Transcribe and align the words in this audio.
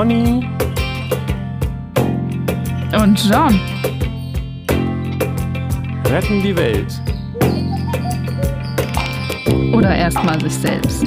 Conny 0.00 0.48
und 2.98 3.22
John 3.28 3.60
retten 6.06 6.42
die 6.42 6.56
Welt. 6.56 7.02
Oder 9.74 9.94
erstmal 9.94 10.40
sich 10.40 10.54
selbst. 10.54 11.04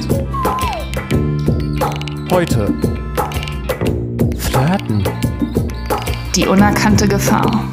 Heute 2.30 2.72
Flirten. 4.38 5.02
Die 6.36 6.46
unerkannte 6.46 7.08
Gefahr. 7.08 7.64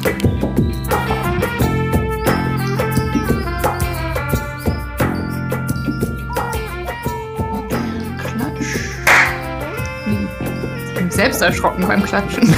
Selbst 11.22 11.42
erschrocken 11.42 11.86
beim 11.86 12.02
Klatschen. 12.02 12.48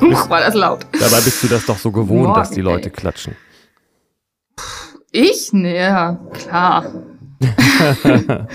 Huch, 0.00 0.28
war 0.30 0.40
das 0.40 0.54
laut. 0.54 0.84
Dabei 0.92 1.20
bist 1.20 1.44
du 1.44 1.46
das 1.46 1.64
doch 1.64 1.78
so 1.78 1.92
gewohnt, 1.92 2.24
Morgen, 2.24 2.34
dass 2.34 2.50
die 2.50 2.60
Leute 2.60 2.86
ey. 2.86 2.90
klatschen. 2.90 3.36
Ich? 5.12 5.52
Nee, 5.52 5.76
ja, 5.76 6.18
klar. 6.32 6.92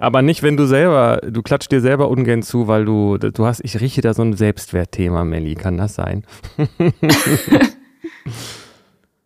Aber 0.00 0.20
nicht, 0.20 0.42
wenn 0.42 0.58
du 0.58 0.66
selber, 0.66 1.20
du 1.26 1.42
klatscht 1.42 1.72
dir 1.72 1.80
selber 1.80 2.10
ungern 2.10 2.42
zu, 2.42 2.68
weil 2.68 2.84
du, 2.84 3.16
du 3.16 3.46
hast, 3.46 3.60
ich 3.64 3.80
rieche 3.80 4.02
da 4.02 4.12
so 4.12 4.22
ein 4.22 4.34
Selbstwertthema, 4.34 5.24
Melli. 5.24 5.54
Kann 5.54 5.78
das 5.78 5.94
sein? 5.94 6.24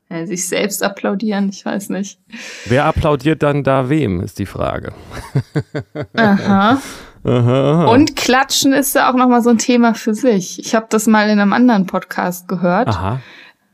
Ja, 0.08 0.26
sich 0.26 0.46
selbst 0.46 0.82
applaudieren, 0.82 1.48
ich 1.48 1.64
weiß 1.64 1.88
nicht. 1.88 2.18
Wer 2.66 2.84
applaudiert 2.84 3.42
dann 3.42 3.64
da 3.64 3.88
wem, 3.88 4.20
ist 4.20 4.38
die 4.38 4.44
Frage. 4.44 4.92
Aha. 6.12 6.82
Aha. 7.24 7.84
Und 7.86 8.16
Klatschen 8.16 8.72
ist 8.72 8.94
ja 8.94 9.10
auch 9.10 9.14
nochmal 9.14 9.42
so 9.42 9.50
ein 9.50 9.58
Thema 9.58 9.94
für 9.94 10.14
sich. 10.14 10.58
Ich 10.58 10.74
habe 10.74 10.86
das 10.88 11.06
mal 11.06 11.28
in 11.28 11.38
einem 11.38 11.52
anderen 11.52 11.86
Podcast 11.86 12.48
gehört, 12.48 12.88
Aha. 12.88 13.20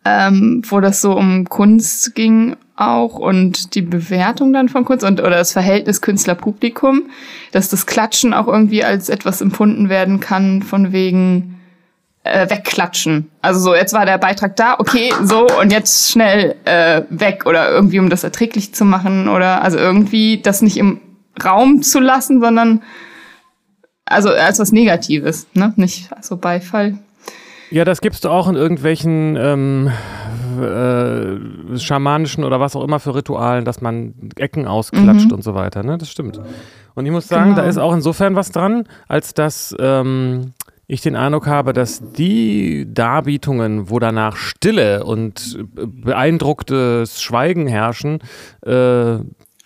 ähm, 0.04 0.62
wo 0.68 0.80
das 0.80 1.00
so 1.00 1.16
um 1.16 1.48
Kunst 1.48 2.14
ging 2.14 2.56
auch 2.76 3.18
und 3.18 3.74
die 3.74 3.82
Bewertung 3.82 4.52
dann 4.52 4.68
von 4.68 4.84
Kunst 4.84 5.04
und 5.04 5.20
oder 5.20 5.30
das 5.30 5.52
Verhältnis 5.52 6.00
Künstler-Publikum, 6.00 7.04
dass 7.52 7.68
das 7.68 7.86
Klatschen 7.86 8.34
auch 8.34 8.46
irgendwie 8.46 8.84
als 8.84 9.08
etwas 9.08 9.40
empfunden 9.40 9.88
werden 9.88 10.20
kann 10.20 10.62
von 10.62 10.92
wegen 10.92 11.58
äh, 12.22 12.48
wegklatschen. 12.48 13.30
Also 13.42 13.60
so, 13.60 13.74
jetzt 13.74 13.94
war 13.94 14.06
der 14.06 14.18
Beitrag 14.18 14.56
da, 14.56 14.76
okay, 14.78 15.12
so 15.22 15.46
und 15.60 15.72
jetzt 15.72 16.10
schnell 16.10 16.54
äh, 16.66 17.02
weg 17.10 17.46
oder 17.46 17.70
irgendwie 17.70 17.98
um 17.98 18.10
das 18.10 18.24
erträglich 18.24 18.74
zu 18.74 18.84
machen 18.84 19.28
oder 19.28 19.62
also 19.62 19.78
irgendwie 19.78 20.40
das 20.40 20.62
nicht 20.62 20.76
im 20.76 21.00
Raum 21.42 21.82
zu 21.82 22.00
lassen, 22.00 22.40
sondern 22.40 22.82
also 24.10 24.30
als 24.30 24.58
was 24.58 24.72
Negatives, 24.72 25.46
ne? 25.54 25.72
Nicht 25.76 26.10
so 26.22 26.36
Beifall. 26.36 26.98
Ja, 27.70 27.84
das 27.84 28.00
gibst 28.00 28.24
du 28.24 28.30
auch 28.30 28.48
in 28.48 28.54
irgendwelchen 28.56 29.36
ähm, 29.38 29.90
äh, 30.60 31.78
schamanischen 31.78 32.44
oder 32.44 32.60
was 32.60 32.74
auch 32.76 32.82
immer 32.84 32.98
für 32.98 33.14
Ritualen, 33.14 33.64
dass 33.64 33.80
man 33.80 34.14
Ecken 34.36 34.66
ausklatscht 34.66 35.26
Mhm. 35.26 35.32
und 35.32 35.44
so 35.44 35.54
weiter. 35.54 35.82
Ne? 35.82 35.98
Das 35.98 36.10
stimmt. 36.10 36.40
Und 36.94 37.06
ich 37.06 37.12
muss 37.12 37.28
sagen, 37.28 37.50
Genau. 37.50 37.62
da 37.62 37.68
ist 37.68 37.76
auch 37.78 37.92
insofern 37.94 38.34
was 38.34 38.50
dran, 38.50 38.84
als 39.06 39.34
dass 39.34 39.76
ähm, 39.78 40.52
ich 40.86 41.02
den 41.02 41.14
Eindruck 41.16 41.46
habe, 41.46 41.74
dass 41.74 42.02
die 42.12 42.86
Darbietungen, 42.92 43.90
wo 43.90 43.98
danach 43.98 44.36
Stille 44.36 45.04
und 45.04 45.58
beeindrucktes 45.74 47.20
Schweigen 47.22 47.66
herrschen, 47.66 48.20
äh, 48.62 49.18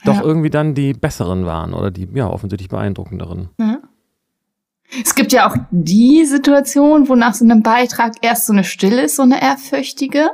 doch 0.05 0.17
Ja. 0.17 0.23
irgendwie 0.23 0.51
dann 0.51 0.75
die 0.75 0.93
besseren 0.93 1.47
waren 1.47 1.73
oder 1.75 1.93
die 1.93 2.09
ja 2.13 2.27
offensichtlich 2.29 2.69
beeindruckenderen. 2.69 3.51
Ja. 3.61 3.79
Es 5.05 5.15
gibt 5.15 5.33
ja 5.33 5.49
auch 5.49 5.57
die 5.71 6.25
Situation, 6.25 7.09
wo 7.09 7.15
nach 7.15 7.35
so 7.35 7.45
einem 7.45 7.63
Beitrag 7.63 8.13
erst 8.23 8.47
so 8.47 8.53
eine 8.53 8.65
Stille 8.65 9.03
ist, 9.03 9.17
so 9.17 9.23
eine 9.23 9.41
ehrfürchtige, 9.43 10.31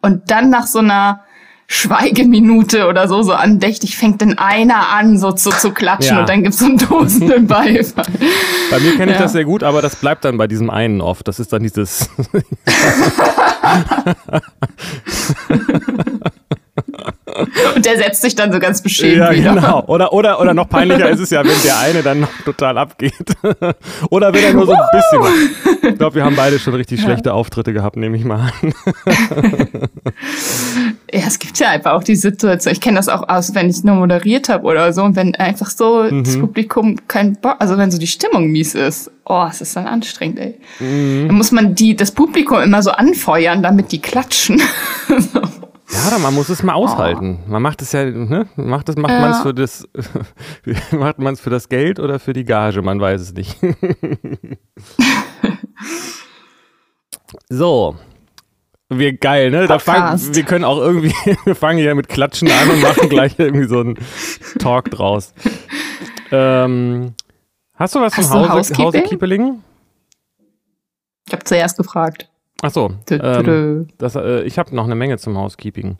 und 0.00 0.30
dann 0.30 0.50
nach 0.50 0.66
so 0.66 0.78
einer 0.80 1.22
Schweigeminute 1.66 2.86
oder 2.88 3.08
so, 3.08 3.22
so 3.22 3.32
andächtig 3.32 3.96
fängt 3.96 4.20
dann 4.20 4.36
einer 4.38 4.90
an, 4.90 5.18
so 5.18 5.32
zu, 5.32 5.48
zu 5.50 5.70
klatschen 5.72 6.14
Ja. 6.16 6.20
und 6.20 6.28
dann 6.28 6.42
gibt's 6.42 6.58
so 6.58 6.66
einen 6.66 6.76
tosenden 6.76 7.46
Beifall. 7.48 8.04
Bei 8.70 8.80
mir 8.80 8.96
kenne 8.96 9.12
ich 9.12 9.16
Ja. 9.16 9.22
das 9.22 9.32
sehr 9.32 9.44
gut, 9.46 9.62
aber 9.62 9.80
das 9.80 9.96
bleibt 9.96 10.26
dann 10.26 10.36
bei 10.36 10.46
diesem 10.46 10.68
einen 10.68 11.00
oft. 11.00 11.26
Das 11.26 11.40
ist 11.40 11.54
dann 11.54 11.62
dieses 11.62 12.10
Und 17.74 17.84
der 17.84 17.96
setzt 17.96 18.22
sich 18.22 18.34
dann 18.34 18.52
so 18.52 18.58
ganz 18.60 18.80
beschämt 18.82 19.16
Ja, 19.16 19.32
wieder. 19.32 19.54
genau. 19.54 19.84
Oder, 19.86 20.12
oder, 20.12 20.40
oder 20.40 20.54
noch 20.54 20.68
peinlicher 20.68 21.08
ist 21.10 21.20
es 21.20 21.30
ja, 21.30 21.42
wenn 21.44 21.62
der 21.64 21.78
eine 21.78 22.02
dann 22.02 22.20
noch 22.20 22.30
total 22.44 22.78
abgeht. 22.78 23.14
oder 24.10 24.32
wenn 24.32 24.44
er 24.44 24.52
nur 24.54 24.66
so 24.66 24.72
ein 24.72 24.80
bisschen 24.92 25.20
macht. 25.20 25.84
Ich 25.92 25.98
glaube, 25.98 26.16
wir 26.16 26.24
haben 26.24 26.36
beide 26.36 26.58
schon 26.58 26.74
richtig 26.74 27.00
schlechte 27.00 27.32
Auftritte 27.34 27.72
gehabt, 27.72 27.96
nehme 27.96 28.16
ich 28.16 28.24
mal 28.24 28.50
an. 28.62 28.74
Ja, 31.12 31.20
es 31.28 31.38
gibt 31.38 31.58
ja 31.60 31.68
einfach 31.68 31.92
auch 31.92 32.02
die 32.02 32.16
Situation. 32.16 32.72
Ich 32.72 32.80
kenne 32.80 32.96
das 32.96 33.08
auch 33.08 33.28
aus, 33.28 33.54
wenn 33.54 33.70
ich 33.70 33.84
nur 33.84 33.94
moderiert 33.94 34.48
habe 34.48 34.64
oder 34.64 34.92
so. 34.92 35.04
Und 35.04 35.14
wenn 35.14 35.34
einfach 35.36 35.70
so 35.70 36.02
Mhm. 36.10 36.24
das 36.24 36.36
Publikum 36.38 36.96
kein 37.06 37.36
Bock, 37.36 37.54
also 37.60 37.78
wenn 37.78 37.92
so 37.92 37.98
die 37.98 38.08
Stimmung 38.08 38.48
mies 38.50 38.74
ist, 38.74 39.12
oh, 39.24 39.46
es 39.48 39.60
ist 39.60 39.76
dann 39.76 39.86
anstrengend, 39.86 40.40
ey. 40.40 40.58
Mhm. 40.80 41.28
Dann 41.28 41.36
muss 41.36 41.52
man 41.52 41.76
die, 41.76 41.94
das 41.94 42.10
Publikum 42.10 42.58
immer 42.60 42.82
so 42.82 42.90
anfeuern, 42.90 43.62
damit 43.62 43.92
die 43.92 44.00
klatschen. 44.00 44.60
Ja, 45.94 46.08
oder 46.08 46.18
man 46.18 46.34
muss 46.34 46.48
es 46.48 46.62
mal 46.62 46.74
aushalten. 46.74 47.40
Man 47.46 47.62
macht 47.62 47.80
es 47.82 47.92
ja, 47.92 48.04
ne? 48.04 48.46
Macht 48.56 48.88
es, 48.88 48.96
macht 48.96 49.12
Ja. 49.12 49.20
man 49.20 49.30
es 49.30 49.40
für 49.40 49.54
das, 49.54 49.88
macht 50.92 51.18
man 51.18 51.34
es 51.34 51.40
für 51.40 51.50
das 51.50 51.68
Geld 51.68 52.00
oder 52.00 52.18
für 52.18 52.32
die 52.32 52.44
Gage? 52.44 52.82
Man 52.82 53.00
weiß 53.00 53.20
es 53.20 53.32
nicht. 53.32 53.56
so. 57.48 57.96
Wir 58.90 59.16
geil, 59.16 59.50
ne? 59.50 59.66
Da 59.66 59.78
fang, 59.78 60.18
wir 60.34 60.42
können 60.44 60.64
auch 60.64 60.78
irgendwie, 60.78 61.14
wir 61.44 61.54
fangen 61.54 61.78
hier 61.78 61.94
mit 61.94 62.08
Klatschen 62.08 62.50
an 62.50 62.70
und 62.70 62.82
machen 62.82 63.08
gleich 63.08 63.38
irgendwie 63.38 63.66
so 63.66 63.80
einen 63.80 63.98
Talk 64.58 64.90
draus. 64.90 65.32
Ähm, 66.30 67.14
hast 67.74 67.94
du 67.94 68.00
was 68.00 68.16
Hast 68.16 68.28
vom 68.30 68.42
du 68.42 68.48
Hause, 68.48 68.52
Housekeeping? 68.52 68.84
Hausekiepeling? 68.84 69.62
Ich 71.26 71.32
habe 71.32 71.44
zuerst 71.44 71.78
gefragt. 71.78 72.28
Ach 72.62 72.70
so. 72.70 72.88
Dö, 73.08 73.18
dö, 73.18 73.78
Ähm, 73.80 73.88
das, 73.98 74.14
äh, 74.16 74.42
ich 74.42 74.58
habe 74.58 74.74
noch 74.74 74.84
eine 74.84 74.94
Menge 74.94 75.18
zum 75.18 75.36
Housekeeping. 75.36 75.98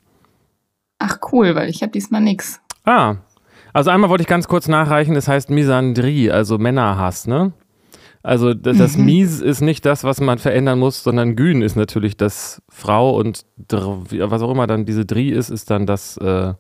Ach 0.99 1.19
cool, 1.33 1.55
weil 1.55 1.69
ich 1.69 1.83
habe 1.83 1.93
diesmal 1.93 2.21
nix. 2.21 2.61
Ah, 2.85 3.17
also 3.73 3.91
einmal 3.91 4.09
wollte 4.09 4.23
ich 4.23 4.29
ganz 4.29 4.47
kurz 4.49 4.69
nachreichen, 4.69 5.15
das 5.15 5.29
heißt 5.29 5.51
Misandrie, 5.51 6.31
also 6.31 6.59
Männerhass, 6.59 7.27
ne? 7.27 7.53
Also 8.23 8.55
das, 8.55 8.79
das 8.79 8.97
Mhm. 8.97 9.05
Mies 9.05 9.41
ist 9.41 9.61
nicht 9.61 9.85
das, 9.85 10.03
was 10.05 10.21
man 10.21 10.39
verändern 10.39 10.79
muss, 10.79 11.03
sondern 11.03 11.37
Gün 11.37 11.61
ist 11.61 11.77
natürlich 11.77 12.17
das 12.17 12.63
Frau 12.71 13.17
und 13.19 13.45
was 13.69 14.41
auch 14.43 14.51
immer 14.51 14.67
dann 14.67 14.87
diese 14.87 15.05
Drie 15.05 15.31
ist, 15.31 15.51
ist 15.51 15.71
dann 15.71 15.85
das, 15.85 16.17
äh, 16.17 16.55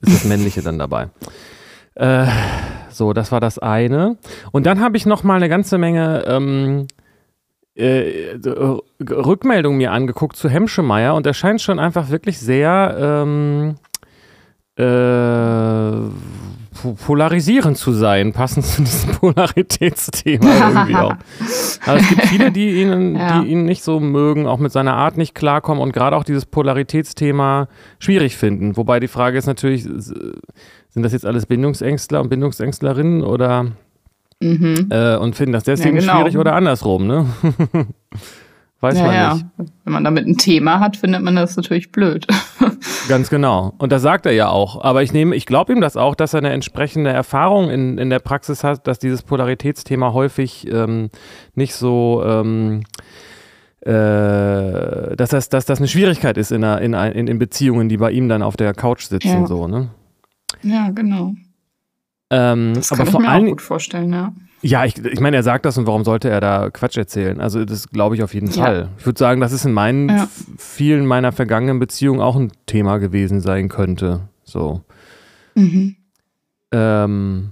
ist 0.00 0.12
das 0.14 0.24
Männliche 0.24 0.60
dann 0.60 0.78
dabei. 0.78 1.08
Äh, 1.94 2.26
so, 2.90 3.12
das 3.14 3.32
war 3.32 3.40
das 3.40 3.58
eine. 3.58 4.18
Und 4.52 4.66
dann 4.66 4.80
habe 4.80 4.96
ich 4.98 5.06
noch 5.06 5.22
mal 5.22 5.36
eine 5.36 5.48
ganze 5.48 5.78
Menge 5.78 6.24
ähm, 6.26 6.86
äh, 7.76 8.32
äh, 8.32 8.78
Rückmeldungen 9.10 9.78
mir 9.78 9.92
angeguckt 9.92 10.36
zu 10.36 10.48
Hemschemeyer 10.48 11.14
und 11.14 11.26
er 11.26 11.34
scheint 11.34 11.60
schon 11.60 11.78
einfach 11.78 12.10
wirklich 12.10 12.38
sehr 12.38 12.96
ähm, 12.98 13.74
äh, 14.76 14.82
po- 16.80 16.94
polarisierend 16.94 17.76
zu 17.76 17.92
sein, 17.92 18.32
passend 18.32 18.64
zu 18.66 18.82
diesem 18.82 19.10
Polaritätsthema 19.20 20.46
irgendwie 20.68 20.94
auch. 20.96 21.14
Aber 21.86 21.96
es 22.00 22.08
gibt 22.08 22.22
viele, 22.26 22.50
die 22.52 22.82
ihn, 22.82 23.16
Ja. 23.16 23.40
die 23.40 23.48
ihn 23.48 23.64
nicht 23.64 23.82
so 23.84 24.00
mögen, 24.00 24.46
auch 24.46 24.58
mit 24.58 24.72
seiner 24.72 24.94
Art 24.94 25.16
nicht 25.16 25.34
klarkommen 25.34 25.82
und 25.82 25.92
gerade 25.92 26.16
auch 26.16 26.24
dieses 26.24 26.46
Polaritätsthema 26.46 27.68
schwierig 27.98 28.36
finden. 28.36 28.76
Wobei 28.76 29.00
die 29.00 29.08
Frage 29.08 29.38
ist 29.38 29.46
natürlich, 29.46 29.84
sind 29.84 31.02
das 31.02 31.12
jetzt 31.12 31.26
alles 31.26 31.46
Bindungsängstler 31.46 32.20
und 32.20 32.28
Bindungsängstlerinnen 32.28 33.22
oder 33.22 33.66
Mhm. 34.40 34.88
äh, 34.90 35.16
und 35.16 35.36
finden 35.36 35.52
das 35.52 35.64
deswegen 35.64 35.96
Ja, 35.96 36.00
genau. 36.00 36.16
schwierig 36.16 36.38
oder 36.38 36.54
andersrum, 36.54 37.06
ne? 37.06 37.26
Weiß 38.80 38.98
Ja, 38.98 39.04
man 39.06 39.14
ja. 39.14 39.34
nicht. 39.34 39.46
Wenn 39.84 39.92
man 39.94 40.04
damit 40.04 40.26
ein 40.26 40.36
Thema 40.36 40.78
hat, 40.78 40.98
findet 40.98 41.22
man 41.22 41.34
das 41.36 41.56
natürlich 41.56 41.90
blöd. 41.90 42.26
Ganz 43.08 43.30
genau. 43.30 43.72
Und 43.78 43.92
das 43.92 44.02
sagt 44.02 44.26
er 44.26 44.32
ja 44.32 44.48
auch. 44.50 44.84
Aber 44.84 45.02
ich 45.02 45.12
nehme, 45.14 45.34
ich 45.36 45.46
glaube 45.46 45.72
ihm 45.72 45.80
das 45.80 45.96
auch, 45.96 46.14
dass 46.14 46.34
er 46.34 46.38
eine 46.38 46.50
entsprechende 46.50 47.08
Erfahrung 47.10 47.70
in, 47.70 47.96
in 47.96 48.10
der 48.10 48.18
Praxis 48.18 48.62
hat, 48.62 48.86
dass 48.86 48.98
dieses 48.98 49.22
Polaritätsthema 49.22 50.12
häufig 50.12 50.70
ähm, 50.70 51.08
nicht 51.54 51.74
so, 51.74 52.22
ähm, 52.26 52.82
äh, 53.80 55.16
dass, 55.16 55.30
das, 55.30 55.48
dass 55.48 55.64
das 55.64 55.78
eine 55.78 55.88
Schwierigkeit 55.88 56.36
ist 56.36 56.52
in, 56.52 56.62
einer, 56.62 56.82
in, 56.82 56.92
in, 56.92 57.26
in 57.26 57.38
Beziehungen, 57.38 57.88
die 57.88 57.96
bei 57.96 58.10
ihm 58.10 58.28
dann 58.28 58.42
auf 58.42 58.56
der 58.56 58.74
Couch 58.74 59.04
sitzen. 59.06 59.28
Ja. 59.28 59.46
So, 59.46 59.66
ne? 59.66 59.88
ja, 60.62 60.90
genau. 60.90 61.32
Ähm, 62.30 62.72
Das 62.74 62.90
aber 62.92 62.98
kann 62.98 63.06
ich 63.06 63.12
vor 63.12 63.20
mir 63.20 63.28
auch 63.28 63.32
allem, 63.32 63.48
gut 63.50 63.62
vorstellen, 63.62 64.12
ja. 64.12 64.32
ja, 64.62 64.84
ich, 64.84 64.98
ich 65.04 65.20
meine, 65.20 65.36
er 65.36 65.42
sagt 65.42 65.64
das 65.66 65.76
und 65.78 65.86
warum 65.86 66.04
sollte 66.04 66.28
er 66.30 66.40
da 66.40 66.70
Quatsch 66.70 66.96
erzählen? 66.96 67.40
Also 67.40 67.64
das 67.64 67.88
glaube 67.90 68.14
ich 68.16 68.22
auf 68.22 68.34
jeden 68.34 68.48
Ja. 68.50 68.64
Fall. 68.64 68.88
Ich 68.98 69.06
würde 69.06 69.18
sagen, 69.18 69.40
dass 69.40 69.52
es 69.52 69.64
in 69.64 69.72
meinen 69.72 70.08
Ja. 70.08 70.28
vielen 70.58 71.06
meiner 71.06 71.32
vergangenen 71.32 71.78
Beziehungen 71.78 72.20
auch 72.20 72.36
ein 72.36 72.52
Thema 72.66 72.98
gewesen 72.98 73.40
sein 73.40 73.68
könnte. 73.68 74.28
So. 74.44 74.82
Mhm. 75.54 75.96
Ähm, 76.72 77.50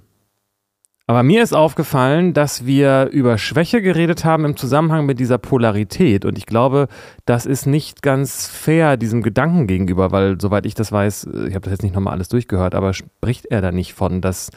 Aber 1.08 1.24
mir 1.24 1.42
ist 1.42 1.52
aufgefallen, 1.52 2.32
dass 2.32 2.64
wir 2.64 3.08
über 3.10 3.36
Schwäche 3.36 3.82
geredet 3.82 4.24
haben 4.24 4.44
im 4.44 4.56
Zusammenhang 4.56 5.04
mit 5.04 5.18
dieser 5.18 5.36
Polarität. 5.38 6.24
Und 6.24 6.38
ich 6.38 6.46
glaube, 6.46 6.86
das 7.24 7.44
ist 7.44 7.66
nicht 7.66 8.02
ganz 8.02 8.46
fair 8.46 8.96
diesem 8.96 9.22
Gedanken 9.22 9.66
gegenüber, 9.66 10.12
weil, 10.12 10.40
soweit 10.40 10.64
ich 10.64 10.74
das 10.74 10.92
weiß, 10.92 11.24
äh, 11.24 11.48
ich 11.48 11.54
habe 11.54 11.62
das 11.62 11.72
jetzt 11.72 11.82
nicht 11.82 11.94
nochmal 11.94 12.14
alles 12.14 12.28
durchgehört, 12.28 12.74
aber 12.76 12.94
spricht 12.94 13.46
er 13.46 13.60
da 13.60 13.72
nicht 13.72 13.94
von, 13.94 14.20
dass 14.20 14.50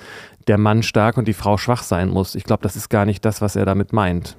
der 0.47 0.59
Mann 0.59 0.83
stark 0.83 1.17
und 1.17 1.27
die 1.27 1.33
Frau 1.33 1.57
schwach 1.57 1.81
sein 1.81 2.09
muss? 2.09 2.35
Ich 2.35 2.43
glaube, 2.43 2.61
das 2.61 2.75
ist 2.75 2.89
gar 2.89 3.05
nicht 3.05 3.25
das, 3.25 3.41
was 3.41 3.55
er 3.55 3.65
damit 3.65 3.91
meint. 3.91 4.37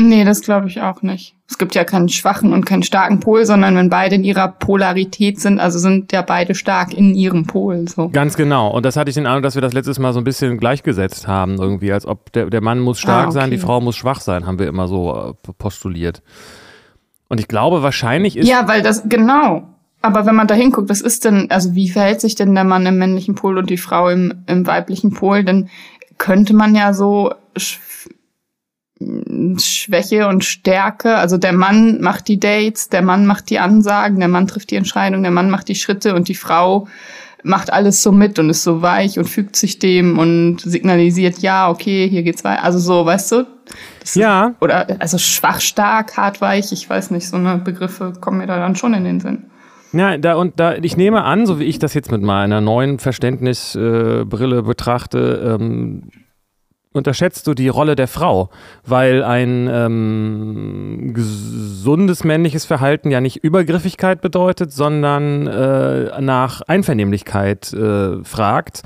Nee, 0.00 0.24
das 0.24 0.42
glaube 0.42 0.68
ich 0.68 0.80
auch 0.80 1.02
nicht. 1.02 1.34
Es 1.48 1.58
gibt 1.58 1.74
ja 1.74 1.82
keinen 1.82 2.08
schwachen 2.08 2.52
und 2.52 2.64
keinen 2.64 2.84
starken 2.84 3.18
Pol, 3.18 3.44
sondern 3.44 3.74
wenn 3.74 3.90
beide 3.90 4.14
in 4.14 4.22
ihrer 4.22 4.46
Polarität 4.46 5.40
sind, 5.40 5.58
also 5.58 5.80
sind 5.80 6.12
ja 6.12 6.22
beide 6.22 6.54
stark 6.54 6.94
in 6.94 7.16
ihrem 7.16 7.46
Pol. 7.46 7.88
So. 7.88 8.08
Ganz 8.08 8.36
genau. 8.36 8.70
Und 8.70 8.86
das 8.86 8.96
hatte 8.96 9.08
ich 9.08 9.16
den 9.16 9.26
Eindruck, 9.26 9.42
dass 9.42 9.56
wir 9.56 9.62
das 9.62 9.72
letztes 9.72 9.98
Mal 9.98 10.12
so 10.12 10.20
ein 10.20 10.24
bisschen 10.24 10.58
gleichgesetzt 10.58 11.26
haben, 11.26 11.56
irgendwie, 11.58 11.92
als 11.92 12.06
ob 12.06 12.32
der, 12.32 12.46
der 12.46 12.60
Mann 12.60 12.78
muss 12.78 13.00
stark 13.00 13.24
ah, 13.24 13.24
okay. 13.24 13.32
sein, 13.32 13.50
die 13.50 13.58
Frau 13.58 13.80
muss 13.80 13.96
schwach 13.96 14.20
sein, 14.20 14.46
haben 14.46 14.60
wir 14.60 14.68
immer 14.68 14.86
so 14.86 15.34
äh, 15.34 15.52
postuliert. 15.58 16.22
Und 17.28 17.40
ich 17.40 17.48
glaube, 17.48 17.82
wahrscheinlich 17.82 18.36
ist. 18.36 18.48
Ja, 18.48 18.68
weil 18.68 18.82
das, 18.82 19.08
genau. 19.08 19.68
Aber 20.00 20.26
wenn 20.26 20.36
man 20.36 20.46
da 20.46 20.54
hinguckt, 20.54 20.88
was 20.88 21.00
ist 21.00 21.24
denn, 21.24 21.50
also 21.50 21.74
wie 21.74 21.88
verhält 21.88 22.20
sich 22.20 22.36
denn 22.36 22.54
der 22.54 22.62
Mann 22.62 22.86
im 22.86 22.98
männlichen 22.98 23.34
Pol 23.34 23.58
und 23.58 23.68
die 23.68 23.78
Frau 23.78 24.08
im, 24.10 24.44
im 24.46 24.64
weiblichen 24.64 25.12
Pol? 25.12 25.42
Dann 25.42 25.68
könnte 26.18 26.54
man 26.54 26.76
ja 26.76 26.92
so 26.92 27.32
Schwäche 29.58 30.28
und 30.28 30.44
Stärke. 30.44 31.16
Also 31.16 31.38
der 31.38 31.52
Mann 31.52 32.00
macht 32.00 32.28
die 32.28 32.38
Dates, 32.40 32.88
der 32.88 33.02
Mann 33.02 33.26
macht 33.26 33.50
die 33.50 33.58
Ansagen, 33.58 34.18
der 34.18 34.28
Mann 34.28 34.46
trifft 34.46 34.70
die 34.70 34.76
Entscheidung, 34.76 35.22
der 35.22 35.32
Mann 35.32 35.50
macht 35.50 35.68
die 35.68 35.74
Schritte 35.74 36.14
und 36.14 36.28
die 36.28 36.34
Frau 36.34 36.86
macht 37.42 37.72
alles 37.72 38.02
so 38.02 38.12
mit 38.12 38.38
und 38.38 38.50
ist 38.50 38.64
so 38.64 38.82
weich 38.82 39.18
und 39.18 39.26
fügt 39.26 39.56
sich 39.56 39.78
dem 39.78 40.18
und 40.18 40.60
signalisiert, 40.60 41.38
ja, 41.38 41.70
okay, 41.70 42.08
hier 42.08 42.22
geht's 42.22 42.44
weiter. 42.44 42.64
Also 42.64 42.78
so, 42.78 43.06
weißt 43.06 43.32
du? 43.32 43.46
Das 44.00 44.14
ja. 44.14 44.48
Ist, 44.48 44.62
oder 44.62 44.86
also 44.98 45.18
schwach, 45.18 45.60
stark, 45.60 46.16
hart, 46.16 46.40
weich, 46.40 46.72
ich 46.72 46.88
weiß 46.88 47.10
nicht, 47.10 47.28
so 47.28 47.36
eine 47.36 47.58
Begriffe 47.58 48.12
kommen 48.20 48.38
mir 48.38 48.46
da 48.46 48.58
dann 48.58 48.76
schon 48.76 48.94
in 48.94 49.04
den 49.04 49.20
Sinn. 49.20 49.44
Ja, 49.92 50.18
da 50.18 50.34
und 50.34 50.60
da, 50.60 50.74
ich 50.74 50.96
nehme 50.96 51.24
an, 51.24 51.46
so 51.46 51.58
wie 51.58 51.64
ich 51.64 51.78
das 51.78 51.94
jetzt 51.94 52.10
mit 52.10 52.22
meiner 52.22 52.60
neuen 52.60 52.98
Verständnisbrille 52.98 54.58
äh, 54.58 54.62
betrachte, 54.62 55.56
ähm, 55.58 56.10
unterschätzt 56.98 57.46
du 57.46 57.54
die 57.54 57.68
Rolle 57.68 57.96
der 57.96 58.08
Frau, 58.08 58.50
weil 58.84 59.24
ein 59.24 59.68
ähm, 59.72 61.12
gesundes 61.14 62.24
männliches 62.24 62.66
Verhalten 62.66 63.10
ja 63.10 63.20
nicht 63.20 63.36
Übergriffigkeit 63.36 64.20
bedeutet, 64.20 64.72
sondern 64.72 65.46
äh, 65.46 66.20
nach 66.20 66.60
Einvernehmlichkeit 66.62 67.72
äh, 67.72 68.22
fragt. 68.24 68.82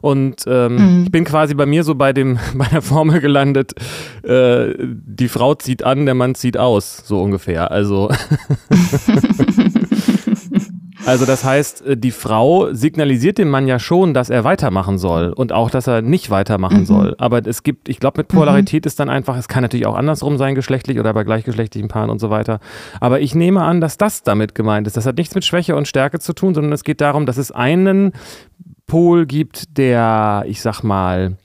Und 0.00 0.44
ähm, 0.46 0.76
mhm. 0.76 1.02
ich 1.04 1.12
bin 1.12 1.24
quasi 1.24 1.54
bei 1.54 1.66
mir 1.66 1.84
so 1.84 1.94
bei 1.94 2.12
dem 2.12 2.38
bei 2.54 2.66
der 2.66 2.82
Formel 2.82 3.20
gelandet: 3.20 3.74
äh, 4.22 4.74
Die 4.78 5.28
Frau 5.28 5.54
zieht 5.54 5.84
an, 5.84 6.06
der 6.06 6.14
Mann 6.14 6.34
zieht 6.34 6.56
aus, 6.56 7.02
so 7.04 7.20
ungefähr. 7.20 7.70
Also 7.70 8.10
Also 11.10 11.26
das 11.26 11.42
heißt, 11.42 11.84
äh, 11.86 11.96
die 11.96 12.12
Frau 12.12 12.72
signalisiert 12.72 13.38
dem 13.38 13.50
Mann 13.50 13.66
ja 13.66 13.80
schon, 13.80 14.14
dass 14.14 14.30
er 14.30 14.44
weitermachen 14.44 14.96
soll 14.96 15.32
und 15.32 15.50
auch, 15.52 15.68
dass 15.68 15.88
er 15.88 16.02
nicht 16.02 16.30
weitermachen 16.30 16.82
mhm. 16.82 16.86
soll. 16.86 17.16
Aber 17.18 17.44
es 17.44 17.64
gibt, 17.64 17.88
ich 17.88 17.98
glaube, 17.98 18.20
mit 18.20 18.32
mhm. 18.32 18.38
Polarität 18.38 18.84
mhm. 18.84 18.86
ist 18.86 19.00
dann 19.00 19.10
einfach, 19.10 19.36
es 19.36 19.48
kann 19.48 19.62
natürlich 19.62 19.86
auch 19.86 19.96
andersrum 19.96 20.38
sein, 20.38 20.54
geschlechtlich 20.54 21.00
oder 21.00 21.12
bei 21.12 21.24
gleichgeschlechtlichen 21.24 21.88
Paaren 21.88 22.10
und 22.10 22.20
so 22.20 22.30
weiter. 22.30 22.60
Aber 23.00 23.18
ich 23.20 23.34
nehme 23.34 23.62
an, 23.62 23.80
dass 23.80 23.98
das 23.98 24.22
damit 24.22 24.54
gemeint 24.54 24.86
ist. 24.86 24.96
Das 24.96 25.04
hat 25.04 25.16
nichts 25.16 25.34
mit 25.34 25.44
Schwäche 25.44 25.74
und 25.74 25.88
Stärke 25.88 26.20
zu 26.20 26.32
tun, 26.32 26.54
sondern 26.54 26.72
es 26.72 26.84
geht 26.84 27.00
darum, 27.00 27.26
dass 27.26 27.38
es 27.38 27.50
einen 27.50 28.12
Pol 28.86 29.26
gibt, 29.26 29.78
der, 29.78 30.44
ich 30.46 30.62
sag 30.62 30.84
mal, 30.84 31.38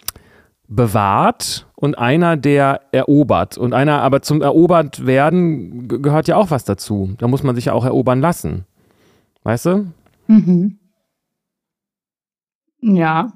bewahrt 0.68 1.66
und 1.74 1.98
einer, 1.98 2.38
der 2.38 2.82
erobert. 2.92 3.58
Und 3.58 3.74
einer, 3.74 4.04
aber 4.04 4.22
zum 4.22 4.44
erobert 4.44 5.08
werden 5.08 5.88
gehört 5.88 6.28
ja 6.28 6.36
auch 6.36 6.52
was 6.52 6.66
dazu. 6.66 7.16
Da 7.18 7.28
muss 7.28 7.42
man 7.42 7.56
sich 7.56 7.66
ja 7.66 7.74
auch 7.74 7.86
erobern 7.86 8.22
lassen. 8.22 8.66
Weißt 9.46 9.68
du? 9.68 9.86
Mhm. 10.26 10.80
Ja. 12.82 13.32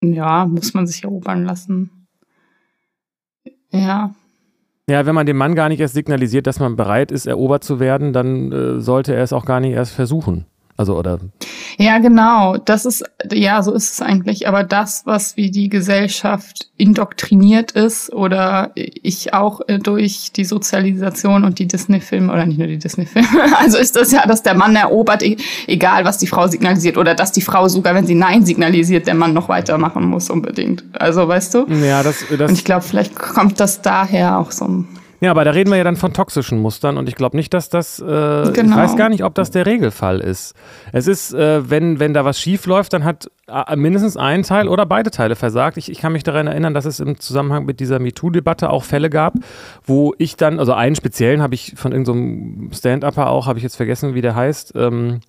Ja, 0.00 0.46
muss 0.46 0.72
man 0.72 0.86
sich 0.86 1.02
erobern 1.02 1.44
lassen. 1.44 2.06
Ja. 3.70 4.14
Ja, 4.88 5.04
wenn 5.04 5.16
man 5.16 5.26
dem 5.26 5.36
Mann 5.36 5.56
gar 5.56 5.68
nicht 5.68 5.80
erst 5.80 5.94
signalisiert, 5.94 6.46
dass 6.46 6.60
man 6.60 6.76
bereit 6.76 7.10
ist, 7.10 7.26
erobert 7.26 7.64
zu 7.64 7.80
werden, 7.80 8.12
dann 8.12 8.52
äh, 8.52 8.80
sollte 8.80 9.14
er 9.14 9.24
es 9.24 9.32
auch 9.32 9.44
gar 9.44 9.58
nicht 9.58 9.72
erst 9.72 9.92
versuchen. 9.92 10.46
Also, 10.78 10.96
oder? 10.96 11.18
Ja, 11.76 11.98
genau. 11.98 12.56
Das 12.56 12.84
ist, 12.84 13.02
ja, 13.32 13.64
so 13.64 13.74
ist 13.74 13.94
es 13.94 14.00
eigentlich. 14.00 14.46
Aber 14.46 14.62
das, 14.62 15.02
was 15.06 15.36
wie 15.36 15.50
die 15.50 15.68
Gesellschaft 15.68 16.70
indoktriniert 16.76 17.72
ist 17.72 18.12
oder 18.12 18.70
ich 18.76 19.34
auch 19.34 19.60
äh, 19.66 19.80
durch 19.80 20.30
die 20.30 20.44
Sozialisation 20.44 21.42
und 21.42 21.58
die 21.58 21.66
Disney-Filme 21.66 22.32
oder 22.32 22.46
nicht 22.46 22.58
nur 22.58 22.68
die 22.68 22.78
Disney-Filme, 22.78 23.56
also 23.58 23.76
ist 23.76 23.96
das 23.96 24.12
ja, 24.12 24.24
dass 24.24 24.44
der 24.44 24.54
Mann 24.54 24.76
erobert, 24.76 25.24
e-, 25.24 25.36
egal 25.66 26.04
was 26.04 26.18
die 26.18 26.28
Frau 26.28 26.46
signalisiert 26.46 26.96
oder 26.96 27.16
dass 27.16 27.32
die 27.32 27.42
Frau 27.42 27.66
sogar, 27.66 27.96
wenn 27.96 28.06
sie 28.06 28.14
Nein 28.14 28.46
signalisiert, 28.46 29.08
der 29.08 29.14
Mann 29.14 29.32
noch 29.32 29.48
weitermachen 29.48 30.04
muss 30.04 30.30
unbedingt. 30.30 30.84
Also, 30.92 31.26
weißt 31.26 31.54
du? 31.54 31.66
Ja, 31.84 32.04
das, 32.04 32.24
das 32.30 32.50
Und 32.50 32.56
ich 32.56 32.64
glaube, 32.64 32.82
vielleicht 32.82 33.16
kommt 33.16 33.58
das 33.58 33.82
daher 33.82 34.38
auch 34.38 34.52
so 34.52 34.64
ein 34.64 34.88
ja, 35.20 35.32
aber 35.32 35.44
da 35.44 35.50
reden 35.50 35.70
wir 35.70 35.76
ja 35.76 35.84
dann 35.84 35.96
von 35.96 36.12
toxischen 36.12 36.60
Mustern 36.60 36.96
und 36.96 37.08
ich 37.08 37.16
glaube 37.16 37.36
nicht, 37.36 37.52
dass 37.52 37.68
das, 37.68 37.98
äh, 37.98 38.04
genau. 38.04 38.70
ich 38.70 38.76
weiß 38.76 38.96
gar 38.96 39.08
nicht, 39.08 39.24
ob 39.24 39.34
das 39.34 39.50
der 39.50 39.66
Regelfall 39.66 40.20
ist. 40.20 40.54
Es 40.92 41.08
ist, 41.08 41.34
äh, 41.34 41.68
wenn, 41.68 41.98
wenn 41.98 42.14
da 42.14 42.24
was 42.24 42.40
schief 42.40 42.66
läuft, 42.66 42.92
dann 42.92 43.04
hat 43.04 43.28
äh, 43.48 43.74
mindestens 43.74 44.16
ein 44.16 44.44
Teil 44.44 44.68
oder 44.68 44.86
beide 44.86 45.10
Teile 45.10 45.34
versagt. 45.34 45.76
Ich, 45.76 45.90
ich 45.90 45.98
kann 45.98 46.12
mich 46.12 46.22
daran 46.22 46.46
erinnern, 46.46 46.72
dass 46.72 46.84
es 46.84 47.00
im 47.00 47.18
Zusammenhang 47.18 47.64
mit 47.64 47.80
dieser 47.80 47.98
MeToo-Debatte 47.98 48.70
auch 48.70 48.84
Fälle 48.84 49.10
gab, 49.10 49.34
wo 49.84 50.14
ich 50.18 50.36
dann, 50.36 50.60
also 50.60 50.72
einen 50.72 50.94
speziellen 50.94 51.42
habe 51.42 51.54
ich 51.54 51.74
von 51.76 51.92
irgendeinem 51.92 52.68
so 52.70 52.78
Stand-Upper 52.78 53.28
auch, 53.28 53.46
habe 53.46 53.58
ich 53.58 53.64
jetzt 53.64 53.76
vergessen, 53.76 54.14
wie 54.14 54.22
der 54.22 54.36
heißt, 54.36 54.74
ähm, 54.76 55.20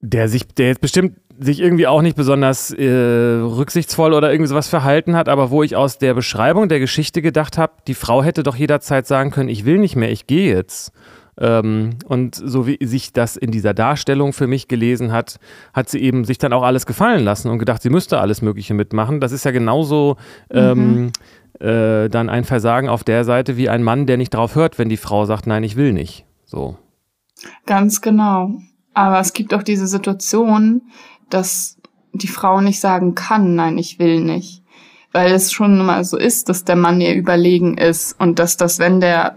der 0.00 0.28
sich, 0.28 0.46
der 0.48 0.66
jetzt 0.68 0.82
bestimmt 0.82 1.16
sich 1.38 1.60
irgendwie 1.60 1.86
auch 1.86 2.02
nicht 2.02 2.16
besonders 2.16 2.70
äh, 2.70 2.86
rücksichtsvoll 2.86 4.12
oder 4.12 4.30
irgendwie 4.30 4.48
sowas 4.48 4.68
verhalten 4.68 5.16
hat, 5.16 5.28
aber 5.28 5.50
wo 5.50 5.62
ich 5.62 5.76
aus 5.76 5.98
der 5.98 6.14
Beschreibung 6.14 6.68
der 6.68 6.80
Geschichte 6.80 7.22
gedacht 7.22 7.58
habe, 7.58 7.74
die 7.86 7.94
Frau 7.94 8.22
hätte 8.22 8.42
doch 8.42 8.56
jederzeit 8.56 9.06
sagen 9.06 9.30
können, 9.30 9.48
ich 9.48 9.64
will 9.64 9.78
nicht 9.78 9.96
mehr, 9.96 10.10
ich 10.10 10.26
gehe 10.26 10.54
jetzt. 10.54 10.92
Ähm, 11.36 11.96
und 12.06 12.36
so 12.36 12.66
wie 12.66 12.78
sich 12.84 13.12
das 13.12 13.36
in 13.36 13.50
dieser 13.50 13.74
Darstellung 13.74 14.32
für 14.32 14.46
mich 14.46 14.68
gelesen 14.68 15.10
hat, 15.10 15.40
hat 15.72 15.88
sie 15.88 15.98
eben 16.00 16.24
sich 16.24 16.38
dann 16.38 16.52
auch 16.52 16.62
alles 16.62 16.86
gefallen 16.86 17.24
lassen 17.24 17.50
und 17.50 17.58
gedacht, 17.58 17.82
sie 17.82 17.90
müsste 17.90 18.20
alles 18.20 18.40
Mögliche 18.40 18.74
mitmachen. 18.74 19.20
Das 19.20 19.32
ist 19.32 19.44
ja 19.44 19.50
genauso 19.50 20.16
ähm, 20.50 21.10
mhm. 21.60 21.66
äh, 21.66 22.08
dann 22.08 22.28
ein 22.28 22.44
Versagen 22.44 22.88
auf 22.88 23.02
der 23.02 23.24
Seite 23.24 23.56
wie 23.56 23.68
ein 23.68 23.82
Mann, 23.82 24.06
der 24.06 24.16
nicht 24.16 24.32
drauf 24.32 24.54
hört, 24.54 24.78
wenn 24.78 24.88
die 24.88 24.96
Frau 24.96 25.24
sagt, 25.24 25.46
nein, 25.46 25.64
ich 25.64 25.74
will 25.74 25.92
nicht. 25.92 26.24
So. 26.44 26.76
Ganz 27.66 28.00
genau. 28.00 28.52
Aber 28.94 29.18
es 29.18 29.32
gibt 29.32 29.52
auch 29.54 29.64
diese 29.64 29.88
Situation, 29.88 30.82
dass 31.34 31.76
die 32.12 32.28
Frau 32.28 32.60
nicht 32.60 32.80
sagen 32.80 33.14
kann, 33.14 33.54
nein, 33.54 33.76
ich 33.76 33.98
will 33.98 34.20
nicht. 34.20 34.62
Weil 35.12 35.32
es 35.32 35.52
schon 35.52 35.84
mal 35.84 36.04
so 36.04 36.16
ist, 36.16 36.48
dass 36.48 36.64
der 36.64 36.76
Mann 36.76 37.00
ihr 37.00 37.14
überlegen 37.14 37.76
ist 37.76 38.18
und 38.20 38.38
dass 38.38 38.56
das, 38.56 38.78
wenn 38.78 39.00
der 39.00 39.34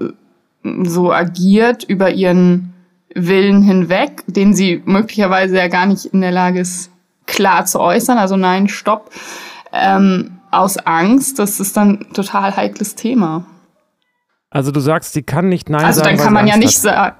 so 0.83 1.11
agiert 1.11 1.83
über 1.83 2.11
ihren 2.11 2.73
Willen 3.13 3.61
hinweg, 3.61 4.23
den 4.27 4.53
sie 4.53 4.81
möglicherweise 4.85 5.57
ja 5.57 5.67
gar 5.67 5.85
nicht 5.85 6.05
in 6.05 6.21
der 6.21 6.31
Lage 6.31 6.59
ist, 6.59 6.91
klar 7.25 7.65
zu 7.65 7.79
äußern, 7.79 8.17
also 8.17 8.37
nein, 8.37 8.67
stopp, 8.67 9.11
ähm, 9.73 10.39
aus 10.51 10.77
Angst, 10.77 11.39
das 11.39 11.59
ist 11.59 11.77
dann 11.77 11.99
ein 11.99 12.13
total 12.13 12.55
heikles 12.55 12.95
Thema. 12.95 13.45
Also 14.49 14.71
du 14.71 14.79
sagst, 14.79 15.13
sie 15.13 15.23
kann 15.23 15.49
nicht 15.49 15.69
Nein 15.69 15.83
also 15.83 15.99
sagen. 15.99 16.11
Also 16.11 16.17
dann 16.17 16.25
kann 16.25 16.33
man 16.33 16.47
ja 16.47 16.57
nicht 16.57 16.79
sagen 16.79 17.15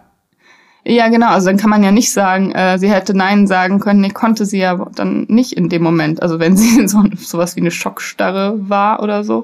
ja, 0.90 1.10
genau. 1.10 1.28
Also 1.28 1.48
dann 1.48 1.58
kann 1.58 1.70
man 1.70 1.84
ja 1.84 1.92
nicht 1.92 2.14
sagen, 2.14 2.54
äh, 2.54 2.80
sie 2.80 2.90
hätte 2.90 3.14
Nein 3.14 3.46
sagen 3.46 3.80
können. 3.80 4.00
Nee, 4.00 4.10
konnte 4.10 4.46
sie 4.46 4.60
ja 4.60 4.76
dann 4.96 5.26
nicht 5.28 5.54
in 5.54 5.68
dem 5.68 5.84
Moment. 5.84 6.22
Also 6.22 6.40
wenn 6.40 6.56
sie 6.56 6.88
so 6.88 7.04
sowas 7.18 7.56
wie 7.58 7.62
eine 7.62 7.72
Schockstarre 7.72 8.56
war 8.58 9.04
oder 9.04 9.26
so, 9.26 9.44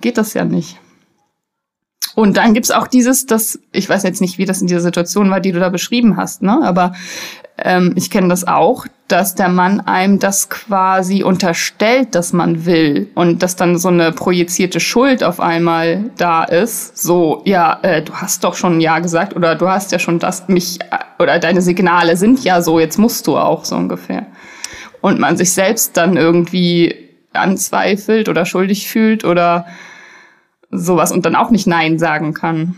geht 0.00 0.16
das 0.16 0.32
ja 0.32 0.44
nicht. 0.44 0.78
Und 2.14 2.36
dann 2.36 2.54
gibt's 2.54 2.70
auch 2.70 2.86
dieses, 2.86 3.26
das, 3.26 3.58
ich 3.72 3.88
weiß 3.88 4.02
jetzt 4.02 4.20
nicht, 4.20 4.38
wie 4.38 4.44
das 4.44 4.60
in 4.60 4.66
dieser 4.66 4.80
Situation 4.80 5.30
war, 5.30 5.40
die 5.40 5.52
du 5.52 5.60
da 5.60 5.68
beschrieben 5.68 6.16
hast, 6.16 6.42
ne? 6.42 6.60
Aber 6.62 6.94
ähm, 7.58 7.92
ich 7.96 8.10
kenne 8.10 8.28
das 8.28 8.46
auch, 8.46 8.86
dass 9.08 9.34
der 9.34 9.48
Mann 9.48 9.80
einem 9.80 10.18
das 10.18 10.48
quasi 10.48 11.22
unterstellt, 11.22 12.14
dass 12.14 12.32
man 12.32 12.64
will 12.64 13.10
und 13.14 13.42
dass 13.42 13.56
dann 13.56 13.76
so 13.76 13.88
eine 13.88 14.10
projizierte 14.10 14.80
Schuld 14.80 15.22
auf 15.22 15.38
einmal 15.38 16.10
da 16.16 16.44
ist. 16.44 16.96
So, 16.96 17.42
ja, 17.44 17.78
äh, 17.82 18.02
du 18.02 18.14
hast 18.14 18.42
doch 18.44 18.54
schon 18.54 18.80
Ja 18.80 19.00
gesagt 19.00 19.36
oder 19.36 19.54
du 19.54 19.68
hast 19.68 19.92
ja 19.92 19.98
schon 19.98 20.18
das 20.18 20.48
mich 20.48 20.80
äh, 20.80 20.98
oder 21.22 21.38
deine 21.38 21.60
Signale 21.60 22.16
sind 22.16 22.42
ja 22.42 22.62
so, 22.62 22.80
jetzt 22.80 22.98
musst 22.98 23.26
du 23.26 23.36
auch 23.36 23.66
so 23.66 23.76
ungefähr. 23.76 24.26
Und 25.02 25.18
man 25.18 25.36
sich 25.36 25.52
selbst 25.52 25.96
dann 25.96 26.16
irgendwie 26.16 27.10
anzweifelt 27.34 28.28
oder 28.28 28.46
schuldig 28.46 28.88
fühlt 28.88 29.24
oder 29.24 29.66
sowas 30.70 31.12
und 31.12 31.26
dann 31.26 31.36
auch 31.36 31.50
nicht 31.50 31.66
Nein 31.66 31.98
sagen 31.98 32.32
kann. 32.32 32.76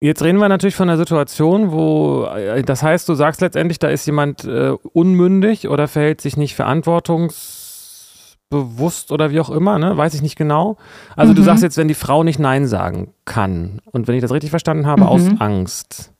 Jetzt 0.00 0.22
reden 0.22 0.38
wir 0.38 0.48
natürlich 0.50 0.76
von 0.76 0.90
einer 0.90 0.98
Situation, 0.98 1.72
wo, 1.72 2.24
äh, 2.24 2.62
das 2.62 2.82
heißt, 2.82 3.08
du 3.08 3.14
sagst 3.14 3.40
letztendlich, 3.40 3.78
da 3.78 3.88
ist 3.88 4.04
jemand 4.04 4.44
äh, 4.44 4.72
unmündig 4.92 5.68
oder 5.68 5.88
verhält 5.88 6.20
sich 6.20 6.36
nicht 6.36 6.54
verantwortungsbewusst 6.54 9.10
oder 9.10 9.30
wie 9.30 9.40
auch 9.40 9.48
immer, 9.48 9.78
ne? 9.78 9.96
Weiß 9.96 10.12
ich 10.12 10.20
nicht 10.20 10.36
genau. 10.36 10.76
Also 11.16 11.32
mhm. 11.32 11.36
du 11.36 11.42
sagst 11.42 11.62
jetzt, 11.62 11.78
wenn 11.78 11.88
die 11.88 11.94
Frau 11.94 12.24
nicht 12.24 12.38
Nein 12.38 12.66
sagen 12.66 13.14
kann 13.24 13.80
und 13.86 14.06
wenn 14.06 14.16
ich 14.16 14.22
das 14.22 14.32
richtig 14.32 14.50
verstanden 14.50 14.86
habe, 14.86 15.00
mhm. 15.02 15.08
aus 15.08 15.22
Angst. 15.38 16.12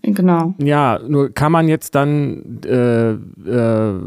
Genau. 0.00 0.54
Ja, 0.58 1.00
nur 1.06 1.34
kann 1.34 1.52
man 1.52 1.68
jetzt 1.68 1.94
dann, 1.94 2.60
äh, 2.64 3.10
äh, 3.12 4.00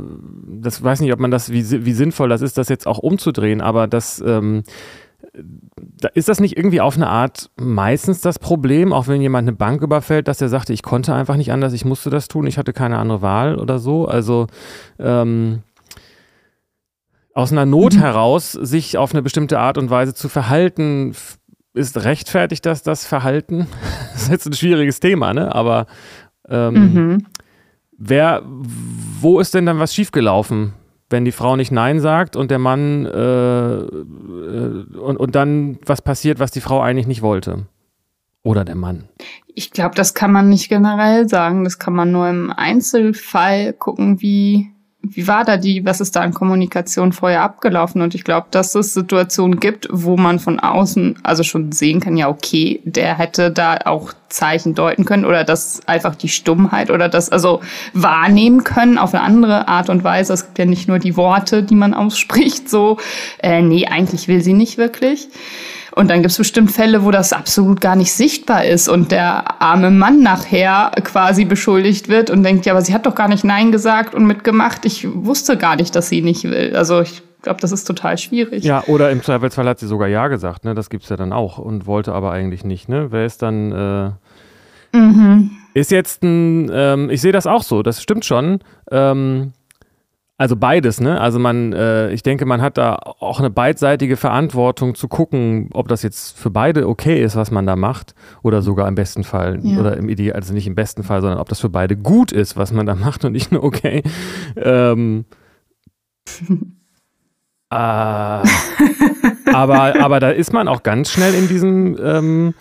das 0.59 0.83
weiß 0.83 0.99
nicht, 0.99 1.13
ob 1.13 1.19
man 1.19 1.29
das, 1.29 1.51
wie, 1.51 1.85
wie 1.85 1.93
sinnvoll 1.93 2.27
das 2.27 2.41
ist, 2.41 2.57
das 2.57 2.69
jetzt 2.69 2.87
auch 2.87 2.97
umzudrehen, 2.97 3.61
aber 3.61 3.85
das, 3.87 4.19
ähm, 4.25 4.63
ist 6.13 6.29
das 6.29 6.39
nicht 6.39 6.57
irgendwie 6.57 6.81
auf 6.81 6.95
eine 6.95 7.07
Art 7.07 7.49
meistens 7.57 8.21
das 8.21 8.39
Problem, 8.39 8.93
auch 8.93 9.07
wenn 9.07 9.21
jemand 9.21 9.47
eine 9.47 9.55
Bank 9.55 9.81
überfällt, 9.81 10.27
dass 10.27 10.41
er 10.41 10.49
sagte, 10.49 10.73
ich 10.73 10.83
konnte 10.83 11.13
einfach 11.13 11.35
nicht 11.35 11.51
anders, 11.51 11.73
ich 11.73 11.85
musste 11.85 12.09
das 12.09 12.27
tun, 12.27 12.47
ich 12.47 12.57
hatte 12.57 12.73
keine 12.73 12.97
andere 12.97 13.21
Wahl 13.21 13.57
oder 13.57 13.79
so? 13.79 14.07
Also 14.07 14.47
ähm, 14.99 15.63
aus 17.33 17.51
einer 17.51 17.65
Not 17.65 17.95
mhm. 17.95 17.99
heraus, 17.99 18.53
sich 18.53 18.97
auf 18.97 19.13
eine 19.13 19.21
bestimmte 19.21 19.59
Art 19.59 19.77
und 19.77 19.89
Weise 19.89 20.13
zu 20.13 20.29
verhalten, 20.29 21.13
ist 21.73 22.03
rechtfertigt 22.03 22.65
das 22.65 22.83
das 22.83 23.05
Verhalten? 23.05 23.67
Das 24.13 24.23
ist 24.23 24.31
jetzt 24.31 24.47
ein 24.47 24.53
schwieriges 24.53 25.01
Thema, 25.01 25.33
ne? 25.33 25.53
Aber 25.53 25.87
ähm, 26.47 26.73
mhm. 26.73 27.25
wer, 27.97 28.43
wo 28.45 29.41
ist 29.41 29.53
denn 29.53 29.65
dann 29.65 29.77
was 29.77 29.93
schiefgelaufen? 29.93 30.73
Wenn 31.09 31.25
die 31.25 31.31
Frau 31.31 31.55
nicht 31.55 31.71
Nein 31.71 31.99
sagt 31.99 32.35
und 32.35 32.51
der 32.51 32.59
Mann 32.59 33.05
äh, 33.05 33.75
äh, 33.77 34.97
und, 34.97 35.17
und 35.17 35.35
dann 35.35 35.77
was 35.85 36.01
passiert, 36.01 36.39
was 36.39 36.51
die 36.51 36.61
Frau 36.61 36.81
eigentlich 36.81 37.07
nicht 37.07 37.21
wollte. 37.21 37.67
Oder 38.43 38.63
der 38.63 38.75
Mann. 38.75 39.09
Ich 39.55 39.71
glaube, 39.71 39.95
das 39.95 40.13
kann 40.13 40.31
man 40.31 40.49
nicht 40.49 40.69
generell 40.69 41.27
sagen. 41.27 41.63
Das 41.63 41.79
kann 41.79 41.93
man 41.93 42.11
nur 42.11 42.29
im 42.29 42.51
Einzelfall 42.51 43.73
gucken, 43.73 44.21
wie 44.21 44.74
wie 45.13 45.27
war 45.27 45.43
da 45.43 45.57
die, 45.57 45.85
was 45.85 46.01
ist 46.01 46.15
da 46.15 46.21
an 46.21 46.33
Kommunikation 46.33 47.13
vorher 47.13 47.41
abgelaufen? 47.41 48.01
Und 48.01 48.15
ich 48.15 48.23
glaube, 48.23 48.47
dass 48.51 48.75
es 48.75 48.93
Situationen 48.93 49.59
gibt, 49.59 49.87
wo 49.91 50.17
man 50.17 50.39
von 50.39 50.59
außen 50.59 51.19
also 51.23 51.43
schon 51.43 51.71
sehen 51.71 51.99
kann, 51.99 52.17
ja, 52.17 52.29
okay, 52.29 52.81
der 52.83 53.17
hätte 53.17 53.51
da 53.51 53.77
auch 53.85 54.13
Zeichen 54.29 54.75
deuten 54.75 55.05
können 55.05 55.25
oder 55.25 55.43
das 55.43 55.87
einfach 55.87 56.15
die 56.15 56.27
Stummheit 56.27 56.89
oder 56.91 57.09
das 57.09 57.29
also 57.29 57.61
wahrnehmen 57.93 58.63
können 58.63 58.97
auf 58.97 59.13
eine 59.13 59.23
andere 59.23 59.67
Art 59.67 59.89
und 59.89 60.03
Weise. 60.03 60.33
Es 60.33 60.45
gibt 60.45 60.59
ja 60.59 60.65
nicht 60.65 60.87
nur 60.87 60.99
die 60.99 61.15
Worte, 61.15 61.63
die 61.63 61.75
man 61.75 61.93
ausspricht, 61.95 62.69
so, 62.69 62.97
äh, 63.41 63.61
nee, 63.61 63.87
eigentlich 63.87 64.27
will 64.27 64.41
sie 64.41 64.53
nicht 64.53 64.77
wirklich. 64.77 65.29
Und 65.95 66.09
dann 66.09 66.21
gibt 66.21 66.31
es 66.31 66.37
bestimmt 66.37 66.71
Fälle, 66.71 67.05
wo 67.05 67.11
das 67.11 67.31
absolut 67.31 67.79
gar 67.79 67.95
nicht 67.95 68.11
sichtbar 68.11 68.65
ist 68.65 68.89
und 68.89 69.11
der 69.11 69.61
arme 69.61 69.91
Mann 69.91 70.21
nachher 70.21 70.91
quasi 71.03 71.45
beschuldigt 71.45 72.09
wird 72.09 72.29
und 72.29 72.43
denkt, 72.43 72.65
ja, 72.65 72.73
aber 72.73 72.81
sie 72.81 72.93
hat 72.93 73.05
doch 73.05 73.15
gar 73.15 73.29
nicht 73.29 73.45
Nein 73.45 73.71
gesagt 73.71 74.13
und 74.13 74.25
mitgemacht. 74.25 74.83
Ich 74.83 75.07
wusste 75.09 75.57
gar 75.57 75.77
nicht, 75.77 75.95
dass 75.95 76.09
sie 76.09 76.21
nicht 76.21 76.43
will. 76.43 76.75
Also 76.75 76.99
ich 76.99 77.23
glaube, 77.41 77.61
das 77.61 77.71
ist 77.71 77.85
total 77.85 78.17
schwierig. 78.17 78.65
Ja, 78.65 78.83
oder 78.87 79.09
im 79.09 79.23
Zweifelsfall 79.23 79.69
hat 79.69 79.79
sie 79.79 79.87
sogar 79.87 80.09
Ja 80.09 80.27
gesagt, 80.27 80.65
ne? 80.65 80.75
Das 80.75 80.89
gibt 80.89 81.03
es 81.03 81.09
ja 81.09 81.15
dann 81.15 81.31
auch 81.31 81.59
und 81.59 81.85
wollte 81.85 82.11
aber 82.11 82.31
eigentlich 82.31 82.65
nicht, 82.65 82.89
ne? 82.89 83.07
Wer 83.11 83.25
ist 83.25 83.41
dann 83.41 84.17
äh, 84.91 84.97
mhm. 84.97 85.51
ist 85.73 85.91
jetzt 85.91 86.23
ein, 86.23 86.69
ähm, 86.73 87.09
ich 87.09 87.21
sehe 87.21 87.31
das 87.31 87.47
auch 87.47 87.63
so, 87.63 87.83
das 87.83 88.01
stimmt 88.01 88.25
schon. 88.25 88.59
Ähm, 88.91 89.53
also 90.37 90.57
beides, 90.57 90.99
ne? 90.99 91.19
Also 91.21 91.39
man, 91.39 91.71
äh, 91.71 92.11
ich 92.11 92.21
denke, 92.21 92.45
man 92.45 92.61
hat 92.61 92.77
da 92.77 92.95
auch 92.95 93.39
eine 93.39 93.49
beidseitige 93.49 94.17
Verantwortung 94.17 94.93
zu 94.93 95.07
gucken, 95.07 95.69
ob 95.73 95.87
das 95.87 96.03
jetzt 96.03 96.37
für 96.37 96.49
beide 96.49 96.89
okay 96.89 97.23
ist, 97.23 97.37
was 97.37 97.51
man 97.51 97.65
da 97.65 97.77
macht, 97.77 98.15
oder 98.43 98.61
sogar 98.61 98.87
im 98.89 98.95
besten 98.95 99.23
Fall, 99.23 99.59
ja. 99.63 99.79
oder 99.79 99.95
im 99.95 100.09
Ideal, 100.09 100.35
also 100.35 100.53
nicht 100.53 100.67
im 100.67 100.75
besten 100.75 101.03
Fall, 101.03 101.21
sondern 101.21 101.39
ob 101.39 101.47
das 101.47 101.61
für 101.61 101.69
beide 101.69 101.95
gut 101.95 102.33
ist, 102.33 102.57
was 102.57 102.73
man 102.73 102.85
da 102.85 102.95
macht 102.95 103.23
und 103.23 103.31
nicht 103.31 103.53
nur 103.53 103.63
okay. 103.63 104.03
Ähm, 104.57 105.23
äh, 107.69 107.75
aber, 109.53 110.01
aber 110.01 110.19
da 110.19 110.31
ist 110.31 110.51
man 110.51 110.67
auch 110.67 110.83
ganz 110.83 111.11
schnell 111.11 111.33
in 111.33 111.47
diesem 111.47 111.97
ähm, 112.03 112.53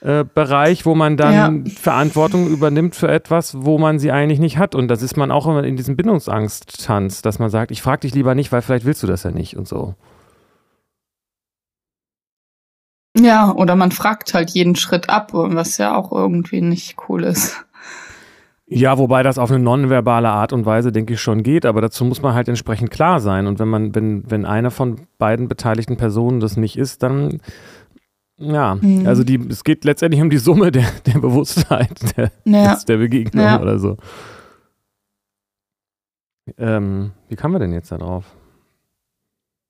äh, 0.00 0.24
Bereich, 0.24 0.86
wo 0.86 0.94
man 0.94 1.16
dann 1.16 1.64
ja. 1.64 1.72
Verantwortung 1.72 2.46
übernimmt 2.48 2.94
für 2.94 3.08
etwas, 3.08 3.62
wo 3.62 3.78
man 3.78 3.98
sie 3.98 4.10
eigentlich 4.10 4.38
nicht 4.40 4.56
hat. 4.56 4.74
Und 4.74 4.88
das 4.88 5.02
ist 5.02 5.16
man 5.16 5.30
auch 5.30 5.46
immer 5.46 5.62
in 5.62 5.76
diesem 5.76 5.96
Bindungsangst-Tanz, 5.96 7.20
dass 7.22 7.38
man 7.38 7.50
sagt, 7.50 7.70
ich 7.70 7.82
frage 7.82 8.00
dich 8.00 8.14
lieber 8.14 8.34
nicht, 8.34 8.50
weil 8.50 8.62
vielleicht 8.62 8.86
willst 8.86 9.02
du 9.02 9.06
das 9.06 9.24
ja 9.24 9.30
nicht 9.30 9.56
und 9.56 9.68
so. 9.68 9.94
Ja, 13.18 13.52
oder 13.52 13.76
man 13.76 13.90
fragt 13.90 14.32
halt 14.34 14.50
jeden 14.50 14.76
Schritt 14.76 15.10
ab, 15.10 15.30
was 15.32 15.78
ja 15.78 15.96
auch 15.96 16.12
irgendwie 16.12 16.60
nicht 16.60 16.96
cool 17.08 17.24
ist. 17.24 17.64
Ja, 18.72 18.98
wobei 18.98 19.24
das 19.24 19.36
auf 19.36 19.50
eine 19.50 19.58
nonverbale 19.58 20.28
Art 20.28 20.52
und 20.52 20.64
Weise, 20.64 20.92
denke 20.92 21.14
ich, 21.14 21.20
schon 21.20 21.42
geht, 21.42 21.66
aber 21.66 21.80
dazu 21.80 22.04
muss 22.04 22.22
man 22.22 22.34
halt 22.34 22.48
entsprechend 22.48 22.92
klar 22.92 23.18
sein. 23.18 23.48
Und 23.48 23.58
wenn 23.58 23.66
man, 23.66 23.96
wenn, 23.96 24.30
wenn 24.30 24.46
eine 24.46 24.70
von 24.70 25.00
beiden 25.18 25.48
beteiligten 25.48 25.96
Personen 25.96 26.38
das 26.38 26.56
nicht 26.56 26.78
ist, 26.78 27.02
dann 27.02 27.40
ja, 28.40 28.76
mhm. 28.80 29.06
also 29.06 29.22
die, 29.22 29.38
es 29.50 29.64
geht 29.64 29.84
letztendlich 29.84 30.22
um 30.22 30.30
die 30.30 30.38
Summe 30.38 30.72
der, 30.72 30.86
der 31.06 31.18
Bewusstheit 31.18 31.90
der, 32.16 32.32
ja. 32.44 32.78
der 32.88 32.96
Begegnung 32.96 33.44
ja. 33.44 33.60
oder 33.60 33.78
so. 33.78 33.98
Ähm, 36.56 37.12
wie 37.28 37.36
kamen 37.36 37.54
wir 37.54 37.58
denn 37.58 37.72
jetzt 37.72 37.92
da 37.92 37.98
drauf? 37.98 38.24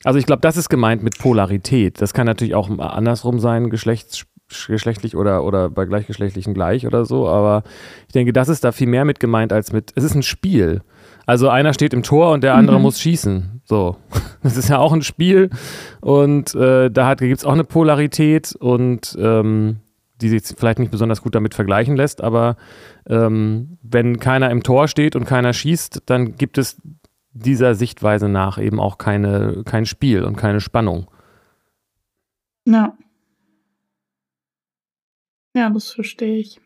Also 0.04 0.18
ich 0.18 0.24
glaube, 0.24 0.40
das 0.40 0.56
ist 0.56 0.68
gemeint 0.68 1.02
mit 1.02 1.18
Polarität. 1.18 2.00
Das 2.00 2.14
kann 2.14 2.26
natürlich 2.26 2.54
auch 2.54 2.70
andersrum 2.78 3.40
sein, 3.40 3.70
geschlechts, 3.70 4.24
geschlechtlich 4.66 5.16
oder, 5.16 5.44
oder 5.44 5.68
bei 5.68 5.84
Gleichgeschlechtlichen 5.84 6.54
gleich 6.54 6.86
oder 6.86 7.04
so, 7.04 7.28
aber 7.28 7.64
ich 8.06 8.12
denke, 8.12 8.32
das 8.32 8.48
ist 8.48 8.64
da 8.64 8.72
viel 8.72 8.86
mehr 8.86 9.04
mit 9.04 9.20
gemeint 9.20 9.52
als 9.52 9.72
mit, 9.72 9.92
es 9.96 10.04
ist 10.04 10.14
ein 10.14 10.22
Spiel. 10.22 10.82
Also 11.30 11.48
einer 11.48 11.72
steht 11.74 11.94
im 11.94 12.02
Tor 12.02 12.32
und 12.32 12.42
der 12.42 12.56
andere 12.56 12.78
mhm. 12.78 12.82
muss 12.82 13.00
schießen. 13.00 13.62
So. 13.64 13.96
Das 14.42 14.56
ist 14.56 14.70
ja 14.70 14.78
auch 14.78 14.94
ein 14.94 15.02
Spiel 15.02 15.50
und 16.00 16.54
äh, 16.54 16.90
da 16.90 17.14
gibt 17.14 17.38
es 17.38 17.44
auch 17.44 17.52
eine 17.52 17.62
Polarität 17.62 18.56
und 18.58 19.14
ähm, 19.20 19.80
die 20.20 20.30
sich 20.30 20.42
vielleicht 20.56 20.78
nicht 20.78 20.90
besonders 20.90 21.20
gut 21.20 21.34
damit 21.34 21.52
vergleichen 21.54 21.94
lässt, 21.94 22.22
aber 22.22 22.56
ähm, 23.06 23.76
wenn 23.82 24.18
keiner 24.18 24.50
im 24.50 24.62
Tor 24.62 24.88
steht 24.88 25.14
und 25.14 25.26
keiner 25.26 25.52
schießt, 25.52 26.04
dann 26.06 26.36
gibt 26.36 26.56
es 26.56 26.80
dieser 27.32 27.74
Sichtweise 27.74 28.30
nach 28.30 28.56
eben 28.56 28.80
auch 28.80 28.96
keine, 28.96 29.62
kein 29.66 29.84
Spiel 29.84 30.24
und 30.24 30.36
keine 30.36 30.60
Spannung. 30.60 31.10
Ja. 32.64 32.96
Ja, 35.54 35.68
das 35.68 35.90
verstehe 35.92 36.38
ich. 36.38 36.62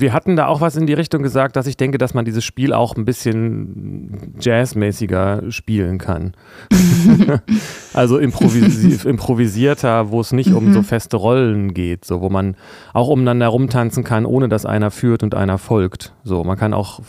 Wir 0.00 0.12
hatten 0.12 0.36
da 0.36 0.46
auch 0.46 0.60
was 0.60 0.76
in 0.76 0.86
die 0.86 0.92
Richtung 0.92 1.22
gesagt, 1.22 1.56
dass 1.56 1.66
ich 1.66 1.76
denke, 1.76 1.98
dass 1.98 2.14
man 2.14 2.24
dieses 2.24 2.44
Spiel 2.44 2.72
auch 2.72 2.96
ein 2.96 3.04
bisschen 3.04 4.34
jazzmäßiger 4.40 5.50
spielen 5.50 5.98
kann. 5.98 6.34
also 7.94 8.18
improvisi 8.18 9.08
improvisierter, 9.08 10.10
wo 10.10 10.20
es 10.20 10.32
nicht 10.32 10.50
mhm. 10.50 10.56
um 10.56 10.72
so 10.72 10.80
mhm. 10.80 10.84
feste 10.84 11.16
Rollen 11.16 11.74
geht, 11.74 12.04
so 12.04 12.20
wo 12.20 12.28
man 12.28 12.56
auch 12.92 13.08
umeinander 13.08 13.48
rumtanzen 13.48 14.04
kann, 14.04 14.26
ohne 14.26 14.48
dass 14.48 14.66
einer 14.66 14.90
führt 14.90 15.22
und 15.22 15.34
einer 15.34 15.58
folgt. 15.58 16.14
So, 16.24 16.44
man 16.44 16.56
kann 16.56 16.74
auch 16.74 17.00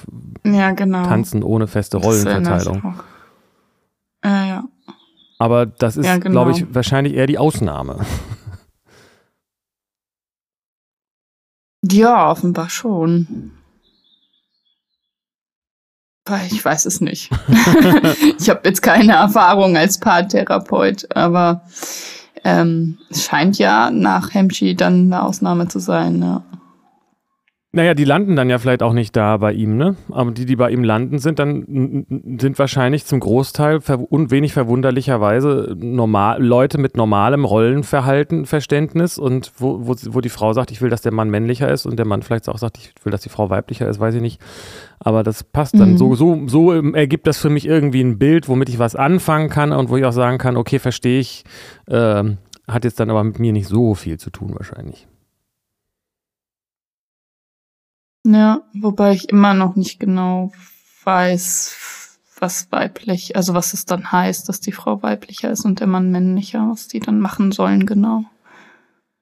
ja, 0.46 0.72
genau. 0.72 1.04
tanzen 1.04 1.44
ohne 1.44 1.68
feste 1.68 1.98
Rollenverteilung. 1.98 2.96
Äh, 4.24 4.50
ja. 4.50 4.64
Aber 5.40 5.66
das 5.66 5.98
ist, 5.98 6.06
ja, 6.06 6.18
genau. 6.18 6.32
glaube 6.32 6.52
ich, 6.52 6.74
wahrscheinlich 6.74 7.16
eher 7.16 7.28
die 7.28 7.38
Ausnahme. 7.38 8.00
Ja, 11.84 12.32
offenbar 12.32 12.70
schon. 12.70 13.52
Ich 16.50 16.64
weiß 16.64 16.86
es 16.86 17.02
nicht. 17.02 17.30
ich 18.40 18.50
habe 18.50 18.62
jetzt 18.64 18.82
keine 18.82 19.14
Erfahrung 19.14 19.76
als 19.76 20.00
Paartherapeut, 20.00 21.14
aber 21.14 21.64
ähm, 22.46 22.98
es 23.10 23.26
scheint 23.26 23.58
ja 23.58 23.92
nach 23.92 24.34
Hemschi 24.34 24.76
dann 24.76 25.14
eine 25.14 25.24
Ausnahme 25.24 25.68
zu 25.68 25.80
sein. 25.80 26.22
Ja. 26.22 26.44
Naja, 27.76 27.96
die 27.96 28.04
landen 28.04 28.36
dann 28.36 28.52
ja 28.52 28.60
vielleicht 28.60 28.84
auch 28.84 28.94
nicht 28.94 29.16
da 29.16 29.38
bei 29.38 29.52
ihm, 29.52 29.78
ne? 29.78 29.96
Aber 30.12 30.30
die, 30.30 30.46
die 30.46 30.56
bei 30.56 30.70
ihm 30.70 30.84
landen, 30.84 31.18
sind 31.18 31.40
dann 31.40 32.06
sind 32.40 32.60
wahrscheinlich 32.60 33.08
zum 33.08 33.20
Großteil 33.20 33.80
und 34.10 34.30
wenig 34.30 34.54
verwunderlicherweise 34.54 35.76
normal, 35.76 36.40
Leute 36.40 36.78
mit 36.78 36.96
normalem 36.96 37.46
Rollenverhalten, 37.46 38.46
Verständnis 38.46 39.18
und 39.18 39.52
wo, 39.58 39.88
wo, 39.88 39.96
wo 40.12 40.22
die 40.22 40.30
Frau 40.30 40.54
sagt, 40.54 40.70
ich 40.70 40.84
will, 40.84 40.92
dass 40.92 41.02
der 41.02 41.14
Mann 41.14 41.32
männlicher 41.32 41.68
ist 41.68 41.88
und 41.88 41.98
der 41.98 42.06
Mann 42.06 42.22
vielleicht 42.22 42.48
auch 42.48 42.60
sagt, 42.60 42.78
ich 42.78 42.94
will, 43.04 43.10
dass 43.10 43.22
die 43.22 43.30
Frau 43.30 43.50
weiblicher 43.50 43.90
ist, 43.90 44.00
weiß 44.00 44.14
ich 44.14 44.22
nicht. 44.22 44.40
Aber 45.00 45.24
das 45.24 45.44
passt 45.44 45.74
dann. 45.74 45.94
Mhm. 45.94 45.98
So, 45.98 46.14
so, 46.14 46.44
so 46.46 46.72
ergibt 46.72 47.26
das 47.26 47.40
für 47.40 47.50
mich 47.50 47.66
irgendwie 47.66 48.02
ein 48.02 48.20
Bild, 48.20 48.50
womit 48.50 48.70
ich 48.70 48.78
was 48.78 48.96
anfangen 48.96 49.50
kann 49.50 49.72
und 49.72 49.90
wo 49.90 49.98
ich 49.98 50.06
auch 50.06 50.14
sagen 50.14 50.38
kann, 50.38 50.58
okay, 50.58 50.78
verstehe 50.78 51.20
ich, 51.20 51.44
äh, 51.88 52.24
hat 52.68 52.84
jetzt 52.84 53.00
dann 53.00 53.10
aber 53.10 53.24
mit 53.24 53.40
mir 53.40 53.52
nicht 53.52 53.68
so 53.68 53.96
viel 53.96 54.20
zu 54.20 54.30
tun 54.30 54.54
wahrscheinlich. 54.54 55.08
Ja, 58.26 58.62
wobei 58.74 59.14
ich 59.14 59.30
immer 59.30 59.54
noch 59.54 59.76
nicht 59.76 60.00
genau 60.00 60.52
weiß, 61.04 61.76
was 62.40 62.68
weiblich, 62.72 63.36
also 63.36 63.54
was 63.54 63.74
es 63.74 63.86
dann 63.86 64.12
heißt, 64.12 64.48
dass 64.50 64.60
die 64.60 64.72
Frau 64.72 65.02
weiblicher 65.04 65.52
ist 65.52 65.66
und 65.66 65.80
der 65.80 65.88
Mann 65.88 66.12
männlicher, 66.12 66.68
was 66.72 66.88
die 66.88 67.00
dann 67.00 67.20
machen 67.20 67.52
sollen, 67.52 67.86
genau. 67.86 68.24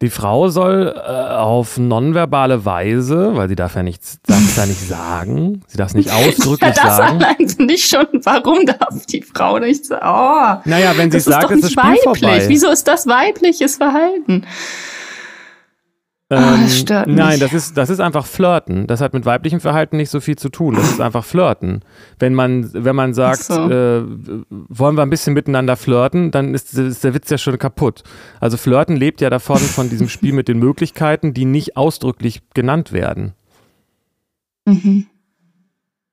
Die 0.01 0.09
Frau 0.09 0.47
soll 0.49 0.95
äh, 0.95 1.35
auf 1.35 1.77
nonverbale 1.77 2.65
Weise, 2.65 3.35
weil 3.35 3.47
sie 3.47 3.55
darf 3.55 3.75
ja 3.75 3.83
nichts, 3.83 4.17
darf 4.25 4.39
es 4.39 4.55
ja 4.55 4.65
nicht 4.65 4.81
sagen, 4.87 5.61
sie 5.67 5.77
darf 5.77 5.89
es 5.89 5.93
nicht 5.95 6.11
ausdrücklich 6.11 6.75
ja, 6.75 6.83
das 6.83 6.97
sagen. 6.97 7.23
allein 7.23 7.49
finde 7.49 7.73
ich 7.75 7.85
schon, 7.85 8.07
warum 8.23 8.65
darf 8.65 9.05
die 9.07 9.21
Frau 9.21 9.59
nicht 9.59 9.85
sagen? 9.85 10.03
Oh, 10.03 10.61
Naja, 10.69 10.93
wenn 10.95 11.11
sie 11.11 11.17
es 11.17 11.25
sagt, 11.25 11.43
ist, 11.43 11.49
doch 11.49 11.55
ist 11.55 11.63
das 11.63 11.69
nicht 11.71 11.79
Spiel 11.79 12.09
weiblich. 12.11 12.21
vorbei. 12.21 12.45
Wieso 12.47 12.69
ist 12.71 12.87
das 12.87 13.05
weibliches 13.05 13.75
Verhalten? 13.75 14.45
Ah, 16.31 16.57
das 16.61 16.79
stört 16.79 17.07
mich. 17.07 17.17
Ähm, 17.17 17.25
Nein, 17.25 17.39
das 17.41 17.51
ist, 17.51 17.75
das 17.75 17.89
ist 17.89 17.99
einfach 17.99 18.25
Flirten. 18.25 18.87
Das 18.87 19.01
hat 19.01 19.13
mit 19.13 19.25
weiblichem 19.25 19.59
Verhalten 19.59 19.97
nicht 19.97 20.09
so 20.09 20.21
viel 20.21 20.37
zu 20.37 20.47
tun. 20.47 20.75
Das 20.75 20.89
ist 20.89 21.01
einfach 21.01 21.25
Flirten. 21.25 21.81
Wenn 22.19 22.33
man, 22.33 22.71
wenn 22.73 22.95
man 22.95 23.13
sagt, 23.13 23.43
so. 23.43 23.69
äh, 23.69 24.03
wollen 24.49 24.95
wir 24.95 25.01
ein 25.01 25.09
bisschen 25.09 25.33
miteinander 25.33 25.75
flirten, 25.75 26.31
dann 26.31 26.53
ist, 26.53 26.73
ist 26.73 27.03
der 27.03 27.13
Witz 27.13 27.29
ja 27.29 27.37
schon 27.37 27.57
kaputt. 27.57 28.03
Also 28.39 28.55
Flirten 28.55 28.95
lebt 28.95 29.19
ja 29.19 29.29
davon, 29.29 29.57
von 29.57 29.89
diesem 29.89 30.07
Spiel 30.07 30.31
mit 30.31 30.47
den 30.47 30.57
Möglichkeiten, 30.57 31.33
die 31.33 31.43
nicht 31.43 31.75
ausdrücklich 31.75 32.41
genannt 32.53 32.93
werden. 32.93 33.33
Mhm. 34.65 35.07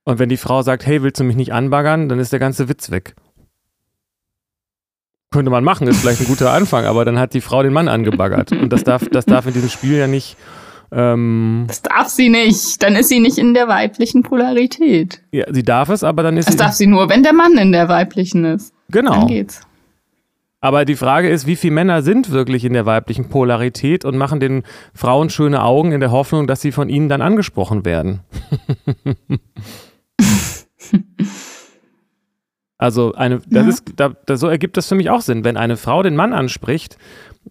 Und 0.03 0.19
wenn 0.19 0.29
die 0.29 0.37
Frau 0.37 0.63
sagt, 0.63 0.85
hey, 0.85 1.03
willst 1.03 1.21
du 1.21 1.25
mich 1.25 1.37
nicht 1.37 1.53
anbaggern, 1.53 2.09
dann 2.09 2.19
ist 2.19 2.33
der 2.33 2.41
ganze 2.41 2.69
Witz 2.69 2.91
weg. 2.91 3.15
Könnte 5.31 5.51
man 5.51 5.63
machen, 5.63 5.87
ist 5.89 6.01
vielleicht 6.01 6.21
ein 6.23 6.27
guter 6.27 6.53
Anfang, 6.53 6.87
aber 6.87 7.05
dann 7.05 7.19
hat 7.19 7.35
die 7.35 7.43
Frau 7.43 7.63
den 7.63 7.73
Mann 7.75 7.89
angebaggert. 7.89 8.51
Und 8.53 8.73
das 8.73 8.83
darf, 8.85 9.07
das 9.11 9.27
darf 9.27 9.47
in 9.47 9.53
diesem 9.53 9.69
Spiel 9.69 9.97
ja 9.99 10.07
nicht. 10.07 10.37
Ähm, 10.91 11.65
Das 11.69 11.83
darf 11.83 12.09
sie 12.09 12.31
nicht. 12.31 12.83
Dann 12.83 12.97
ist 12.97 13.11
sie 13.11 13.21
nicht 13.21 13.37
in 13.37 13.53
der 13.53 13.69
weiblichen 13.69 14.23
Polarität. 14.23 15.21
ja, 15.33 15.45
sie 15.53 15.63
darf 15.63 15.91
es, 15.91 16.03
aber 16.03 16.23
dann 16.23 16.39
ist 16.39 16.47
Das 16.47 16.53
sie. 16.55 16.59
darf 16.59 16.73
sie 16.73 16.87
nur, 16.87 17.11
wenn 17.11 17.23
der 17.23 17.35
Mann 17.35 17.59
in 17.59 17.73
der 17.73 17.91
weiblichen 17.91 18.45
ist. 18.47 18.73
Dann 18.89 19.05
genau. 19.05 19.27
geht's. 19.27 19.61
Aber 20.63 20.87
die 20.87 20.97
Frage 20.97 21.29
ist, 21.29 21.47
wie 21.47 21.57
viele 21.57 21.75
Männer 21.75 22.01
sind 22.03 22.31
wirklich 22.31 22.65
in 22.65 22.73
der 22.73 22.87
weiblichen 22.87 23.29
Polarität 23.29 24.07
und 24.07 24.17
machen 24.17 24.41
den 24.41 24.63
Frauen 24.95 25.29
schöne 25.31 25.63
Augen 25.63 25.93
in 25.93 26.01
der 26.01 26.11
Hoffnung, 26.11 26.47
dass 26.47 26.63
sie 26.63 26.73
von 26.73 26.89
ihnen 26.89 27.11
dann 27.11 27.21
angesprochen 27.21 27.85
werden? 27.85 28.21
also 32.79 33.13
eine, 33.15 33.41
das 33.49 33.65
Ja. 33.65 33.69
ist, 33.69 33.93
da, 33.97 34.09
da, 34.27 34.37
so 34.37 34.47
ergibt 34.49 34.77
das 34.77 34.89
für 34.89 34.95
mich 34.95 35.11
auch 35.11 35.21
Sinn. 35.21 35.45
Wenn 35.45 35.57
eine 35.57 35.77
Frau 35.77 36.03
den 36.03 36.15
Mann 36.17 36.33
anspricht, 36.33 36.97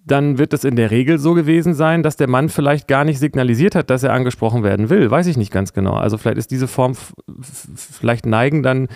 dann 0.05 0.38
wird 0.38 0.53
es 0.53 0.63
in 0.63 0.75
der 0.75 0.89
Regel 0.91 1.17
so 1.19 1.34
gewesen 1.34 1.74
sein, 1.74 2.01
dass 2.03 2.15
der 2.17 2.29
Mann 2.29 2.50
vielleicht 2.50 2.88
gar 2.88 3.03
nicht 3.03 3.19
signalisiert 3.19 3.75
hat, 3.75 3.89
dass 3.89 4.03
er 4.03 4.13
angesprochen 4.13 4.63
werden 4.63 4.89
will. 4.89 5.10
Weiß 5.12 5.27
ich 5.27 5.38
nicht 5.38 5.51
ganz 5.51 5.74
genau. 5.74 5.93
Also 5.93 6.17
vielleicht 6.17 6.38
ist 6.38 6.51
diese 6.51 6.67
Form, 6.67 6.96
vielleicht 7.41 8.25
neigen 8.25 8.63
dann, 8.63 8.88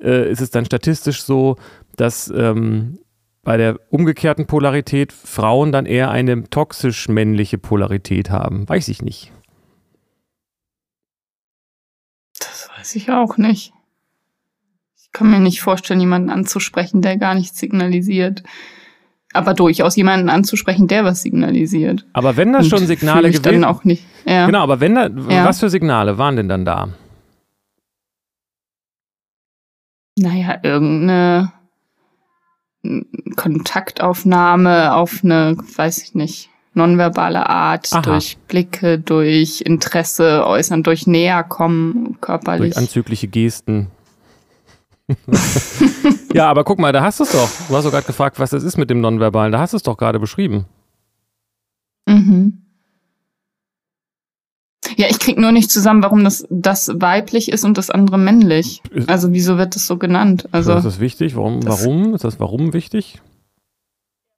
äh, 0.00 0.30
ist 0.30 0.40
es 0.40 0.50
dann 0.50 0.64
statistisch 0.64 1.22
so, 1.22 1.56
dass 1.96 2.30
ähm, 2.36 2.98
bei 3.42 3.56
der 3.56 3.80
umgekehrten 3.90 4.46
Polarität 4.46 5.12
Frauen 5.12 5.72
dann 5.72 5.86
eher 5.86 6.10
eine 6.10 6.44
toxisch 6.50 7.08
männliche 7.08 7.56
Polarität 7.58 8.30
haben. 8.30 8.68
Weiß 8.68 8.88
ich 8.88 9.00
nicht. 9.02 9.32
Das 12.38 12.68
weiß 12.76 12.94
ich 12.96 13.10
auch 13.10 13.38
nicht. 13.38 13.72
Ich 15.12 15.18
kann 15.18 15.28
mir 15.30 15.40
nicht 15.40 15.60
vorstellen, 15.60 15.98
jemanden 15.98 16.30
anzusprechen, 16.30 17.02
der 17.02 17.16
gar 17.18 17.34
nichts 17.34 17.58
signalisiert. 17.58 18.44
Aber 19.32 19.54
durchaus 19.54 19.96
jemanden 19.96 20.28
anzusprechen, 20.28 20.86
der 20.86 21.04
was 21.04 21.22
signalisiert. 21.22 22.06
Aber 22.12 22.36
wenn 22.36 22.52
das 22.52 22.64
Und 22.64 22.70
schon 22.70 22.86
Signale 22.86 23.28
gewesen 23.30 23.42
dann 23.42 23.64
auch 23.64 23.82
nicht. 23.82 24.04
Ja. 24.24 24.46
Genau, 24.46 24.62
aber 24.62 24.78
wenn 24.78 24.94
da, 24.94 25.08
Ja. 25.08 25.44
was 25.44 25.58
für 25.58 25.68
Signale 25.68 26.16
waren 26.16 26.36
denn 26.36 26.48
dann 26.48 26.64
da? 26.64 26.88
Naja, 30.16 30.58
irgendeine 30.62 31.52
Kontaktaufnahme 33.36 34.94
auf 34.94 35.20
eine, 35.24 35.56
weiß 35.76 36.02
ich 36.04 36.14
nicht, 36.14 36.50
nonverbale 36.74 37.48
Art, 37.48 37.88
Aha. 37.92 38.02
durch 38.02 38.38
Blicke, 38.48 38.98
durch 38.98 39.60
Interesse 39.62 40.46
äußern, 40.46 40.82
durch 40.82 41.06
näher 41.06 41.42
kommen, 41.42 42.18
körperlich. 42.20 42.74
Durch 42.74 42.76
anzügliche 42.82 43.28
Gesten. 43.28 43.88
ja, 46.34 46.48
aber 46.50 46.64
guck 46.64 46.78
mal, 46.78 46.92
da 46.92 47.02
hast 47.02 47.20
du 47.20 47.24
es 47.24 47.32
doch. 47.32 47.48
Du 47.68 47.76
hast 47.76 47.84
doch 47.84 47.90
gerade 47.90 48.06
gefragt, 48.06 48.38
was 48.38 48.50
das 48.50 48.62
ist 48.62 48.76
mit 48.76 48.90
dem 48.90 49.00
Nonverbalen. 49.00 49.52
Da 49.52 49.58
hast 49.58 49.72
du 49.72 49.76
es 49.76 49.82
doch 49.82 49.96
gerade 49.96 50.18
beschrieben. 50.18 50.66
Mhm. 52.06 52.62
Ja, 54.96 55.06
ich 55.08 55.18
krieg 55.18 55.38
nur 55.38 55.52
nicht 55.52 55.70
zusammen, 55.70 56.02
warum 56.02 56.24
das, 56.24 56.46
das 56.50 56.90
weiblich 56.94 57.50
ist 57.52 57.64
und 57.64 57.78
das 57.78 57.90
andere 57.90 58.18
männlich. 58.18 58.82
Also 59.06 59.32
wieso 59.32 59.56
wird 59.56 59.74
das 59.76 59.86
so 59.86 59.96
genannt? 59.98 60.48
Also 60.52 60.74
ist 60.74 60.84
das 60.84 61.00
wichtig? 61.00 61.36
Warum? 61.36 61.60
das- 61.60 61.84
warum? 61.84 62.14
Ist 62.14 62.24
das 62.24 62.40
warum 62.40 62.72
wichtig? 62.72 63.20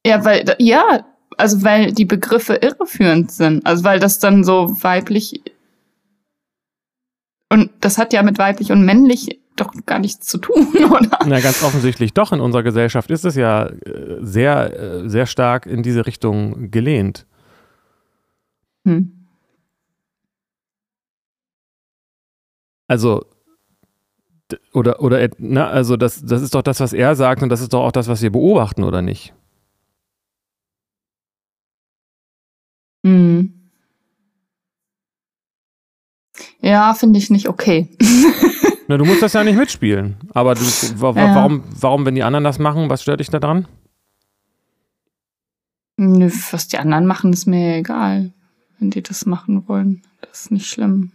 ja, 0.06 0.24
weil 0.24 0.44
ja, 0.58 1.06
also 1.38 1.62
weil 1.62 1.92
die 1.92 2.04
Begriffe 2.04 2.54
irreführend 2.56 3.30
sind. 3.32 3.64
Also 3.66 3.84
weil 3.84 3.98
das 4.00 4.18
dann 4.18 4.44
so 4.44 4.68
weiblich 4.82 5.40
und 7.48 7.70
das 7.80 7.98
hat 7.98 8.12
ja 8.12 8.22
mit 8.22 8.38
weiblich 8.38 8.72
und 8.72 8.84
männlich 8.84 9.38
doch 9.56 9.72
gar 9.86 9.98
nichts 9.98 10.26
zu 10.26 10.38
tun, 10.38 10.66
oder? 10.74 11.18
Na, 11.26 11.40
ganz 11.40 11.62
offensichtlich 11.62 12.12
doch. 12.14 12.32
In 12.32 12.40
unserer 12.40 12.62
Gesellschaft 12.62 13.10
ist 13.10 13.24
es 13.24 13.36
ja 13.36 13.66
äh, 13.66 14.18
sehr, 14.20 14.78
äh, 14.78 15.08
sehr 15.08 15.26
stark 15.26 15.66
in 15.66 15.82
diese 15.82 16.06
Richtung 16.06 16.70
gelehnt. 16.70 17.26
Hm. 18.86 19.12
Also, 22.88 23.24
oder, 24.72 25.00
oder, 25.00 25.28
na, 25.38 25.68
also 25.68 25.96
das, 25.96 26.22
das 26.24 26.42
ist 26.42 26.54
doch 26.54 26.62
das, 26.62 26.80
was 26.80 26.92
er 26.92 27.14
sagt 27.16 27.42
und 27.42 27.48
das 27.48 27.60
ist 27.60 27.72
doch 27.72 27.82
auch 27.84 27.92
das, 27.92 28.08
was 28.08 28.22
wir 28.22 28.30
beobachten, 28.30 28.84
oder 28.84 29.00
nicht? 29.02 29.32
Hm. 33.04 33.70
Ja, 36.60 36.94
finde 36.94 37.18
ich 37.18 37.30
nicht 37.30 37.48
okay. 37.48 37.88
Na, 38.92 38.98
du 38.98 39.06
musst 39.06 39.22
das 39.22 39.32
ja 39.32 39.42
nicht 39.42 39.56
mitspielen. 39.56 40.16
Aber 40.34 40.54
du, 40.54 40.60
wa, 40.60 41.14
wa, 41.14 41.18
Ja. 41.18 41.34
warum, 41.34 41.64
warum, 41.80 42.04
wenn 42.04 42.14
die 42.14 42.22
anderen 42.22 42.44
das 42.44 42.58
machen, 42.58 42.90
was 42.90 43.00
stört 43.00 43.20
dich 43.20 43.30
da 43.30 43.38
dran? 43.40 43.66
Nö, 45.96 46.30
was 46.50 46.68
die 46.68 46.76
anderen 46.76 47.06
machen, 47.06 47.32
ist 47.32 47.46
mir 47.46 47.76
egal. 47.76 48.34
Wenn 48.78 48.90
die 48.90 49.02
das 49.02 49.24
machen 49.24 49.66
wollen, 49.66 50.02
das 50.20 50.42
ist 50.42 50.50
nicht 50.50 50.66
schlimm. 50.66 51.10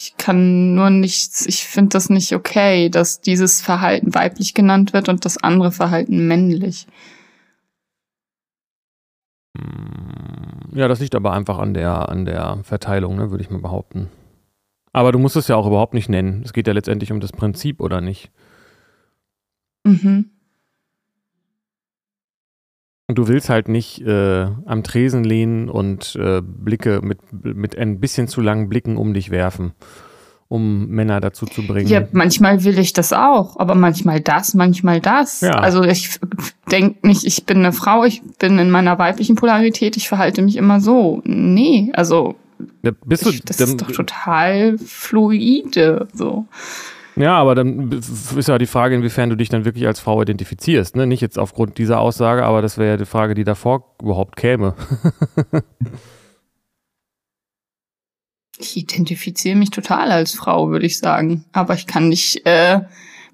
Ich 0.00 0.16
kann 0.16 0.74
nur 0.74 0.90
nichts, 0.90 1.46
ich 1.46 1.64
finde 1.64 1.90
das 1.90 2.10
nicht 2.10 2.34
okay, 2.34 2.88
dass 2.88 3.20
dieses 3.20 3.60
Verhalten 3.60 4.12
weiblich 4.12 4.52
genannt 4.52 4.92
wird 4.92 5.08
und 5.08 5.24
das 5.24 5.38
andere 5.38 5.70
Verhalten 5.70 6.26
männlich. 6.26 6.88
Ja, 10.74 10.88
das 10.88 10.98
liegt 10.98 11.14
aber 11.14 11.32
einfach 11.34 11.58
an 11.58 11.72
der, 11.72 12.08
an 12.08 12.24
der 12.24 12.58
Verteilung, 12.64 13.14
ne, 13.14 13.30
würde 13.30 13.44
ich 13.44 13.50
mal 13.50 13.60
behaupten. 13.60 14.08
Aber 14.92 15.12
du 15.12 15.18
musst 15.18 15.36
es 15.36 15.48
ja 15.48 15.56
auch 15.56 15.66
überhaupt 15.66 15.94
nicht 15.94 16.08
nennen. 16.08 16.42
Es 16.44 16.52
geht 16.52 16.66
ja 16.66 16.72
letztendlich 16.72 17.12
um 17.12 17.20
das 17.20 17.32
Prinzip, 17.32 17.80
oder 17.80 18.00
nicht? 18.00 18.30
Mhm. 19.84 20.30
Und 23.06 23.18
du 23.18 23.26
willst 23.26 23.48
halt 23.50 23.68
nicht 23.68 24.00
äh, 24.02 24.46
am 24.66 24.84
Tresen 24.84 25.24
lehnen 25.24 25.68
und 25.68 26.14
äh, 26.14 26.40
Blicke 26.42 27.00
mit, 27.02 27.18
mit 27.32 27.76
ein 27.76 27.98
bisschen 27.98 28.28
zu 28.28 28.40
langen 28.40 28.68
Blicken 28.68 28.96
um 28.96 29.14
dich 29.14 29.30
werfen, 29.30 29.72
um 30.46 30.86
Männer 30.86 31.20
dazu 31.20 31.44
zu 31.44 31.66
bringen. 31.66 31.88
Ja, 31.88 32.06
manchmal 32.12 32.62
will 32.62 32.78
ich 32.78 32.92
das 32.92 33.12
auch, 33.12 33.58
aber 33.58 33.74
manchmal 33.74 34.20
das, 34.20 34.54
manchmal 34.54 35.00
das. 35.00 35.40
Ja. 35.40 35.54
Also 35.54 35.82
ich 35.82 36.20
denke 36.70 37.04
nicht, 37.04 37.24
ich 37.24 37.44
bin 37.46 37.58
eine 37.58 37.72
Frau, 37.72 38.04
ich 38.04 38.22
bin 38.38 38.60
in 38.60 38.70
meiner 38.70 38.96
weiblichen 39.00 39.34
Polarität, 39.34 39.96
ich 39.96 40.06
verhalte 40.06 40.42
mich 40.42 40.56
immer 40.56 40.80
so. 40.80 41.20
Nee, 41.24 41.90
also 41.94 42.36
Ja, 42.82 42.92
bist 43.04 43.26
du, 43.26 43.32
das 43.44 43.56
dann, 43.56 43.68
ist 43.68 43.80
doch 43.82 43.90
total 43.90 44.78
fluide. 44.78 46.08
So. 46.12 46.46
ja, 47.16 47.36
aber 47.36 47.54
dann 47.54 47.90
ist 47.92 48.48
ja 48.48 48.58
die 48.58 48.66
Frage, 48.66 48.94
inwiefern 48.94 49.30
du 49.30 49.36
dich 49.36 49.48
dann 49.48 49.64
wirklich 49.64 49.86
als 49.86 50.00
Frau 50.00 50.22
identifizierst. 50.22 50.96
Ne? 50.96 51.06
Nicht 51.06 51.20
jetzt 51.20 51.38
aufgrund 51.38 51.78
dieser 51.78 52.00
Aussage, 52.00 52.44
aber 52.44 52.62
das 52.62 52.78
wäre 52.78 52.90
ja 52.90 52.96
die 52.96 53.06
Frage, 53.06 53.34
die 53.34 53.44
davor 53.44 53.96
überhaupt 54.02 54.36
käme. 54.36 54.74
Ich 58.60 58.76
identifiziere 58.76 59.56
mich 59.56 59.70
total 59.70 60.12
als 60.12 60.34
Frau, 60.34 60.68
würde 60.68 60.84
ich 60.84 60.98
sagen. 60.98 61.44
Aber 61.52 61.74
ich 61.74 61.86
kann 61.86 62.10
nicht 62.10 62.44
äh, 62.44 62.80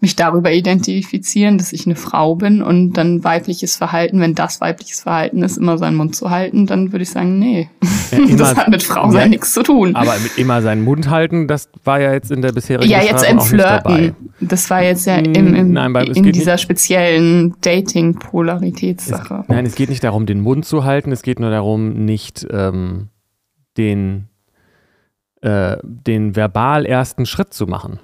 mich 0.01 0.15
darüber 0.17 0.53
identifizieren, 0.53 1.57
dass 1.59 1.73
ich 1.73 1.87
eine 1.87 1.97
Frau 1.97 2.35
bin 2.37 2.63
und 2.63 2.93
dann 2.95 3.25
weibliches 3.25 3.77
Verhalten, 3.77 4.21
wenn 4.21 4.35
das 4.35 4.61
weibliches 4.61 5.01
Verhalten 5.01 5.43
ist, 5.43 5.57
immer 5.57 5.79
seinen 5.79 5.97
Mund 5.97 6.15
zu 6.15 6.31
halten, 6.31 6.67
dann 6.67 6.93
würde 6.93 7.03
ich 7.03 7.11
sagen, 7.11 7.39
nee. 7.39 7.69
Ja, 8.13 8.19
das 8.37 8.57
hat 8.57 8.69
mit 8.69 8.83
Frau 8.83 9.11
sein 9.11 9.23
Ja, 9.23 9.29
nichts 9.29 9.55
zu 9.55 9.63
tun. 9.63 9.97
Aber 9.97 10.15
mit 10.23 10.37
immer 10.39 10.61
seinen 10.63 10.85
Mund 10.85 11.09
halten, 11.09 11.49
das 11.49 11.71
war 11.85 12.01
ja 12.01 12.13
jetzt 12.13 12.31
in 12.31 12.43
der 12.43 12.53
bisherigen 12.53 12.91
Ja, 12.91 13.03
jetzt 13.03 13.29
im 13.29 13.37
nicht. 13.37 13.47
Flirten. 13.49 14.15
Das 14.41 14.69
war 14.69 14.83
jetzt 14.83 15.07
ja 15.07 15.17
im, 15.17 15.55
im, 15.55 15.73
Nein, 15.73 15.93
beim- 15.93 16.11
es 16.11 16.17
in 16.19 16.25
dieser 16.31 16.59
speziellen 16.59 17.55
Dating-Polaritätssache. 17.63 19.45
Nein, 19.49 19.67
es 19.67 19.75
geht 19.75 19.89
nicht 19.89 20.05
darum, 20.05 20.27
den 20.27 20.41
Mund 20.41 20.65
zu 20.67 20.85
halten, 20.85 21.13
es 21.13 21.23
geht 21.23 21.41
nur 21.41 21.51
darum, 21.51 22.05
nicht 22.05 22.47
ähm, 22.51 23.09
den, 23.77 24.29
äh, 25.41 25.77
den 25.83 26.37
verbal 26.37 26.85
ersten 26.87 27.27
Schritt 27.27 27.55
zu 27.55 27.67
machen. 27.67 27.99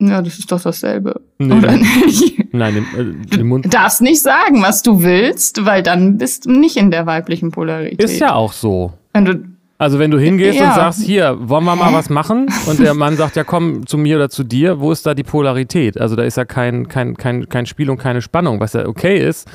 Ja, 0.00 0.22
das 0.22 0.38
ist 0.38 0.50
doch 0.52 0.60
dasselbe. 0.62 1.20
Nee, 1.38 1.54
oder 1.54 1.68
dann- 1.68 1.80
nicht? 1.80 2.54
Nein, 2.54 2.86
den, 2.96 3.40
äh, 3.40 3.42
Mund 3.44 3.64
Du 3.64 3.68
darfst 3.68 4.00
nicht 4.00 4.20
sagen, 4.22 4.62
was 4.62 4.82
du 4.82 5.02
willst, 5.02 5.64
weil 5.66 5.82
dann 5.82 6.18
bist 6.18 6.46
du 6.46 6.52
nicht 6.52 6.76
in 6.76 6.90
der 6.90 7.04
weiblichen 7.06 7.50
Polarität. 7.50 8.02
ist 8.02 8.20
ja 8.20 8.34
auch 8.34 8.52
so. 8.52 8.92
Wenn 9.12 9.24
du, 9.24 9.44
Also 9.80 9.98
wenn 10.00 10.10
du 10.10 10.18
hingehst 10.18 10.58
Ja. 10.58 10.68
und 10.70 10.74
sagst, 10.74 11.02
hier, 11.02 11.36
wollen 11.40 11.64
wir 11.64 11.76
mal 11.76 11.92
was 11.92 12.10
machen? 12.10 12.48
Und 12.66 12.80
der 12.80 12.94
Mann 12.94 13.16
sagt, 13.16 13.36
ja 13.36 13.44
komm 13.44 13.86
zu 13.86 13.96
mir 13.96 14.16
oder 14.16 14.28
zu 14.28 14.42
dir, 14.44 14.80
wo 14.80 14.90
ist 14.90 15.06
da 15.06 15.14
die 15.14 15.22
Polarität? 15.22 16.00
Also 16.00 16.16
da 16.16 16.22
ist 16.24 16.36
ja 16.36 16.44
kein, 16.44 16.88
kein, 16.88 17.16
kein, 17.16 17.48
kein 17.48 17.64
Spiel 17.66 17.88
und 17.90 17.98
keine 17.98 18.20
Spannung, 18.22 18.58
was 18.60 18.72
ja 18.72 18.86
okay 18.86 19.18
ist. 19.24 19.48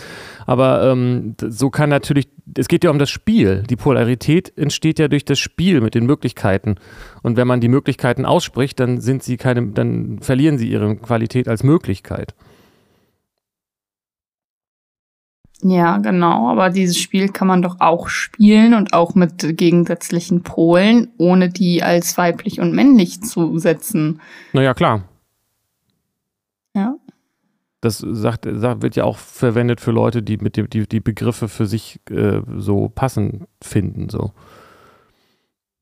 Aber 0.45 0.91
ähm, 0.91 1.35
so 1.39 1.69
kann 1.69 1.89
natürlich, 1.89 2.27
es 2.57 2.67
geht 2.67 2.83
ja 2.83 2.89
um 2.89 2.99
das 2.99 3.09
Spiel. 3.09 3.63
Die 3.69 3.75
Polarität 3.75 4.57
entsteht 4.57 4.99
ja 4.99 5.07
durch 5.07 5.25
das 5.25 5.39
Spiel 5.39 5.81
mit 5.81 5.95
den 5.95 6.05
Möglichkeiten. 6.05 6.75
Und 7.21 7.37
wenn 7.37 7.47
man 7.47 7.61
die 7.61 7.69
Möglichkeiten 7.69 8.25
ausspricht, 8.25 8.79
dann 8.79 9.01
sind 9.01 9.23
sie 9.23 9.37
keine, 9.37 9.67
dann 9.67 10.19
verlieren 10.21 10.57
sie 10.57 10.69
ihre 10.69 10.95
Qualität 10.95 11.47
als 11.47 11.63
Möglichkeit. 11.63 12.33
ja, 15.63 15.97
genau, 15.97 16.49
aber 16.49 16.69
dieses 16.69 16.97
Spiel 16.99 17.29
kann 17.29 17.47
man 17.47 17.61
doch 17.61 17.77
auch 17.79 18.09
spielen 18.09 18.73
und 18.73 18.93
auch 18.93 19.15
mit 19.15 19.57
gegensätzlichen 19.57 20.43
Polen, 20.43 21.09
ohne 21.17 21.49
die 21.49 21.83
als 21.83 22.17
weiblich 22.17 22.59
und 22.59 22.73
männlich 22.73 23.21
zu 23.21 23.57
setzen. 23.57 24.21
Naja, 24.51 24.73
klar. 24.73 25.03
Ja. 26.75 26.95
Das 27.83 27.97
sagt, 27.97 28.45
wird 28.45 28.95
ja 28.95 29.03
auch 29.03 29.17
verwendet 29.17 29.81
für 29.81 29.91
Leute, 29.91 30.23
die 30.23 30.37
mit 30.37 30.55
dem, 30.55 30.69
die, 30.69 30.87
die 30.87 31.01
Begriffe 31.01 31.49
für 31.49 31.65
sich 31.65 31.99
äh, 32.09 32.39
so 32.55 32.87
passend 32.87 33.45
finden. 33.61 34.07
So. 34.07 34.31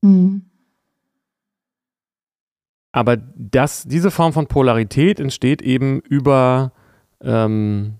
Hm. 0.03 0.41
Aber 2.91 3.17
das, 3.17 3.83
diese 3.83 4.09
Form 4.09 4.33
von 4.33 4.47
Polarität 4.47 5.19
entsteht 5.19 5.61
eben 5.61 5.99
über 5.99 6.71
ähm, 7.21 7.97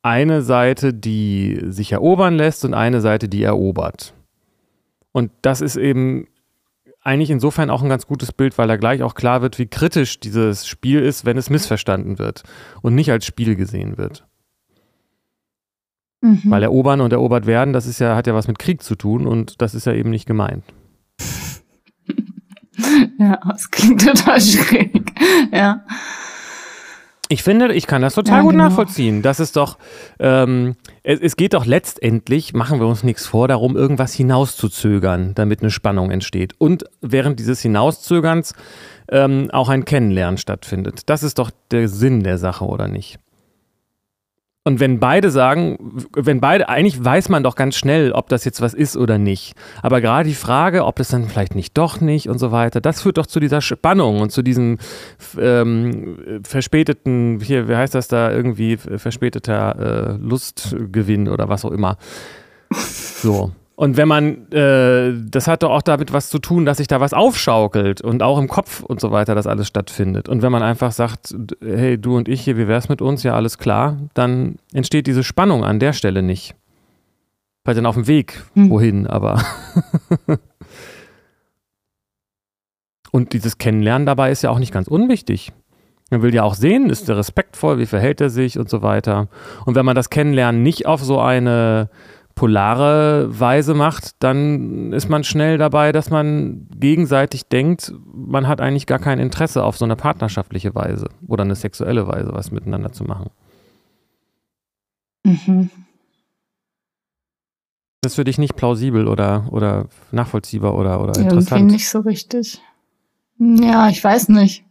eine 0.00 0.40
Seite, 0.40 0.94
die 0.94 1.60
sich 1.66 1.92
erobern 1.92 2.36
lässt 2.36 2.64
und 2.64 2.72
eine 2.72 3.02
Seite, 3.02 3.28
die 3.28 3.42
erobert. 3.42 4.14
Und 5.12 5.30
das 5.42 5.60
ist 5.60 5.76
eben 5.76 6.26
eigentlich 7.06 7.30
insofern 7.30 7.70
auch 7.70 7.82
ein 7.82 7.88
ganz 7.88 8.06
gutes 8.06 8.32
Bild, 8.32 8.58
weil 8.58 8.66
da 8.66 8.76
gleich 8.76 9.02
auch 9.02 9.14
klar 9.14 9.40
wird, 9.40 9.58
wie 9.58 9.66
kritisch 9.66 10.18
dieses 10.18 10.66
Spiel 10.66 11.00
ist, 11.00 11.24
wenn 11.24 11.38
es 11.38 11.50
missverstanden 11.50 12.18
wird 12.18 12.42
und 12.82 12.94
nicht 12.94 13.10
als 13.12 13.24
Spiel 13.24 13.54
gesehen 13.54 13.96
wird. 13.96 14.26
Mhm. 16.20 16.42
Weil 16.44 16.64
erobern 16.64 17.00
und 17.00 17.12
erobert 17.12 17.46
werden, 17.46 17.72
das 17.72 17.86
ist 17.86 18.00
ja, 18.00 18.16
hat 18.16 18.26
ja 18.26 18.34
was 18.34 18.48
mit 18.48 18.58
Krieg 18.58 18.82
zu 18.82 18.96
tun 18.96 19.26
und 19.26 19.62
das 19.62 19.74
ist 19.74 19.86
ja 19.86 19.92
eben 19.92 20.10
nicht 20.10 20.26
gemeint. 20.26 20.64
Ja, 23.18 23.40
das 23.48 23.70
klingt 23.70 24.04
total 24.04 24.38
schräg. 24.38 25.10
Ja. 25.50 25.86
Ich 27.28 27.42
finde, 27.42 27.72
ich 27.74 27.86
kann 27.86 28.02
das 28.02 28.14
total 28.14 28.36
Ja, 28.36 28.42
gut 28.42 28.52
genau. 28.52 28.64
nachvollziehen. 28.64 29.22
Das 29.22 29.40
ist 29.40 29.56
doch, 29.56 29.78
ähm, 30.20 30.76
es, 31.02 31.20
es 31.20 31.36
geht 31.36 31.54
doch 31.54 31.66
letztendlich, 31.66 32.54
machen 32.54 32.78
wir 32.78 32.86
uns 32.86 33.02
nichts 33.02 33.26
vor, 33.26 33.48
darum, 33.48 33.76
irgendwas 33.76 34.14
hinauszuzögern, 34.14 35.34
damit 35.34 35.60
eine 35.60 35.70
Spannung 35.70 36.10
entsteht. 36.10 36.54
Und 36.58 36.84
während 37.00 37.40
dieses 37.40 37.60
Hinauszögerns 37.62 38.54
ähm, 39.10 39.50
auch 39.52 39.68
ein 39.68 39.84
Kennenlernen 39.84 40.38
stattfindet. 40.38 41.02
Das 41.06 41.22
ist 41.22 41.38
doch 41.38 41.50
der 41.70 41.88
Sinn 41.88 42.22
der 42.22 42.38
Sache, 42.38 42.64
oder 42.64 42.88
nicht? 42.88 43.18
Und 44.66 44.80
wenn 44.80 44.98
beide 44.98 45.30
sagen, 45.30 45.78
wenn 46.12 46.40
beide, 46.40 46.68
eigentlich 46.68 47.04
weiß 47.04 47.28
man 47.28 47.44
doch 47.44 47.54
ganz 47.54 47.76
schnell, 47.76 48.10
ob 48.10 48.28
das 48.28 48.44
jetzt 48.44 48.60
was 48.60 48.74
ist 48.74 48.96
oder 48.96 49.16
nicht. 49.16 49.54
Aber 49.80 50.00
gerade 50.00 50.28
die 50.28 50.34
Frage, 50.34 50.86
ob 50.86 50.96
das 50.96 51.06
dann 51.06 51.28
vielleicht 51.28 51.54
nicht 51.54 51.78
doch 51.78 52.00
nicht 52.00 52.28
und 52.28 52.38
so 52.38 52.50
weiter, 52.50 52.80
das 52.80 53.00
führt 53.00 53.16
doch 53.16 53.28
zu 53.28 53.38
dieser 53.38 53.60
Spannung 53.60 54.20
und 54.20 54.32
zu 54.32 54.42
diesem 54.42 54.78
ähm, 55.38 56.40
verspäteten, 56.42 57.38
hier, 57.40 57.68
wie 57.68 57.76
heißt 57.76 57.94
das 57.94 58.08
da, 58.08 58.32
irgendwie 58.32 58.76
verspäteter 58.76 60.16
äh, 60.16 60.16
Lustgewinn 60.20 61.28
oder 61.28 61.48
was 61.48 61.64
auch 61.64 61.70
immer. 61.70 61.96
So. 62.72 63.52
Und 63.76 63.98
wenn 63.98 64.08
man, 64.08 64.50
äh, 64.52 65.12
das 65.30 65.46
hat 65.46 65.62
doch 65.62 65.70
auch 65.70 65.82
damit 65.82 66.10
was 66.10 66.30
zu 66.30 66.38
tun, 66.38 66.64
dass 66.64 66.78
sich 66.78 66.88
da 66.88 66.98
was 66.98 67.12
aufschaukelt 67.12 68.00
und 68.00 68.22
auch 68.22 68.38
im 68.38 68.48
Kopf 68.48 68.82
und 68.82 69.00
so 69.00 69.10
weiter 69.10 69.34
das 69.34 69.46
alles 69.46 69.68
stattfindet. 69.68 70.30
Und 70.30 70.40
wenn 70.40 70.50
man 70.50 70.62
einfach 70.62 70.92
sagt, 70.92 71.36
hey, 71.62 72.00
du 72.00 72.16
und 72.16 72.26
ich 72.26 72.40
hier, 72.40 72.56
wie 72.56 72.68
wär's 72.68 72.88
mit 72.88 73.02
uns? 73.02 73.22
Ja, 73.22 73.34
alles 73.34 73.58
klar, 73.58 73.98
dann 74.14 74.56
entsteht 74.72 75.06
diese 75.06 75.22
Spannung 75.22 75.62
an 75.62 75.78
der 75.78 75.92
Stelle 75.92 76.22
nicht. 76.22 76.54
Vielleicht 77.64 77.76
dann 77.76 77.86
auf 77.86 77.96
dem 77.96 78.06
Weg 78.06 78.42
Hm. 78.54 78.70
wohin, 78.70 79.06
aber. 79.06 79.42
und 83.12 83.34
dieses 83.34 83.58
Kennenlernen 83.58 84.06
dabei 84.06 84.30
ist 84.30 84.40
ja 84.40 84.48
auch 84.48 84.58
nicht 84.58 84.72
ganz 84.72 84.88
unwichtig. 84.88 85.52
Man 86.10 86.22
will 86.22 86.34
ja 86.34 86.44
auch 86.44 86.54
sehen, 86.54 86.88
ist 86.88 87.10
er 87.10 87.18
respektvoll, 87.18 87.78
wie 87.78 87.86
verhält 87.86 88.22
er 88.22 88.30
sich 88.30 88.58
und 88.58 88.70
so 88.70 88.80
weiter. 88.80 89.28
Und 89.66 89.74
wenn 89.74 89.84
man 89.84 89.96
das 89.96 90.08
Kennenlernen 90.08 90.62
nicht 90.62 90.86
auf 90.86 91.02
so 91.02 91.20
eine 91.20 91.90
polare 92.36 93.28
Weise 93.40 93.74
macht, 93.74 94.22
dann 94.22 94.92
ist 94.92 95.08
man 95.08 95.24
schnell 95.24 95.56
dabei, 95.58 95.90
dass 95.90 96.10
man 96.10 96.68
gegenseitig 96.78 97.46
denkt, 97.46 97.92
man 98.12 98.46
hat 98.46 98.60
eigentlich 98.60 98.86
gar 98.86 98.98
kein 98.98 99.18
Interesse 99.18 99.64
auf 99.64 99.78
so 99.78 99.86
eine 99.86 99.96
partnerschaftliche 99.96 100.74
Weise 100.74 101.08
oder 101.26 101.42
eine 101.44 101.56
sexuelle 101.56 102.06
Weise, 102.06 102.32
was 102.32 102.52
miteinander 102.52 102.92
zu 102.92 103.04
machen. 103.04 103.30
Mhm. 105.24 105.70
Das 108.02 108.12
ist 108.12 108.16
für 108.16 108.24
dich 108.24 108.38
nicht 108.38 108.54
plausibel 108.54 109.08
oder, 109.08 109.48
oder 109.50 109.88
nachvollziehbar 110.12 110.74
oder, 110.76 111.00
oder 111.00 111.14
Irgendwie 111.16 111.22
interessant. 111.22 111.70
nicht 111.70 111.88
so 111.88 112.00
richtig. 112.00 112.60
Ja, 113.38 113.88
ich 113.88 114.04
weiß 114.04 114.28
nicht. 114.28 114.62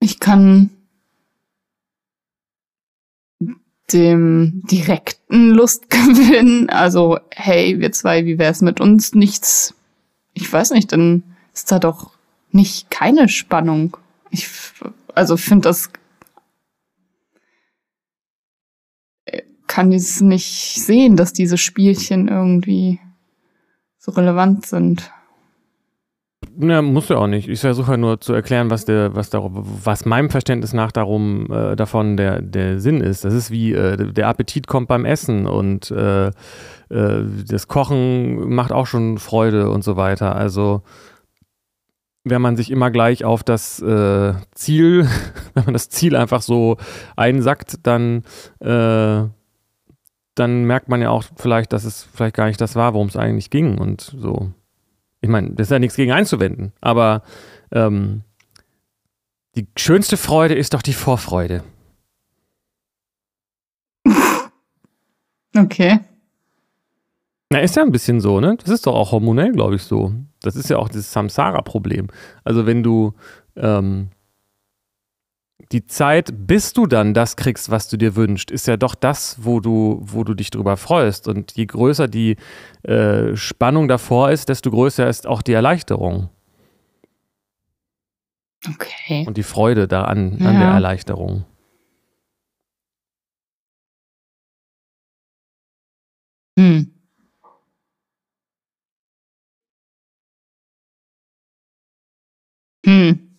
Ich 0.00 0.18
kann 0.18 0.70
dem 3.92 4.62
direkten 4.70 5.50
Lustgewinn, 5.50 6.68
also 6.70 7.18
hey, 7.30 7.78
wir 7.80 7.92
zwei, 7.92 8.24
wie 8.26 8.38
wär's 8.38 8.60
mit 8.60 8.80
uns, 8.80 9.14
nichts, 9.14 9.74
ich 10.34 10.52
weiß 10.52 10.70
nicht, 10.70 10.92
dann 10.92 11.22
ist 11.52 11.70
da 11.70 11.78
doch 11.78 12.12
nicht 12.52 12.90
keine 12.90 13.28
Spannung. 13.28 13.96
Ich, 14.30 14.48
also 15.14 15.36
finde 15.36 15.68
das, 15.68 15.90
äh, 19.24 19.42
kann 19.66 19.92
es 19.92 20.20
nicht 20.20 20.74
sehen, 20.76 21.16
dass 21.16 21.32
diese 21.32 21.58
Spielchen 21.58 22.28
irgendwie 22.28 23.00
so 23.98 24.12
relevant 24.12 24.66
sind. 24.66 25.10
Ja, 26.62 26.82
muss 26.82 27.08
ja 27.08 27.16
auch 27.16 27.26
nicht. 27.26 27.48
Ich 27.48 27.60
versuche 27.60 27.92
ja 27.92 27.96
nur 27.96 28.20
zu 28.20 28.34
erklären, 28.34 28.70
was 28.70 28.84
der, 28.84 29.14
was 29.14 29.30
darum, 29.30 29.64
was 29.84 30.04
meinem 30.04 30.30
Verständnis 30.30 30.72
nach 30.72 30.92
darum 30.92 31.50
äh, 31.50 31.74
davon 31.74 32.16
der, 32.16 32.42
der 32.42 32.80
Sinn 32.80 33.00
ist. 33.00 33.24
Das 33.24 33.32
ist 33.32 33.50
wie 33.50 33.72
äh, 33.72 34.12
der 34.12 34.28
Appetit 34.28 34.66
kommt 34.66 34.88
beim 34.88 35.04
Essen 35.04 35.46
und 35.46 35.90
äh, 35.90 36.26
äh, 36.26 36.32
das 37.48 37.68
Kochen 37.68 38.52
macht 38.52 38.72
auch 38.72 38.86
schon 38.86 39.18
Freude 39.18 39.70
und 39.70 39.84
so 39.84 39.96
weiter. 39.96 40.36
Also 40.36 40.82
wenn 42.24 42.42
man 42.42 42.56
sich 42.56 42.70
immer 42.70 42.90
gleich 42.90 43.24
auf 43.24 43.42
das 43.42 43.80
äh, 43.80 44.34
Ziel, 44.54 45.08
wenn 45.54 45.64
man 45.64 45.72
das 45.72 45.88
Ziel 45.88 46.14
einfach 46.14 46.42
so 46.42 46.76
einsackt, 47.16 47.86
dann 47.86 48.24
äh, 48.60 49.22
dann 50.34 50.64
merkt 50.64 50.88
man 50.88 51.02
ja 51.02 51.10
auch 51.10 51.24
vielleicht, 51.36 51.72
dass 51.72 51.84
es 51.84 52.08
vielleicht 52.14 52.36
gar 52.36 52.46
nicht 52.46 52.60
das 52.60 52.76
war, 52.76 52.94
worum 52.94 53.08
es 53.08 53.16
eigentlich 53.16 53.50
ging 53.50 53.78
und 53.78 54.00
so. 54.00 54.52
Ich 55.20 55.28
meine, 55.28 55.50
das 55.50 55.66
ist 55.66 55.70
ja 55.70 55.78
nichts 55.78 55.96
gegen 55.96 56.12
einzuwenden, 56.12 56.72
aber 56.80 57.22
ähm, 57.72 58.22
die 59.56 59.66
schönste 59.76 60.16
Freude 60.16 60.54
ist 60.54 60.74
doch 60.74 60.82
die 60.82 60.92
Vorfreude. 60.92 61.62
Okay. 65.56 65.98
Na, 67.52 67.58
ist 67.58 67.74
ja 67.74 67.82
ein 67.82 67.90
bisschen 67.90 68.20
so, 68.20 68.38
ne? 68.38 68.56
Das 68.60 68.70
ist 68.70 68.86
doch 68.86 68.94
auch 68.94 69.10
hormonell, 69.10 69.50
glaube 69.50 69.74
ich, 69.74 69.82
so. 69.82 70.14
Das 70.40 70.54
ist 70.54 70.70
ja 70.70 70.78
auch 70.78 70.88
das 70.88 71.12
Samsara-Problem. 71.12 72.06
Also 72.44 72.66
wenn 72.66 72.84
du 72.84 73.14
ähm, 73.56 74.10
die 75.72 75.86
Zeit, 75.86 76.32
bis 76.46 76.72
du 76.72 76.86
dann 76.86 77.14
das 77.14 77.36
kriegst, 77.36 77.70
was 77.70 77.88
du 77.88 77.96
dir 77.96 78.16
wünschst, 78.16 78.50
ist 78.50 78.66
ja 78.66 78.76
doch 78.76 78.94
das, 78.96 79.36
wo 79.42 79.60
du, 79.60 80.00
wo 80.02 80.24
du 80.24 80.34
dich 80.34 80.50
drüber 80.50 80.76
freust. 80.76 81.28
Und 81.28 81.52
je 81.52 81.66
größer 81.66 82.08
die 82.08 82.36
äh, 82.82 83.36
Spannung 83.36 83.86
davor 83.86 84.30
ist, 84.30 84.48
desto 84.48 84.70
größer 84.70 85.08
ist 85.08 85.26
auch 85.26 85.42
die 85.42 85.52
Erleichterung 85.52 86.28
Okay. 88.68 89.24
und 89.26 89.36
die 89.36 89.42
Freude 89.42 89.88
daran, 89.88 90.38
an 90.42 90.54
Ja. 90.54 90.60
der 90.60 90.68
Erleichterung. 90.70 91.44
Hm. 96.58 96.82
Hm. 102.86 103.29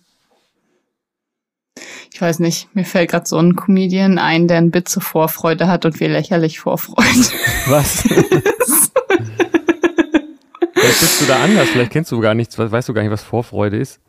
Ich 2.13 2.21
weiß 2.21 2.39
nicht, 2.39 2.67
mir 2.76 2.84
fällt 2.84 3.12
gerade 3.12 3.28
so 3.28 3.38
ein 3.38 3.56
Comedian 3.56 4.17
ein, 4.17 4.47
der 4.47 4.58
ein 4.58 4.71
Bit 4.71 4.89
zur 4.89 5.02
Vorfreude 5.02 5.67
hat 5.67 5.86
und 5.86 6.00
wir 6.00 6.10
lächerlich 6.10 6.60
Vorfreude. 6.60 7.08
Was? 7.67 8.04
Vielleicht 10.74 11.00
bist 11.00 11.21
du 11.21 11.26
da 11.26 11.43
anders, 11.43 11.69
vielleicht 11.69 11.91
kennst 11.91 12.12
du 12.12 12.19
gar 12.19 12.34
nichts, 12.34 12.58
weißt 12.58 12.89
du 12.89 12.93
gar 12.93 13.04
nicht, 13.04 13.12
was 13.12 13.21
Vorfreude 13.21 13.78
ist. 13.78 14.00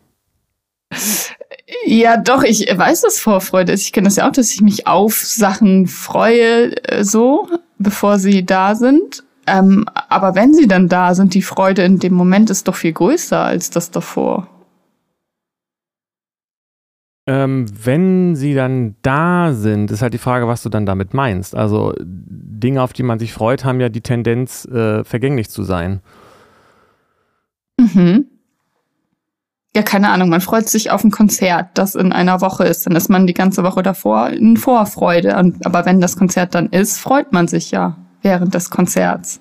Ja, 1.84 2.16
doch, 2.16 2.42
ich 2.44 2.66
weiß, 2.66 3.02
was 3.04 3.18
Vorfreude 3.18 3.72
ist. 3.72 3.82
Ich 3.82 3.92
kenne 3.92 4.06
das 4.06 4.16
ja 4.16 4.28
auch, 4.28 4.32
dass 4.32 4.52
ich 4.52 4.62
mich 4.62 4.86
auf 4.86 5.16
Sachen 5.16 5.86
freue, 5.86 6.74
äh, 6.88 7.04
so, 7.04 7.48
bevor 7.78 8.18
sie 8.18 8.46
da 8.46 8.74
sind. 8.74 9.24
Ähm, 9.46 9.86
aber 10.08 10.34
wenn 10.34 10.54
sie 10.54 10.68
dann 10.68 10.88
da 10.88 11.14
sind, 11.14 11.34
die 11.34 11.42
Freude 11.42 11.82
in 11.82 11.98
dem 11.98 12.14
Moment 12.14 12.50
ist 12.50 12.68
doch 12.68 12.76
viel 12.76 12.92
größer 12.92 13.40
als 13.40 13.70
das 13.70 13.90
davor. 13.90 14.48
Ähm, 17.26 17.66
wenn 17.84 18.34
sie 18.34 18.54
dann 18.54 18.96
da 19.02 19.52
sind, 19.52 19.90
ist 19.92 20.02
halt 20.02 20.12
die 20.12 20.18
Frage, 20.18 20.48
was 20.48 20.62
du 20.62 20.68
dann 20.68 20.86
damit 20.86 21.14
meinst. 21.14 21.54
Also 21.54 21.94
Dinge, 22.00 22.82
auf 22.82 22.92
die 22.92 23.04
man 23.04 23.20
sich 23.20 23.32
freut, 23.32 23.64
haben 23.64 23.80
ja 23.80 23.88
die 23.88 24.00
Tendenz, 24.00 24.64
äh, 24.64 25.04
vergänglich 25.04 25.48
zu 25.48 25.62
sein. 25.62 26.00
Mhm. 27.78 28.26
Ja, 29.74 29.82
keine 29.82 30.10
Ahnung, 30.10 30.28
man 30.28 30.42
freut 30.42 30.68
sich 30.68 30.90
auf 30.90 31.02
ein 31.02 31.10
Konzert, 31.10 31.70
das 31.74 31.94
in 31.94 32.12
einer 32.12 32.40
Woche 32.42 32.64
ist. 32.64 32.86
Dann 32.86 32.94
ist 32.94 33.08
man 33.08 33.26
die 33.26 33.34
ganze 33.34 33.62
Woche 33.62 33.82
davor 33.82 34.28
in 34.28 34.56
Vorfreude. 34.56 35.34
Aber 35.64 35.86
wenn 35.86 36.00
das 36.00 36.16
Konzert 36.16 36.54
dann 36.54 36.68
ist, 36.68 36.98
freut 36.98 37.32
man 37.32 37.48
sich 37.48 37.70
ja 37.70 37.96
während 38.20 38.52
des 38.52 38.68
Konzerts. 38.68 39.40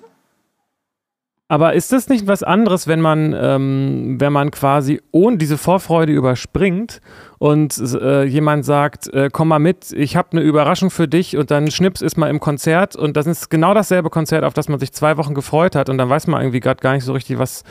Aber 1.52 1.74
ist 1.74 1.92
das 1.92 2.08
nicht 2.08 2.26
was 2.26 2.42
anderes, 2.42 2.88
wenn 2.88 3.02
man, 3.02 3.36
ähm, 3.38 4.16
wenn 4.18 4.32
man 4.32 4.50
quasi 4.50 5.02
ohne 5.10 5.36
diese 5.36 5.58
Vorfreude 5.58 6.10
überspringt 6.10 7.02
und 7.38 7.76
äh, 7.78 8.24
jemand 8.24 8.64
sagt, 8.64 9.12
äh, 9.12 9.28
komm 9.30 9.48
mal 9.48 9.58
mit, 9.58 9.92
ich 9.92 10.16
habe 10.16 10.28
eine 10.32 10.40
Überraschung 10.40 10.90
für 10.90 11.08
dich 11.08 11.36
und 11.36 11.50
dann 11.50 11.70
schnips 11.70 12.00
ist 12.00 12.16
mal 12.16 12.30
im 12.30 12.40
Konzert 12.40 12.96
und 12.96 13.18
das 13.18 13.26
ist 13.26 13.50
genau 13.50 13.74
dasselbe 13.74 14.08
Konzert, 14.08 14.44
auf 14.44 14.54
das 14.54 14.70
man 14.70 14.80
sich 14.80 14.92
zwei 14.92 15.18
Wochen 15.18 15.34
gefreut 15.34 15.76
hat 15.76 15.90
und 15.90 15.98
dann 15.98 16.08
weiß 16.08 16.26
man 16.26 16.40
irgendwie 16.40 16.60
gerade 16.60 16.80
gar 16.80 16.94
nicht 16.94 17.04
so 17.04 17.12
richtig, 17.12 17.38
was 17.38 17.64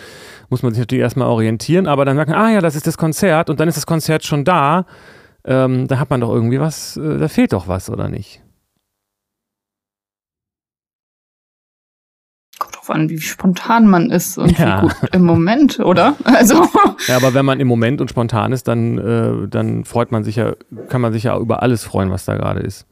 muss 0.52 0.62
man 0.62 0.74
sich 0.74 0.80
natürlich 0.82 1.02
erstmal 1.02 1.30
orientieren, 1.30 1.88
aber 1.88 2.06
dann 2.06 2.18
sagt 2.18 2.30
man, 2.30 2.38
ah 2.38 2.52
ja, 2.52 2.62
das 2.62 2.76
ist 2.76 2.86
das 2.86 3.00
Konzert 3.00 3.50
und 3.50 3.60
dann 3.60 3.68
ist 3.68 3.78
das 3.78 3.88
Konzert 3.88 4.24
schon 4.24 4.46
da, 4.46 4.86
ähm, 5.44 5.88
da 5.88 5.98
hat 5.98 6.12
man 6.12 6.22
doch 6.22 6.30
irgendwie 6.30 6.60
was, 6.60 6.98
äh, 6.98 7.18
da 7.18 7.28
fehlt 7.28 7.52
doch 7.52 7.68
was, 7.68 7.90
oder 7.90 8.10
nicht? 8.10 8.41
An, 12.92 13.10
wie 13.10 13.20
spontan 13.20 13.88
man 13.88 14.10
ist 14.12 14.38
und 14.38 14.58
ja. 14.58 14.84
wie 14.84 14.88
gut 14.88 14.96
im 15.14 15.24
Moment, 15.24 15.80
oder? 15.80 16.16
Also. 16.24 16.68
Ja, 17.08 17.18
aber 17.18 17.34
wenn 17.34 17.46
man 17.46 17.60
im 17.60 17.68
Moment 17.68 18.02
und 18.02 18.10
spontan 18.10 18.52
ist, 18.52 18.68
dann, 18.68 18.98
äh, 18.98 19.48
dann 19.48 19.86
freut 19.86 20.12
man 20.12 20.24
sich 20.24 20.36
ja, 20.36 20.54
kann 20.90 21.02
man 21.02 21.14
sich 21.14 21.24
ja 21.24 21.38
über 21.38 21.64
alles 21.64 21.84
freuen, 21.84 22.12
was 22.12 22.26
da 22.26 22.36
gerade 22.36 22.60
ist. 22.60 22.86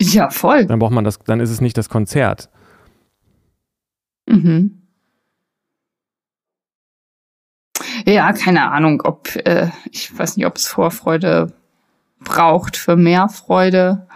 Ja, 0.00 0.30
voll. 0.30 0.66
Dann 0.66 0.78
braucht 0.78 0.92
man 0.92 1.04
das, 1.04 1.18
dann 1.18 1.40
ist 1.40 1.50
es 1.50 1.60
nicht 1.60 1.76
das 1.76 1.88
Konzert. 1.88 2.48
Mhm. 4.26 4.82
Ja, 8.06 8.32
keine 8.32 8.70
Ahnung, 8.70 9.02
ob, 9.02 9.34
äh, 9.44 9.70
ich 9.90 10.16
weiß 10.16 10.36
nicht, 10.36 10.46
ob 10.46 10.56
es 10.56 10.66
Vorfreude 10.68 11.52
braucht 12.20 12.76
für 12.76 12.96
mehr 12.96 13.28
Freude. 13.28 14.06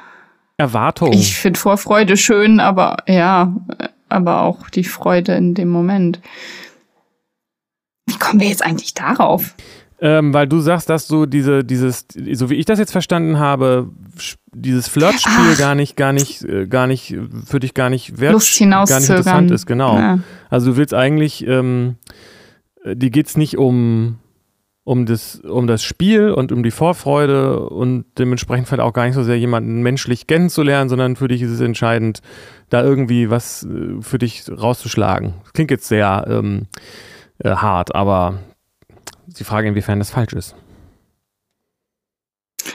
Erwartung. 0.57 1.13
Ich 1.13 1.37
finde 1.37 1.59
Vorfreude 1.59 2.17
schön, 2.17 2.61
aber 2.61 2.99
ja, 3.07 3.55
aber 4.13 4.43
auch 4.43 4.71
die 4.71 4.85
Freude 4.85 5.35
in 5.35 5.55
dem 5.55 5.69
Moment. 5.69 6.21
Wie 8.07 8.19
kommen 8.19 8.41
wir 8.41 8.49
jetzt 8.49 8.65
eigentlich 8.65 8.95
darauf? 8.95 9.55
Ähm, 10.05 10.35
weil 10.35 10.49
du 10.49 10.59
sagst, 10.59 10.91
dass 10.91 11.07
du 11.07 11.27
diese, 11.27 11.63
dieses, 11.63 12.07
so 12.33 12.51
wie 12.51 12.57
ich 12.57 12.65
das 12.65 12.81
jetzt 12.81 12.91
verstanden 12.91 13.39
habe, 13.39 13.89
dieses 14.53 14.89
Flirtspiel 14.89 15.55
gar 15.57 15.77
nicht, 15.77 15.97
gar 15.97 16.13
nicht, 16.13 16.43
äh, 16.43 16.67
gar 16.67 16.89
nicht, 16.89 17.17
für 17.47 17.61
dich 17.61 17.73
gar 17.73 17.89
nicht 17.89 18.19
wert, 18.19 18.33
Lust 18.33 18.59
gar 18.59 18.85
nicht 18.99 19.09
interessant 19.09 19.53
ist, 19.53 19.65
genau. 19.65 19.97
Ja. 19.97 20.19
Also 20.51 20.73
du 20.73 20.77
willst 20.77 20.93
eigentlich, 20.93 21.47
ähm, 21.47 21.99
die 22.85 23.13
geht 23.13 23.29
es 23.29 23.37
nicht 23.37 23.59
um, 23.59 24.19
um 24.83 25.07
das, 25.07 25.37
um 25.37 25.69
das 25.69 25.85
Spiel 25.85 26.31
und 26.31 26.51
um 26.51 26.65
die 26.65 26.73
Vorfreude 26.73 27.69
und 27.69 28.05
dementsprechend 28.19 28.67
vielleicht 28.67 28.83
auch 28.83 28.93
gar 28.93 29.07
nicht 29.07 29.15
so 29.15 29.23
sehr 29.23 29.39
jemanden 29.39 29.83
menschlich 29.83 30.27
kennenzulernen, 30.27 30.89
sondern 30.89 31.15
für 31.15 31.29
dich 31.29 31.43
ist 31.43 31.53
es 31.53 31.61
entscheidend, 31.61 32.23
da 32.73 32.83
irgendwie 32.83 33.31
was 33.31 33.65
äh, 33.65 34.01
für 34.01 34.19
dich 34.19 34.45
rauszuschlagen. 34.51 35.35
Das 35.43 35.53
klingt 35.53 35.71
jetzt 35.71 35.89
sehr 35.89 36.25
ähm, 36.29 36.67
äh, 37.39 37.51
hart, 37.51 37.95
aber 37.95 38.39
die 39.27 39.45
Frage, 39.45 39.69
inwiefern 39.69 39.99
das 39.99 40.11
falsch 40.11 40.33
ist. 40.33 40.55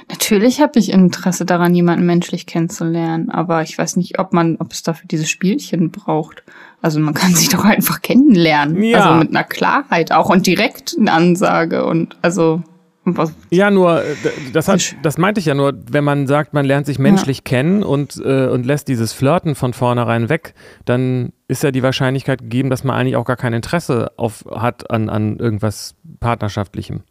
Natürlich 0.10 0.62
habe 0.62 0.80
ich 0.80 0.92
Interesse 0.92 1.46
daran, 1.46 1.76
jemanden 1.76 2.06
menschlich 2.06 2.46
kennenzulernen, 2.46 3.30
aber 3.30 3.62
ich 3.62 3.78
weiß 3.78 3.98
nicht, 3.98 4.20
ob 4.20 4.34
man, 4.34 4.58
ob 4.58 4.72
es 4.72 4.84
dafür 4.84 5.08
diese 5.08 5.26
Spielchen 5.26 5.92
braucht. 5.92 6.44
Also 6.82 7.00
man 7.00 7.14
kann 7.14 7.34
sich 7.36 7.50
doch 7.50 7.66
einfach 7.66 8.02
kennenlernen. 8.02 8.82
Ja. 8.84 9.00
Also 9.00 9.20
mit 9.20 9.30
einer 9.30 9.44
Klarheit 9.44 10.12
auch 10.12 10.30
und 10.30 10.46
direkt 10.46 10.96
eine 11.00 11.12
Ansage 11.12 11.86
und 11.86 12.18
also. 12.22 12.62
Was? 13.10 13.34
Ja, 13.50 13.72
nur, 13.72 14.04
äh, 14.04 14.16
das, 14.52 14.68
hat, 14.68 14.96
das 15.02 15.18
meinte 15.18 15.40
ich 15.40 15.46
ja 15.46 15.54
nur, 15.54 15.74
wenn 15.90 16.04
man 16.04 16.28
sagt, 16.28 16.54
man 16.54 16.66
lernt 16.66 16.86
sich 16.86 17.00
menschlich 17.00 17.38
ja. 17.38 17.44
kennen 17.44 17.82
und, 17.82 18.18
äh, 18.18 18.48
und 18.48 18.66
lässt 18.66 18.90
dieses 18.90 19.14
Flirten 19.14 19.56
von 19.56 19.72
vornherein 19.72 20.28
weg, 20.28 20.54
dann 20.84 21.32
ist 21.48 21.64
ja 21.64 21.72
die 21.72 21.84
Wahrscheinlichkeit 21.84 22.42
gegeben, 22.42 22.70
dass 22.70 22.84
man 22.84 22.98
eigentlich 22.98 23.16
auch 23.16 23.24
gar 23.24 23.38
kein 23.38 23.54
Interesse 23.54 24.12
auf, 24.18 24.44
hat 24.52 24.92
an, 24.92 25.08
an 25.08 25.38
irgendwas 25.38 25.96
Partnerschaftlichem. 26.20 27.04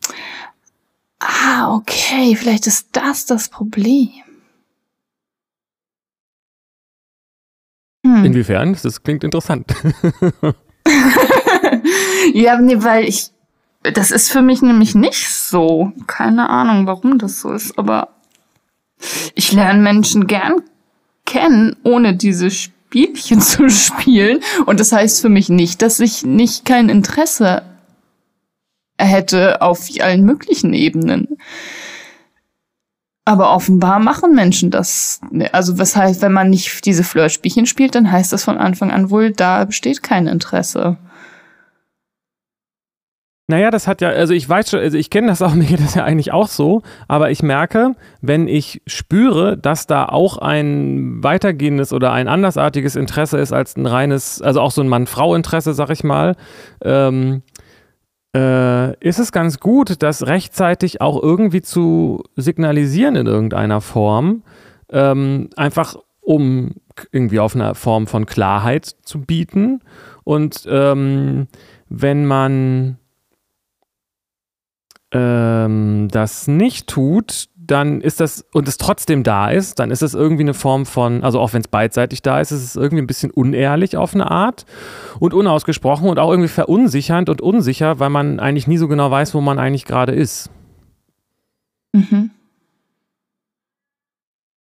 Ah, 1.19 1.75
okay, 1.75 2.37
vielleicht 2.37 2.67
ist 2.67 2.89
das 2.93 3.25
das 3.25 3.49
Problem. 3.49 4.11
Hm. 8.05 8.25
Inwiefern? 8.27 8.77
Das 8.83 9.03
klingt 9.03 9.25
interessant. 9.25 9.75
ja, 12.35 12.61
nee, 12.61 12.77
weil 12.83 13.05
ich, 13.09 13.31
das 13.93 14.11
ist 14.11 14.31
für 14.31 14.43
mich 14.43 14.63
nämlich 14.63 14.95
nicht 14.95 15.29
so. 15.29 15.93
Keine 16.07 16.51
Ahnung, 16.51 16.87
warum 16.87 17.19
das 17.19 17.41
so 17.41 17.53
ist, 17.53 17.79
aber 17.79 18.09
ich 19.35 19.53
lerne 19.53 19.81
Menschen 19.81 20.27
gern 20.27 20.63
kennen, 21.25 21.77
ohne 21.83 22.17
diese 22.17 22.51
Spielchen 22.51 23.41
zu 23.43 23.69
spielen. 23.69 24.41
Und 24.65 24.81
das 24.81 24.93
heißt 24.93 25.21
für 25.21 25.29
mich 25.29 25.49
nicht, 25.49 25.83
dass 25.83 26.01
ich 26.01 26.25
nicht 26.25 26.65
kein 26.65 26.89
Interesse 26.89 27.63
hätte 28.99 29.61
auf 29.61 29.89
allen 30.01 30.25
möglichen 30.25 30.73
Ebenen. 30.73 31.37
Aber 33.29 33.53
offenbar 33.55 33.99
machen 33.99 34.35
Menschen 34.35 34.71
das. 34.71 35.21
Also 35.51 35.79
was 35.79 35.97
heißt, 35.97 36.23
wenn 36.23 36.33
man 36.33 36.49
nicht 36.49 36.87
diese 36.87 37.03
Flirtspielchen 37.03 37.67
spielt, 37.67 37.97
dann 37.97 38.11
heißt 38.11 38.33
das 38.33 38.45
von 38.45 38.57
Anfang 38.57 38.93
an 38.93 39.11
wohl, 39.11 39.33
da 39.33 39.65
besteht 39.65 40.03
kein 40.03 40.29
Interesse. 40.29 40.97
Naja, 43.49 43.71
das 43.71 43.87
hat 43.87 44.01
ja, 44.01 44.09
also 44.09 44.35
ich 44.35 44.49
weiß 44.49 44.71
schon, 44.71 44.81
also 44.81 44.99
ich 44.99 45.09
kenne 45.09 45.29
das 45.29 45.41
auch, 45.41 45.55
mir 45.55 45.67
geht 45.67 45.81
das 45.85 45.95
ja 45.95 46.05
eigentlich 46.05 46.33
auch 46.33 46.49
so, 46.49 46.83
aber 47.07 47.31
ich 47.31 47.43
merke, 47.43 47.95
wenn 48.21 48.49
ich 48.49 48.83
spüre, 48.87 49.57
dass 49.57 49.87
da 49.87 50.07
auch 50.07 50.39
ein 50.39 51.23
weitergehendes 51.23 51.93
oder 51.93 52.13
ein 52.13 52.27
andersartiges 52.27 52.97
Interesse 52.97 53.39
ist 53.39 53.53
als 53.53 53.77
ein 53.77 53.87
reines, 53.87 54.43
also 54.43 54.61
auch 54.61 54.73
so 54.73 54.83
ein 54.83 54.89
Mann-Frau-Interesse, 54.89 55.75
sag 55.75 55.91
ich 55.91 56.03
mal, 56.03 56.35
ähm, 56.83 57.43
äh, 58.37 58.99
ist 58.99 59.21
es 59.21 59.31
ganz 59.31 59.61
gut, 59.61 60.03
das 60.03 60.27
rechtzeitig 60.27 61.01
auch 61.01 61.23
irgendwie 61.23 61.63
zu 61.63 62.25
signalisieren 62.35 63.15
in 63.15 63.27
irgendeiner 63.27 63.81
Form. 63.81 64.43
Ähm, 64.91 65.51
einfach 65.57 65.97
um 66.21 66.75
irgendwie 67.13 67.39
auf 67.41 67.55
eine 67.55 67.75
Form 67.75 68.07
von 68.07 68.27
Klarheit 68.27 68.85
zu 69.03 69.21
bieten. 69.21 69.81
Und 70.25 70.67
ähm, 70.69 71.47
wenn 71.89 72.27
man 72.27 72.99
ähm, 75.17 76.09
das 76.11 76.47
nicht 76.47 76.87
tut, 76.89 77.49
dann 77.57 78.01
ist 78.01 78.21
das, 78.21 78.45
und 78.53 78.69
es 78.69 78.79
trotzdem 78.79 79.23
da 79.23 79.51
ist, 79.51 79.79
dann 79.79 79.91
ist 79.91 80.03
es 80.03 80.15
irgendwie 80.15 80.43
eine 80.43 80.55
Form 80.55 80.87
von, 80.87 81.25
also 81.25 81.41
auch 81.41 81.53
wenn 81.53 81.63
es 81.63 81.69
beidseitig 81.69 82.23
da 82.23 82.41
ist, 82.41 82.53
ist 82.53 82.63
es 82.63 82.77
irgendwie 82.77 83.03
ein 83.03 83.07
bisschen 83.07 83.31
unehrlich 83.31 83.97
auf 83.97 84.15
eine 84.15 84.31
Art 84.31 84.67
und 85.19 85.35
unausgesprochen 85.35 86.09
und 86.09 86.19
auch 86.19 86.31
irgendwie 86.31 86.49
verunsichernd 86.49 87.29
und 87.29 87.41
unsicher, 87.41 87.99
weil 87.99 88.11
man 88.11 88.39
eigentlich 88.39 88.67
nie 88.67 88.77
so 88.77 88.89
genau 88.89 89.11
weiß, 89.11 89.35
wo 89.35 89.41
man 89.41 89.59
eigentlich 89.59 89.85
gerade 89.85 90.13
ist. 90.13 90.51
Mhm. 91.93 92.31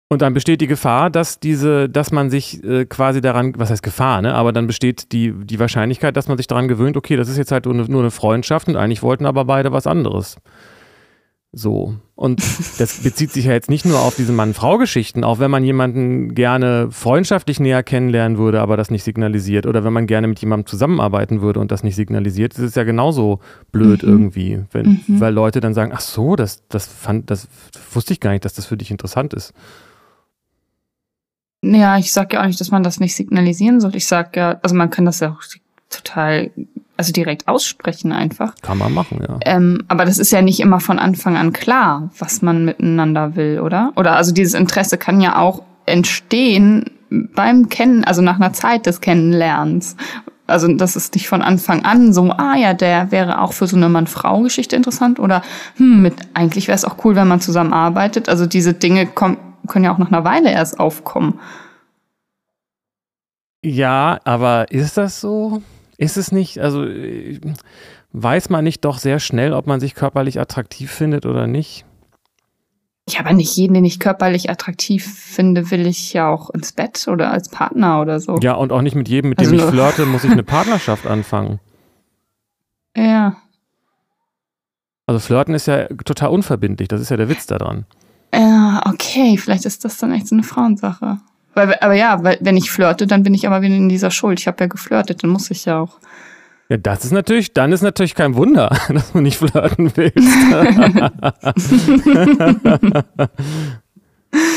Und 0.10 0.22
dann 0.22 0.34
besteht 0.34 0.62
die 0.62 0.68
Gefahr, 0.68 1.10
dass 1.10 1.40
diese, 1.40 1.90
dass 1.90 2.12
man 2.14 2.30
sich 2.30 2.64
äh, 2.64 2.86
quasi 2.86 3.20
daran, 3.20 3.54
was 3.58 3.70
heißt 3.70 3.84
Gefahr, 3.84 4.22
ne? 4.22 4.34
Aber 4.36 4.54
dann 4.54 4.66
besteht 4.66 5.12
die, 5.12 5.34
die 5.34 5.60
Wahrscheinlichkeit, 5.60 6.16
dass 6.16 6.30
man 6.30 6.38
sich 6.38 6.48
daran 6.48 6.70
gewöhnt, 6.70 6.96
okay, 6.96 7.18
das 7.18 7.28
ist 7.28 7.38
jetzt 7.38 7.52
halt 7.52 7.66
nur 7.66 7.74
eine, 7.74 7.84
nur 7.84 8.02
eine 8.02 8.12
Freundschaft 8.12 8.70
und 8.70 8.78
eigentlich 8.78 9.04
wollten 9.04 9.26
aber 9.26 9.44
beide 9.44 9.74
was 9.74 9.86
anderes. 9.86 10.38
So. 11.52 11.96
Und 12.16 12.42
das 12.80 13.04
bezieht 13.04 13.32
sich 13.32 13.46
ja 13.46 13.52
jetzt 13.52 13.70
nicht 13.70 13.84
nur 13.86 14.00
auf 14.00 14.16
diese 14.16 14.32
Mann-Frau-Geschichten, 14.32 15.26
auch 15.26 15.40
wenn 15.40 15.52
man 15.52 15.66
jemanden 15.66 16.36
gerne 16.36 16.88
freundschaftlich 16.90 17.60
näher 17.60 17.84
kennenlernen 17.84 18.38
würde, 18.38 18.62
aber 18.62 18.78
das 18.78 18.90
nicht 18.90 19.04
signalisiert, 19.04 19.66
oder 19.66 19.84
wenn 19.84 19.94
man 19.94 20.08
gerne 20.08 20.28
mit 20.28 20.40
jemandem 20.40 20.68
zusammenarbeiten 20.68 21.42
würde 21.42 21.60
und 21.60 21.70
das 21.70 21.84
nicht 21.84 21.96
signalisiert, 21.96 22.58
ist 22.58 22.78
ja 22.78 22.84
genauso 22.86 23.40
blöd 23.74 24.04
mhm. 24.04 24.10
irgendwie, 24.10 24.60
wenn, 24.72 25.02
mhm. 25.06 25.20
weil 25.20 25.34
Leute 25.34 25.60
dann 25.60 25.74
sagen, 25.74 25.92
ach 25.94 26.00
so, 26.00 26.38
das, 26.38 26.66
das 26.70 26.88
fand, 26.88 27.30
das 27.30 27.50
wusste 27.92 28.14
ich 28.14 28.22
gar 28.22 28.32
nicht, 28.32 28.46
dass 28.46 28.54
das 28.54 28.66
für 28.66 28.78
dich 28.78 28.90
interessant 28.90 29.34
ist. 29.34 29.54
Ja, 31.74 31.98
ich 31.98 32.14
sage 32.14 32.36
ja 32.36 32.42
auch 32.42 32.48
nicht, 32.48 32.60
dass 32.60 32.72
man 32.72 32.84
das 32.84 33.00
nicht 33.00 33.16
signalisieren 33.16 33.80
soll. 33.80 33.96
Ich 33.96 34.08
sage 34.08 34.40
ja, 34.40 34.60
also 34.62 34.76
man 34.76 34.90
kann 34.90 35.06
das 35.06 35.20
ja 35.20 35.32
auch 35.32 35.42
total 35.90 36.52
also 36.98 37.14
direkt 37.14 37.48
aussprechen 37.48 38.12
einfach. 38.12 38.56
Kann 38.62 38.80
man 38.80 38.94
machen, 38.94 39.20
ja. 39.22 39.38
Ähm, 39.46 39.84
aber 39.88 40.06
das 40.06 40.18
ist 40.18 40.32
ja 40.32 40.42
nicht 40.42 40.60
immer 40.60 40.80
von 40.80 40.98
Anfang 40.98 41.38
an 41.38 41.54
klar, 41.54 42.10
was 42.18 42.42
man 42.42 42.66
miteinander 42.66 43.36
will, 43.36 43.60
oder? 43.60 43.94
Oder 43.96 44.16
also 44.16 44.34
dieses 44.34 44.56
Interesse 44.56 44.98
kann 44.98 45.22
ja 45.22 45.38
auch 45.38 45.62
entstehen 45.86 46.86
beim 47.10 47.70
Kennen, 47.70 48.04
also 48.04 48.22
nach 48.22 48.36
einer 48.36 48.52
Zeit 48.52 48.88
des 48.88 49.00
Kennenlernens. 49.00 49.96
Also 50.48 50.68
das 50.74 50.96
ist 50.96 51.14
nicht 51.14 51.28
von 51.28 51.42
Anfang 51.42 51.86
an 51.86 52.14
so, 52.14 52.32
ah 52.32 52.56
ja, 52.56 52.74
der 52.74 53.12
wäre 53.12 53.42
auch 53.42 53.54
für 53.54 53.68
so 53.68 53.76
eine 53.76 53.90
Mann-Frau-Geschichte 53.90 54.76
interessant 54.76 55.20
oder 55.20 55.42
hm, 55.76 56.02
mit 56.02 56.16
eigentlich 56.34 56.68
wäre 56.68 56.76
es 56.76 56.86
auch 56.86 57.04
cool, 57.04 57.16
wenn 57.16 57.28
man 57.28 57.42
zusammenarbeitet. 57.42 58.28
Also 58.28 58.46
diese 58.46 58.74
Dinge 58.74 59.06
kommen, 59.06 59.38
können 59.68 59.86
ja 59.86 59.94
auch 59.94 59.98
nach 59.98 60.12
einer 60.12 60.24
Weile 60.24 60.52
erst 60.52 60.80
aufkommen. 60.80 61.40
Ja, 63.64 64.20
aber 64.24 64.72
ist 64.72 64.98
das 64.98 65.20
so? 65.20 65.62
Ist 65.98 66.18
es 66.18 66.32
nicht, 66.32 66.60
also 66.60 66.86
weiß 68.14 68.50
man 68.50 68.64
nicht 68.64 68.86
doch 68.86 69.00
sehr 69.00 69.20
schnell, 69.20 69.54
ob 69.54 69.68
man 69.68 69.80
sich 69.80 69.96
körperlich 69.96 70.40
attraktiv 70.40 70.92
findet 70.92 71.26
oder 71.26 71.48
nicht? 71.48 71.86
Ja, 73.10 73.22
aber 73.22 73.34
nicht 73.34 73.56
jeden, 73.56 73.74
den 73.74 73.86
ich 73.86 74.00
körperlich 74.00 74.50
attraktiv 74.50 75.06
finde, 75.06 75.72
will 75.72 75.88
ich 75.88 76.12
ja 76.12 76.30
auch 76.30 76.50
ins 76.50 76.74
Bett 76.74 77.08
oder 77.08 77.32
als 77.32 77.50
Partner 77.50 78.02
oder 78.02 78.20
so. 78.20 78.38
Ja, 78.42 78.54
und 78.54 78.74
auch 78.74 78.82
nicht 78.82 78.96
mit 78.96 79.08
jedem, 79.08 79.30
mit 79.30 79.40
dem 79.40 79.52
also 79.52 79.56
ich 79.56 79.64
flirte, 79.72 80.06
muss 80.06 80.26
ich 80.26 80.32
eine 80.32 80.44
Partnerschaft 80.44 81.08
anfangen. 81.08 81.60
Ja. 82.96 83.38
Also 85.06 85.20
flirten 85.20 85.54
ist 85.54 85.68
ja 85.68 85.88
total 85.88 86.30
unverbindlich, 86.30 86.90
das 86.90 87.00
ist 87.00 87.10
ja 87.10 87.18
der 87.18 87.30
Witz 87.30 87.48
daran. 87.48 87.86
Ja, 88.34 88.82
okay, 88.86 89.38
vielleicht 89.38 89.66
ist 89.66 89.86
das 89.86 89.98
dann 89.98 90.12
echt 90.12 90.28
so 90.28 90.36
eine 90.36 90.44
Frauensache. 90.44 91.20
Weil, 91.54 91.76
aber 91.82 91.94
ja, 91.94 92.24
weil, 92.24 92.38
wenn 92.42 92.58
ich 92.58 92.70
flirte, 92.70 93.08
dann 93.08 93.24
bin 93.24 93.34
ich 93.34 93.48
aber 93.48 93.62
wieder 93.62 93.76
in 93.76 93.90
dieser 93.90 94.12
Schuld. 94.12 94.40
Ich 94.40 94.48
habe 94.48 94.58
ja 94.60 94.68
geflirtet, 94.68 95.24
dann 95.24 95.32
muss 95.32 95.50
ich 95.50 95.66
ja 95.66 95.80
auch. 95.80 95.98
Ja, 96.70 96.78
das 96.78 97.06
ist 97.06 97.12
natürlich, 97.12 97.54
dann 97.54 97.72
ist 97.72 97.82
natürlich 97.82 98.14
kein 98.14 98.36
Wunder, 98.36 98.70
dass 98.90 99.12
du 99.12 99.22
nicht 99.22 99.38
flirten 99.38 99.92
willst. 99.96 100.18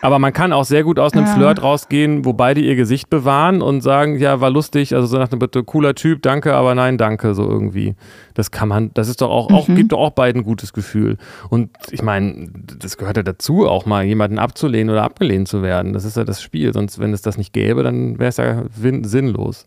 Aber 0.00 0.18
man 0.18 0.32
kann 0.32 0.52
auch 0.52 0.64
sehr 0.64 0.84
gut 0.84 0.98
aus 0.98 1.12
einem 1.12 1.26
ja. 1.26 1.34
Flirt 1.34 1.62
rausgehen, 1.62 2.24
wo 2.24 2.32
beide 2.32 2.60
ihr 2.60 2.76
Gesicht 2.76 3.10
bewahren 3.10 3.62
und 3.62 3.80
sagen, 3.80 4.18
ja, 4.18 4.40
war 4.40 4.50
lustig, 4.50 4.94
also 4.94 5.06
so 5.06 5.18
nach 5.18 5.28
dem 5.28 5.40
Bitte, 5.40 5.64
cooler 5.64 5.94
Typ, 5.94 6.22
danke, 6.22 6.54
aber 6.54 6.74
nein, 6.74 6.98
danke, 6.98 7.34
so 7.34 7.48
irgendwie. 7.48 7.96
Das 8.34 8.50
kann 8.50 8.68
man, 8.68 8.92
das 8.94 9.08
ist 9.08 9.20
doch 9.20 9.30
auch, 9.30 9.50
mhm. 9.50 9.56
auch 9.56 9.66
gibt 9.66 9.92
doch 9.92 9.98
auch 9.98 10.10
beiden 10.10 10.42
ein 10.42 10.44
gutes 10.44 10.72
Gefühl. 10.72 11.16
Und 11.50 11.70
ich 11.90 12.02
meine, 12.02 12.48
das 12.78 12.96
gehört 12.96 13.16
ja 13.16 13.22
dazu, 13.24 13.66
auch 13.66 13.86
mal 13.86 14.04
jemanden 14.04 14.38
abzulehnen 14.38 14.90
oder 14.90 15.02
abgelehnt 15.02 15.48
zu 15.48 15.62
werden. 15.62 15.92
Das 15.92 16.04
ist 16.04 16.16
ja 16.16 16.24
das 16.24 16.40
Spiel. 16.40 16.72
Sonst, 16.72 17.00
wenn 17.00 17.12
es 17.12 17.22
das 17.22 17.36
nicht 17.36 17.52
gäbe, 17.52 17.82
dann 17.82 18.18
wäre 18.18 18.28
es 18.28 18.36
ja 18.36 18.64
sinnlos. 18.72 19.66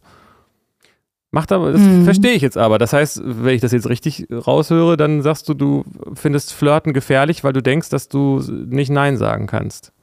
Macht 1.34 1.54
aber, 1.54 1.72
das 1.72 1.82
mhm. 1.82 2.04
verstehe 2.04 2.34
ich 2.34 2.42
jetzt 2.42 2.58
aber. 2.58 2.78
Das 2.78 2.92
heißt, 2.92 3.22
wenn 3.24 3.56
ich 3.56 3.62
das 3.62 3.72
jetzt 3.72 3.88
richtig 3.88 4.28
raushöre, 4.32 4.98
dann 4.98 5.22
sagst 5.22 5.48
du, 5.48 5.54
du 5.54 5.86
findest 6.14 6.54
Flirten 6.54 6.94
gefährlich, 6.94 7.44
weil 7.44 7.54
du 7.54 7.62
denkst, 7.62 7.90
dass 7.90 8.10
du 8.10 8.42
nicht 8.68 8.90
Nein 8.90 9.18
sagen 9.18 9.48
kannst. 9.48 9.94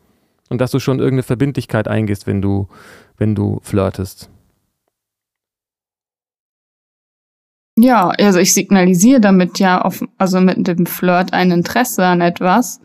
Und 0.49 0.61
dass 0.61 0.71
du 0.71 0.79
schon 0.79 0.99
irgendeine 0.99 1.23
Verbindlichkeit 1.23 1.89
eingehst, 1.89 2.27
wenn 2.27 2.41
du, 2.41 2.69
wenn 3.17 3.35
du 3.35 3.61
flirtest. 3.63 4.31
Ja, 7.79 8.09
also 8.09 8.41
ich 8.41 8.55
signalisiere 8.55 9.21
damit 9.21 9.61
ja 9.61 9.81
auf, 9.81 10.03
also 10.17 10.41
mit 10.41 10.67
dem 10.67 10.87
Flirt 10.87 11.33
ein 11.33 11.53
Interesse 11.53 12.05
an 12.05 12.21
etwas. 12.21 12.81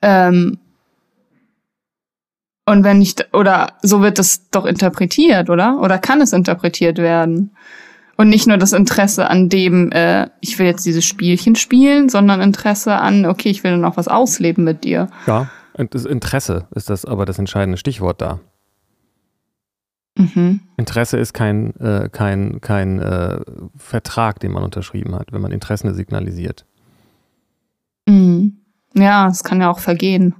Ähm, 0.00 0.58
und 2.66 2.84
wenn 2.84 2.98
nicht, 2.98 3.28
oder 3.32 3.72
so 3.82 4.02
wird 4.02 4.18
es 4.18 4.48
doch 4.50 4.64
interpretiert, 4.64 5.50
oder? 5.50 5.80
Oder 5.80 5.98
kann 5.98 6.20
es 6.20 6.32
interpretiert 6.32 6.98
werden? 6.98 7.50
Und 8.16 8.28
nicht 8.28 8.46
nur 8.46 8.56
das 8.58 8.72
Interesse 8.72 9.28
an 9.28 9.48
dem, 9.48 9.92
äh, 9.92 10.28
ich 10.40 10.58
will 10.58 10.66
jetzt 10.66 10.86
dieses 10.86 11.04
Spielchen 11.04 11.54
spielen, 11.54 12.08
sondern 12.08 12.40
Interesse 12.40 12.94
an, 12.94 13.26
okay, 13.26 13.50
ich 13.50 13.62
will 13.62 13.72
dann 13.72 13.84
auch 13.84 13.96
was 13.96 14.08
ausleben 14.08 14.64
mit 14.64 14.84
dir. 14.84 15.08
Ja, 15.26 15.48
das 15.76 16.04
Interesse 16.04 16.66
ist 16.74 16.90
das 16.90 17.04
aber 17.04 17.26
das 17.26 17.38
entscheidende 17.38 17.78
Stichwort 17.78 18.20
da. 18.20 18.40
Mhm. 20.16 20.60
Interesse 20.76 21.18
ist 21.18 21.34
kein, 21.34 21.76
äh, 21.76 22.08
kein, 22.10 22.60
kein 22.60 22.98
äh, 23.00 23.38
Vertrag, 23.76 24.40
den 24.40 24.52
man 24.52 24.64
unterschrieben 24.64 25.14
hat, 25.14 25.32
wenn 25.32 25.42
man 25.42 25.52
Interessen 25.52 25.92
signalisiert. 25.94 26.64
Mhm. 28.06 28.58
Ja, 28.94 29.28
es 29.28 29.44
kann 29.44 29.60
ja 29.60 29.70
auch 29.70 29.80
vergehen. 29.80 30.34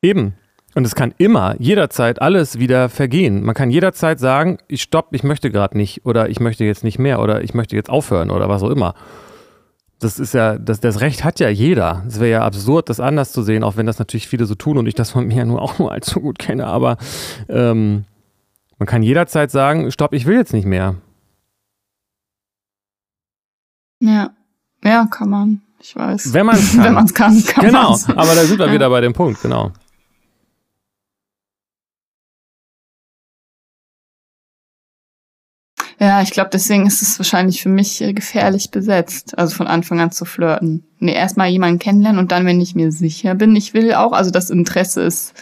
Eben. 0.00 0.34
Und 0.74 0.86
es 0.86 0.94
kann 0.94 1.12
immer, 1.18 1.56
jederzeit 1.58 2.22
alles 2.22 2.60
wieder 2.60 2.88
vergehen. 2.88 3.42
Man 3.42 3.54
kann 3.54 3.70
jederzeit 3.70 4.20
sagen, 4.20 4.58
ich 4.68 4.82
stopp, 4.82 5.08
ich 5.10 5.24
möchte 5.24 5.50
gerade 5.50 5.76
nicht 5.76 6.06
oder 6.06 6.28
ich 6.28 6.38
möchte 6.38 6.64
jetzt 6.64 6.84
nicht 6.84 7.00
mehr 7.00 7.20
oder 7.20 7.42
ich 7.42 7.52
möchte 7.52 7.74
jetzt 7.74 7.90
aufhören 7.90 8.30
oder 8.30 8.48
was 8.48 8.62
auch 8.62 8.70
immer. 8.70 8.94
Das 10.00 10.20
ist 10.20 10.32
ja, 10.32 10.58
das, 10.58 10.78
das 10.80 11.00
Recht 11.00 11.24
hat 11.24 11.40
ja 11.40 11.48
jeder. 11.48 12.04
Es 12.06 12.20
wäre 12.20 12.30
ja 12.30 12.44
absurd, 12.44 12.88
das 12.88 13.00
anders 13.00 13.32
zu 13.32 13.42
sehen, 13.42 13.64
auch 13.64 13.76
wenn 13.76 13.86
das 13.86 13.98
natürlich 13.98 14.28
viele 14.28 14.46
so 14.46 14.54
tun 14.54 14.78
und 14.78 14.86
ich 14.86 14.94
das 14.94 15.10
von 15.10 15.26
mir 15.26 15.44
nur 15.44 15.60
auch 15.60 15.78
nur 15.80 15.90
allzu 15.90 16.20
gut 16.20 16.38
kenne. 16.38 16.66
Aber 16.66 16.98
ähm, 17.48 18.04
man 18.78 18.86
kann 18.86 19.02
jederzeit 19.02 19.50
sagen, 19.50 19.90
stopp, 19.90 20.12
ich 20.12 20.24
will 20.26 20.36
jetzt 20.36 20.52
nicht 20.52 20.66
mehr. 20.66 20.94
Ja, 24.00 24.30
ja, 24.84 25.06
kann 25.10 25.30
man. 25.30 25.62
Ich 25.80 25.96
weiß. 25.96 26.32
Wenn 26.32 26.46
man 26.46 26.56
es 26.56 26.72
kann. 26.74 26.84
Wenn 26.84 26.94
man 26.94 27.04
es 27.06 27.14
kann, 27.14 27.44
kann 27.44 27.64
Genau, 27.66 27.90
man's. 27.90 28.08
aber 28.08 28.34
da 28.34 28.44
sind 28.44 28.58
wir 28.58 28.66
ja. 28.66 28.72
wieder 28.72 28.90
bei 28.90 29.00
dem 29.00 29.12
Punkt, 29.12 29.42
genau. 29.42 29.72
Ja, 36.00 36.22
ich 36.22 36.30
glaube, 36.30 36.50
deswegen 36.52 36.86
ist 36.86 37.02
es 37.02 37.18
wahrscheinlich 37.18 37.62
für 37.62 37.68
mich 37.68 38.00
äh, 38.00 38.12
gefährlich 38.12 38.70
besetzt, 38.70 39.36
also 39.36 39.54
von 39.54 39.66
Anfang 39.66 40.00
an 40.00 40.12
zu 40.12 40.24
flirten. 40.24 40.84
Nee, 41.00 41.14
erstmal 41.14 41.48
jemanden 41.48 41.80
kennenlernen 41.80 42.20
und 42.20 42.30
dann, 42.30 42.46
wenn 42.46 42.60
ich 42.60 42.74
mir 42.74 42.92
sicher 42.92 43.34
bin, 43.34 43.56
ich 43.56 43.74
will 43.74 43.92
auch, 43.94 44.12
also 44.12 44.30
das 44.30 44.50
Interesse 44.50 45.02
ist, 45.02 45.34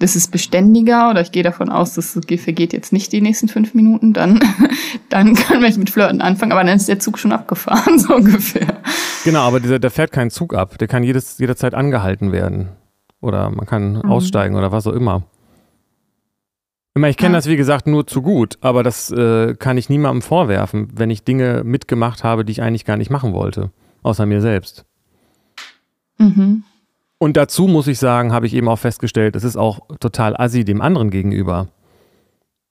das 0.00 0.16
ist 0.16 0.32
beständiger 0.32 1.10
oder 1.10 1.20
ich 1.20 1.30
gehe 1.30 1.42
davon 1.42 1.68
aus, 1.68 1.94
das 1.94 2.18
vergeht 2.38 2.72
jetzt 2.72 2.92
nicht 2.92 3.12
die 3.12 3.20
nächsten 3.20 3.48
fünf 3.48 3.74
Minuten, 3.74 4.12
dann, 4.12 4.40
dann 5.10 5.34
kann 5.34 5.62
ich 5.62 5.76
mit 5.76 5.90
Flirten 5.90 6.20
anfangen, 6.20 6.52
aber 6.52 6.64
dann 6.64 6.76
ist 6.76 6.88
der 6.88 6.98
Zug 6.98 7.18
schon 7.18 7.32
abgefahren, 7.32 7.98
so 8.00 8.16
ungefähr. 8.16 8.78
Genau, 9.24 9.40
aber 9.40 9.60
dieser, 9.60 9.78
der 9.78 9.90
fährt 9.90 10.10
keinen 10.10 10.30
Zug 10.30 10.54
ab, 10.54 10.78
der 10.78 10.88
kann 10.88 11.04
jedes, 11.04 11.38
jederzeit 11.38 11.74
angehalten 11.74 12.32
werden. 12.32 12.70
Oder 13.20 13.50
man 13.50 13.66
kann 13.66 13.92
mhm. 13.92 14.10
aussteigen 14.10 14.56
oder 14.56 14.72
was 14.72 14.86
auch 14.86 14.94
immer. 14.94 15.22
Ich 17.08 17.16
kenne 17.16 17.36
das, 17.36 17.46
wie 17.46 17.56
gesagt, 17.56 17.86
nur 17.86 18.06
zu 18.06 18.22
gut, 18.22 18.58
aber 18.60 18.82
das 18.82 19.10
äh, 19.10 19.54
kann 19.54 19.78
ich 19.78 19.88
niemandem 19.88 20.22
vorwerfen, 20.22 20.88
wenn 20.94 21.10
ich 21.10 21.24
Dinge 21.24 21.62
mitgemacht 21.64 22.24
habe, 22.24 22.44
die 22.44 22.52
ich 22.52 22.62
eigentlich 22.62 22.84
gar 22.84 22.96
nicht 22.96 23.10
machen 23.10 23.32
wollte, 23.32 23.70
außer 24.02 24.26
mir 24.26 24.40
selbst. 24.40 24.84
Mhm. 26.18 26.64
Und 27.18 27.36
dazu 27.36 27.66
muss 27.66 27.86
ich 27.86 27.98
sagen, 27.98 28.32
habe 28.32 28.46
ich 28.46 28.54
eben 28.54 28.68
auch 28.68 28.78
festgestellt, 28.78 29.36
es 29.36 29.44
ist 29.44 29.56
auch 29.56 29.80
total 30.00 30.36
assi 30.36 30.64
dem 30.64 30.80
anderen 30.80 31.10
gegenüber. 31.10 31.68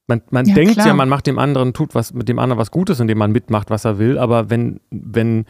Man, 0.08 0.24
man 0.32 0.46
ja, 0.48 0.56
denkt 0.56 0.74
klar. 0.74 0.88
ja, 0.88 0.94
man 0.96 1.08
macht 1.08 1.28
dem 1.28 1.38
anderen, 1.38 1.74
tut 1.74 1.94
was 1.94 2.14
mit 2.14 2.28
dem 2.28 2.40
anderen 2.40 2.60
was 2.60 2.72
Gutes, 2.72 3.00
indem 3.00 3.20
man 3.20 3.32
mitmacht, 3.32 3.70
was 3.70 3.86
er 3.86 4.00
will, 4.00 4.18
aber 4.18 4.50
wenn, 4.50 4.80
wenn 4.90 5.46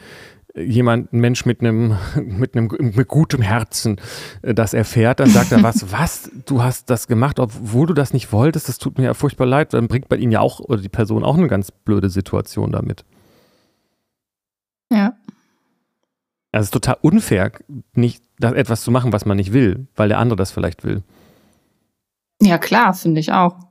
jemand, 0.56 1.14
ein 1.14 1.20
Mensch 1.20 1.46
mit 1.46 1.62
einem, 1.62 1.98
mit 2.16 2.56
einem 2.56 2.70
mit 2.96 3.08
gutem 3.08 3.42
Herzen 3.42 4.00
äh, 4.42 4.54
das 4.54 4.74
erfährt, 4.74 5.20
dann 5.20 5.30
sagt 5.30 5.52
er 5.52 5.64
was, 5.64 5.92
was, 5.92 6.32
du 6.46 6.64
hast 6.64 6.90
das 6.90 7.08
gemacht, 7.08 7.40
obwohl 7.40 7.88
du 7.88 7.94
das 7.94 8.14
nicht 8.14 8.32
wolltest, 8.32 8.70
das 8.70 8.78
tut 8.78 8.98
mir 8.98 9.06
ja 9.06 9.14
furchtbar 9.14 9.46
leid, 9.46 9.74
dann 9.74 9.88
bringt 9.88 10.10
bei 10.10 10.18
ihnen 10.18 10.32
ja 10.32 10.40
auch, 10.40 10.60
oder 10.60 10.82
die 10.82 10.90
Person 10.90 11.24
auch 11.24 11.38
eine 11.38 11.48
ganz 11.48 11.72
blöde 11.72 12.10
Situation 12.10 12.72
damit. 12.72 13.06
Ja. 14.92 15.14
Also 16.52 16.64
es 16.64 16.68
ist 16.68 16.74
total 16.74 16.98
unfair, 17.02 17.52
nicht 17.94 18.24
das 18.40 18.54
etwas 18.54 18.82
zu 18.82 18.92
machen, 18.92 19.14
was 19.14 19.26
man 19.26 19.38
nicht 19.38 19.54
will, 19.54 19.88
weil 19.96 20.10
der 20.10 20.18
andere 20.18 20.38
das 20.38 20.52
vielleicht 20.52 20.84
will. 20.84 21.04
Ja, 22.42 22.58
klar, 22.58 22.94
finde 22.94 23.20
ich 23.20 23.32
auch. 23.32 23.69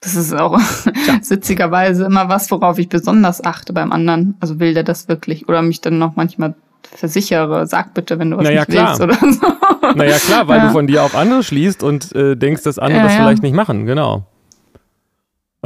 Das 0.00 0.14
ist 0.14 0.34
auch 0.34 0.58
ja. 0.58 1.20
witzigerweise 1.28 2.04
immer 2.04 2.28
was, 2.28 2.50
worauf 2.50 2.78
ich 2.78 2.88
besonders 2.88 3.44
achte 3.44 3.72
beim 3.72 3.92
anderen. 3.92 4.36
Also 4.40 4.60
will 4.60 4.74
der 4.74 4.84
das 4.84 5.08
wirklich? 5.08 5.48
Oder 5.48 5.62
mich 5.62 5.80
dann 5.80 5.98
noch 5.98 6.16
manchmal 6.16 6.54
versichere, 6.94 7.66
sag 7.66 7.94
bitte, 7.94 8.18
wenn 8.18 8.30
du 8.30 8.36
was 8.36 8.44
naja, 8.44 8.60
nicht 8.60 8.70
klar. 8.70 8.98
willst 8.98 9.20
oder 9.20 9.32
so. 9.32 9.96
Naja, 9.96 10.18
klar, 10.18 10.48
weil 10.48 10.58
ja. 10.58 10.66
du 10.66 10.72
von 10.72 10.86
dir 10.86 11.02
auf 11.02 11.14
andere 11.14 11.42
schließt 11.42 11.82
und 11.82 12.14
äh, 12.14 12.36
denkst, 12.36 12.62
dass 12.62 12.78
andere 12.78 13.00
ja, 13.00 13.06
das 13.06 13.14
vielleicht 13.16 13.42
nicht 13.42 13.54
machen, 13.54 13.86
genau. 13.86 14.26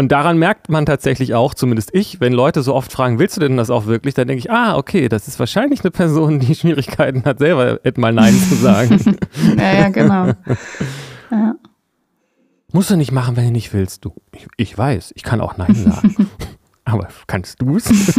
Und 0.01 0.13
daran 0.13 0.39
merkt 0.39 0.71
man 0.71 0.87
tatsächlich 0.87 1.35
auch, 1.35 1.53
zumindest 1.53 1.95
ich, 1.95 2.21
wenn 2.21 2.33
Leute 2.33 2.63
so 2.63 2.75
oft 2.75 2.91
fragen, 2.91 3.19
willst 3.19 3.37
du 3.37 3.41
denn 3.41 3.59
das 3.59 3.69
auch 3.69 3.85
wirklich? 3.85 4.15
Dann 4.15 4.29
denke 4.29 4.39
ich, 4.39 4.51
ah, 4.51 4.79
okay, 4.79 5.11
das 5.11 5.29
ist 5.29 5.39
wahrscheinlich 5.39 5.83
eine 5.83 5.91
Person, 5.91 6.41
die 6.41 6.55
Schwierigkeiten 6.55 7.25
hat, 7.25 7.39
selber 7.39 7.81
mal 7.97 8.13
Nein 8.13 8.35
zu 8.35 8.55
sagen. 8.55 8.99
ja, 9.59 9.73
ja, 9.73 9.89
genau. 9.91 10.29
Ja. 11.31 11.55
Musst 12.73 12.91
du 12.91 12.97
nicht 12.97 13.13
machen, 13.13 13.37
wenn 13.37 13.45
du 13.45 13.51
nicht 13.51 13.73
willst. 13.73 14.05
Du, 14.05 14.15
ich, 14.33 14.47
ich 14.57 14.79
weiß, 14.79 15.13
ich 15.15 15.23
kann 15.23 15.41
auch 15.41 15.57
Nein 15.57 15.75
sagen. 15.75 16.29
Aber 16.85 17.09
kannst 17.27 17.61
du 17.61 17.77
es? 17.77 17.89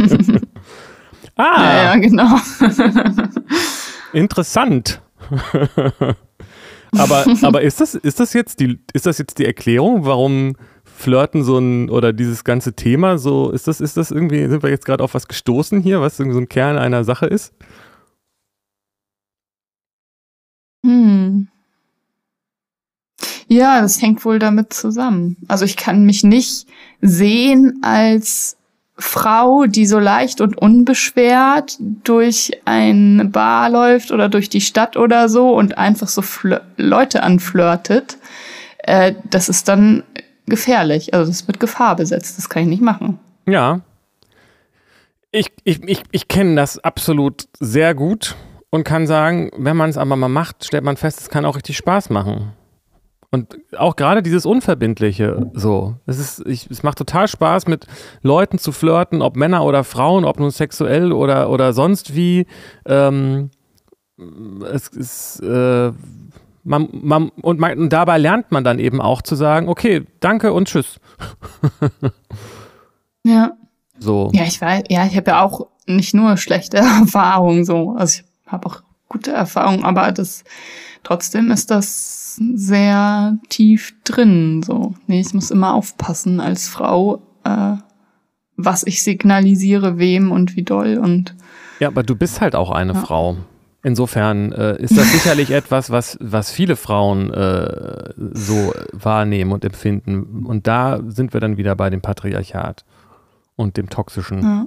ah! 1.36 1.62
Ja, 1.62 1.84
ja, 1.84 1.96
genau. 1.96 2.36
interessant. 4.12 5.00
aber 6.96 7.24
aber 7.42 7.62
ist, 7.62 7.80
das, 7.80 7.94
ist, 7.94 8.20
das 8.20 8.32
jetzt 8.32 8.60
die, 8.60 8.78
ist 8.92 9.06
das 9.06 9.18
jetzt 9.18 9.38
die 9.38 9.44
Erklärung, 9.44 10.04
warum 10.04 10.56
Flirten 10.84 11.42
so 11.42 11.58
ein, 11.58 11.90
oder 11.90 12.12
dieses 12.12 12.44
ganze 12.44 12.74
Thema 12.74 13.18
so, 13.18 13.50
ist 13.50 13.68
das, 13.68 13.80
ist 13.80 13.96
das 13.96 14.10
irgendwie, 14.10 14.46
sind 14.48 14.62
wir 14.62 14.70
jetzt 14.70 14.86
gerade 14.86 15.02
auf 15.02 15.14
was 15.14 15.28
gestoßen 15.28 15.80
hier, 15.80 16.00
was 16.00 16.18
irgendwie 16.18 16.34
so 16.34 16.40
ein 16.40 16.48
Kern 16.48 16.78
einer 16.78 17.04
Sache 17.04 17.26
ist? 17.26 17.54
Hm. 20.84 21.48
Ja, 23.52 23.82
das 23.82 24.00
hängt 24.00 24.24
wohl 24.24 24.38
damit 24.38 24.72
zusammen. 24.72 25.36
Also 25.46 25.66
ich 25.66 25.76
kann 25.76 26.06
mich 26.06 26.24
nicht 26.24 26.66
sehen 27.02 27.80
als 27.82 28.56
Frau, 28.96 29.66
die 29.66 29.84
so 29.84 29.98
leicht 29.98 30.40
und 30.40 30.56
unbeschwert 30.56 31.76
durch 31.78 32.52
eine 32.64 33.26
Bar 33.26 33.68
läuft 33.68 34.10
oder 34.10 34.30
durch 34.30 34.48
die 34.48 34.62
Stadt 34.62 34.96
oder 34.96 35.28
so 35.28 35.54
und 35.54 35.76
einfach 35.76 36.08
so 36.08 36.22
Leute 36.78 37.22
anflirtet, 37.22 38.16
äh, 38.78 39.12
das 39.28 39.50
ist 39.50 39.68
dann 39.68 40.02
gefährlich. 40.46 41.12
Also 41.12 41.30
das 41.30 41.46
wird 41.46 41.60
Gefahr 41.60 41.96
besetzt. 41.96 42.38
Das 42.38 42.48
kann 42.48 42.62
ich 42.62 42.68
nicht 42.70 42.82
machen. 42.82 43.18
Ja. 43.46 43.80
Ich, 45.30 45.52
ich, 45.64 45.86
ich, 45.86 46.02
ich 46.10 46.26
kenne 46.26 46.56
das 46.56 46.78
absolut 46.78 47.48
sehr 47.60 47.94
gut 47.94 48.34
und 48.70 48.84
kann 48.84 49.06
sagen, 49.06 49.50
wenn 49.58 49.76
man 49.76 49.90
es 49.90 49.98
aber 49.98 50.16
mal 50.16 50.28
macht, 50.28 50.64
stellt 50.64 50.84
man 50.84 50.96
fest, 50.96 51.20
es 51.20 51.28
kann 51.28 51.44
auch 51.44 51.56
richtig 51.56 51.76
Spaß 51.76 52.08
machen. 52.08 52.52
Und 53.34 53.56
auch 53.78 53.96
gerade 53.96 54.22
dieses 54.22 54.44
Unverbindliche, 54.44 55.50
so. 55.54 55.96
Es, 56.04 56.18
ist, 56.18 56.46
ich, 56.46 56.70
es 56.70 56.82
macht 56.82 56.98
total 56.98 57.28
Spaß, 57.28 57.66
mit 57.66 57.86
Leuten 58.20 58.58
zu 58.58 58.72
flirten, 58.72 59.22
ob 59.22 59.36
Männer 59.36 59.64
oder 59.64 59.84
Frauen, 59.84 60.26
ob 60.26 60.38
nun 60.38 60.50
sexuell 60.50 61.12
oder, 61.12 61.48
oder 61.48 61.72
sonst 61.72 62.14
wie. 62.14 62.46
Ähm, 62.84 63.50
es 64.70 64.88
ist, 64.88 65.40
äh, 65.40 65.92
man, 66.62 66.88
man, 66.92 67.30
und, 67.40 67.58
man, 67.58 67.78
und 67.78 67.90
dabei 67.90 68.18
lernt 68.18 68.52
man 68.52 68.64
dann 68.64 68.78
eben 68.78 69.00
auch 69.00 69.22
zu 69.22 69.34
sagen, 69.34 69.66
okay, 69.66 70.04
danke 70.20 70.52
und 70.52 70.68
tschüss. 70.68 71.00
ja. 73.24 73.52
So. 73.98 74.30
Ja, 74.34 74.44
ich 74.44 74.60
weiß, 74.60 74.82
ja, 74.90 75.06
ich 75.06 75.16
habe 75.16 75.30
ja 75.30 75.42
auch 75.42 75.68
nicht 75.86 76.12
nur 76.12 76.36
schlechte 76.36 76.76
Erfahrungen 77.00 77.64
so. 77.64 77.94
Also 77.96 78.20
ich 78.20 78.52
habe 78.52 78.66
auch 78.66 78.82
gute 79.08 79.32
Erfahrungen, 79.32 79.84
aber 79.84 80.12
das 80.12 80.44
trotzdem 81.02 81.50
ist 81.50 81.70
das 81.70 82.36
sehr 82.36 83.38
tief 83.48 83.94
drin. 84.04 84.62
So, 84.62 84.94
nee, 85.06 85.20
ich 85.20 85.34
muss 85.34 85.50
immer 85.50 85.74
aufpassen 85.74 86.40
als 86.40 86.68
Frau, 86.68 87.22
äh, 87.44 87.74
was 88.56 88.86
ich 88.86 89.02
signalisiere, 89.02 89.98
wem 89.98 90.30
und 90.30 90.56
wie 90.56 90.62
doll 90.62 90.98
und. 90.98 91.34
Ja, 91.80 91.88
aber 91.88 92.02
du 92.02 92.14
bist 92.14 92.40
halt 92.40 92.54
auch 92.54 92.70
eine 92.70 92.94
ja. 92.94 93.00
Frau. 93.00 93.36
Insofern 93.84 94.52
äh, 94.52 94.80
ist 94.80 94.96
das 94.96 95.10
sicherlich 95.10 95.50
etwas, 95.52 95.90
was, 95.90 96.16
was 96.20 96.52
viele 96.52 96.76
Frauen 96.76 97.32
äh, 97.32 98.12
so 98.16 98.72
wahrnehmen 98.92 99.50
und 99.50 99.64
empfinden. 99.64 100.44
Und 100.46 100.68
da 100.68 101.00
sind 101.08 101.32
wir 101.32 101.40
dann 101.40 101.56
wieder 101.56 101.74
bei 101.74 101.90
dem 101.90 102.00
Patriarchat 102.00 102.84
und 103.56 103.76
dem 103.76 103.90
Toxischen. 103.90 104.42
Ja. 104.42 104.66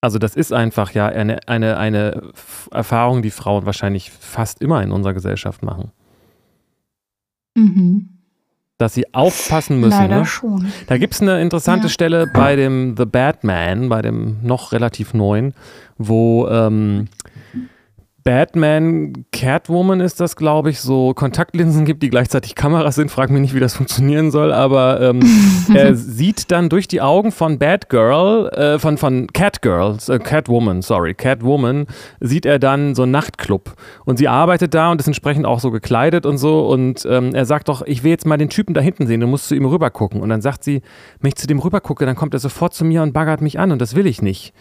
Also 0.00 0.18
das 0.18 0.36
ist 0.36 0.52
einfach 0.52 0.92
ja 0.92 1.06
eine, 1.06 1.40
eine, 1.48 1.76
eine 1.76 2.32
Erfahrung, 2.70 3.22
die 3.22 3.30
Frauen 3.30 3.66
wahrscheinlich 3.66 4.10
fast 4.10 4.60
immer 4.60 4.82
in 4.82 4.92
unserer 4.92 5.14
Gesellschaft 5.14 5.62
machen. 5.62 5.90
Mhm. 7.56 8.08
Dass 8.78 8.94
sie 8.94 9.12
aufpassen 9.12 9.80
müssen. 9.80 9.98
Leider 9.98 10.20
ne? 10.20 10.26
schon. 10.26 10.70
Da 10.86 10.98
gibt 10.98 11.14
es 11.14 11.20
eine 11.20 11.42
interessante 11.42 11.88
ja. 11.88 11.92
Stelle 11.92 12.30
bei 12.32 12.54
dem 12.54 12.94
The 12.96 13.06
Batman, 13.06 13.88
bei 13.88 14.02
dem 14.02 14.38
noch 14.42 14.70
relativ 14.70 15.14
neuen, 15.14 15.52
wo 15.96 16.46
ähm, 16.46 17.08
Batman, 18.28 19.24
Catwoman 19.32 20.00
ist 20.00 20.20
das, 20.20 20.36
glaube 20.36 20.68
ich, 20.68 20.80
so 20.80 21.14
Kontaktlinsen 21.14 21.86
gibt, 21.86 22.02
die 22.02 22.10
gleichzeitig 22.10 22.54
Kameras 22.54 22.94
sind. 22.94 23.10
Frag 23.10 23.30
mich 23.30 23.40
nicht, 23.40 23.54
wie 23.54 23.58
das 23.58 23.72
funktionieren 23.72 24.30
soll, 24.30 24.52
aber 24.52 25.00
ähm, 25.00 25.20
er 25.74 25.94
sieht 25.94 26.50
dann 26.50 26.68
durch 26.68 26.86
die 26.88 27.00
Augen 27.00 27.32
von 27.32 27.58
Batgirl, 27.58 28.50
äh, 28.50 28.78
von, 28.78 28.98
von 28.98 29.28
Catgirl, 29.28 29.96
äh, 30.08 30.18
Catwoman, 30.18 30.82
sorry, 30.82 31.14
Catwoman, 31.14 31.86
sieht 32.20 32.44
er 32.44 32.58
dann 32.58 32.94
so 32.94 33.04
einen 33.04 33.12
Nachtclub. 33.12 33.72
Und 34.04 34.18
sie 34.18 34.28
arbeitet 34.28 34.74
da 34.74 34.90
und 34.90 35.00
ist 35.00 35.06
entsprechend 35.06 35.46
auch 35.46 35.60
so 35.60 35.70
gekleidet 35.70 36.26
und 36.26 36.36
so. 36.36 36.66
Und 36.66 37.06
ähm, 37.08 37.34
er 37.34 37.46
sagt 37.46 37.70
doch, 37.70 37.80
ich 37.80 38.04
will 38.04 38.10
jetzt 38.10 38.26
mal 38.26 38.36
den 38.36 38.50
Typen 38.50 38.74
da 38.74 38.82
hinten 38.82 39.06
sehen, 39.06 39.20
du 39.20 39.26
musst 39.26 39.48
zu 39.48 39.54
ihm 39.54 39.64
rüber 39.64 39.88
gucken. 39.88 40.20
Und 40.20 40.28
dann 40.28 40.42
sagt 40.42 40.64
sie, 40.64 40.82
wenn 41.20 41.28
ich 41.28 41.36
zu 41.36 41.46
dem 41.46 41.60
rüber 41.60 41.80
gucke, 41.80 42.04
dann 42.04 42.14
kommt 42.14 42.34
er 42.34 42.40
sofort 42.40 42.74
zu 42.74 42.84
mir 42.84 43.02
und 43.02 43.14
baggert 43.14 43.40
mich 43.40 43.58
an 43.58 43.72
und 43.72 43.80
das 43.80 43.94
will 43.94 44.06
ich 44.06 44.20
nicht. 44.20 44.52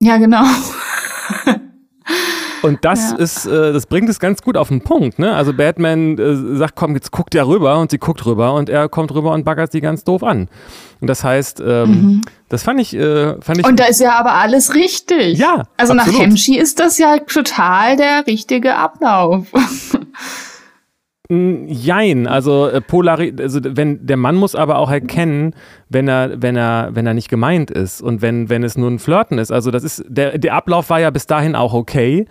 Ja, 0.00 0.16
genau. 0.16 0.44
Und 2.64 2.84
das 2.84 3.12
ja. 3.12 3.16
ist, 3.18 3.46
äh, 3.46 3.72
das 3.72 3.86
bringt 3.86 4.08
es 4.08 4.18
ganz 4.18 4.42
gut 4.42 4.56
auf 4.56 4.68
den 4.68 4.80
Punkt. 4.80 5.18
Ne? 5.18 5.34
Also 5.34 5.52
Batman 5.52 6.18
äh, 6.18 6.56
sagt, 6.56 6.76
komm, 6.76 6.94
jetzt 6.94 7.10
guckt 7.10 7.34
er 7.34 7.46
rüber 7.46 7.78
und 7.78 7.90
sie 7.90 7.98
guckt 7.98 8.24
rüber 8.24 8.54
und 8.54 8.68
er 8.68 8.88
kommt 8.88 9.14
rüber 9.14 9.32
und 9.32 9.44
baggert 9.44 9.72
sie 9.72 9.80
ganz 9.80 10.04
doof 10.04 10.22
an. 10.22 10.48
Und 11.00 11.08
das 11.08 11.22
heißt, 11.22 11.60
ähm, 11.60 11.88
mhm. 11.90 12.22
das 12.48 12.62
fand 12.62 12.80
ich, 12.80 12.94
äh, 12.94 13.40
fand 13.42 13.58
ich. 13.58 13.66
Und 13.66 13.78
da 13.78 13.84
ist 13.84 14.00
ja 14.00 14.18
aber 14.18 14.32
alles 14.34 14.74
richtig. 14.74 15.38
Ja. 15.38 15.64
Also 15.76 15.92
absolut. 15.92 16.18
nach 16.18 16.20
Hemschi 16.26 16.58
ist 16.58 16.80
das 16.80 16.96
ja 16.98 17.18
total 17.18 17.96
der 17.96 18.26
richtige 18.26 18.76
Ablauf. 18.76 19.46
Jein, 21.68 22.26
also 22.26 22.68
äh, 22.68 22.80
Polari 22.80 23.34
also 23.38 23.60
wenn 23.62 24.06
der 24.06 24.16
Mann 24.16 24.36
muss 24.36 24.54
aber 24.54 24.78
auch 24.78 24.90
erkennen, 24.90 25.54
wenn 25.88 26.08
er 26.08 26.42
wenn 26.42 26.56
er 26.56 26.90
wenn 26.92 27.06
er 27.06 27.14
nicht 27.14 27.28
gemeint 27.28 27.70
ist 27.70 28.02
und 28.02 28.22
wenn 28.22 28.48
wenn 28.48 28.62
es 28.62 28.76
nur 28.76 28.90
ein 28.90 28.98
Flirten 28.98 29.38
ist. 29.38 29.52
Also 29.52 29.70
das 29.70 29.84
ist 29.84 30.04
der 30.08 30.38
der 30.38 30.54
Ablauf 30.54 30.90
war 30.90 31.00
ja 31.00 31.10
bis 31.10 31.26
dahin 31.26 31.54
auch 31.54 31.74
okay, 31.74 32.26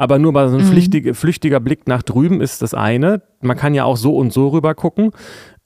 aber 0.00 0.18
nur 0.18 0.32
mal 0.32 0.48
so 0.48 0.56
ein 0.56 0.64
mhm. 0.64 0.68
flüchtig, 0.68 1.14
flüchtiger 1.14 1.60
Blick 1.60 1.86
nach 1.86 2.02
drüben 2.02 2.40
ist 2.40 2.62
das 2.62 2.72
eine. 2.72 3.20
Man 3.42 3.58
kann 3.58 3.74
ja 3.74 3.84
auch 3.84 3.98
so 3.98 4.16
und 4.16 4.32
so 4.32 4.48
rüber 4.48 4.74
gucken, 4.74 5.10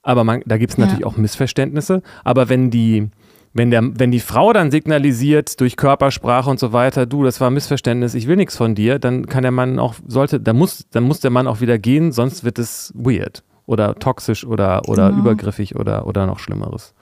aber 0.01 0.23
man, 0.23 0.41
da 0.45 0.57
gibt 0.57 0.71
es 0.73 0.77
natürlich 0.77 0.99
ja. 1.01 1.07
auch 1.07 1.15
Missverständnisse. 1.15 2.01
Aber 2.23 2.49
wenn 2.49 2.69
die 2.69 3.09
wenn, 3.55 3.71
der, 3.71 3.81
wenn 3.97 4.11
die 4.11 4.19
Frau 4.19 4.51
dann 4.51 4.69
signalisiert 4.69 5.61
durch 5.61 5.77
Körpersprache 5.77 6.49
und 6.49 6.59
so 6.59 6.73
weiter, 6.73 7.05
du, 7.05 7.23
das 7.23 7.39
war 7.39 7.49
ein 7.49 7.53
Missverständnis, 7.53 8.13
ich 8.13 8.27
will 8.27 8.35
nichts 8.35 8.57
von 8.57 8.75
dir, 8.75 8.99
dann 8.99 9.27
kann 9.27 9.43
der 9.43 9.51
Mann 9.51 9.79
auch, 9.79 9.95
sollte, 10.05 10.41
dann 10.41 10.57
muss, 10.57 10.85
dann 10.91 11.05
muss 11.05 11.21
der 11.21 11.31
Mann 11.31 11.47
auch 11.47 11.61
wieder 11.61 11.79
gehen, 11.79 12.11
sonst 12.11 12.43
wird 12.43 12.59
es 12.59 12.91
weird 12.97 13.43
oder 13.65 13.95
toxisch 13.95 14.45
oder, 14.45 14.89
oder 14.89 15.09
genau. 15.09 15.21
übergriffig 15.21 15.77
oder, 15.77 16.05
oder 16.05 16.25
noch 16.27 16.39
Schlimmeres. 16.39 16.93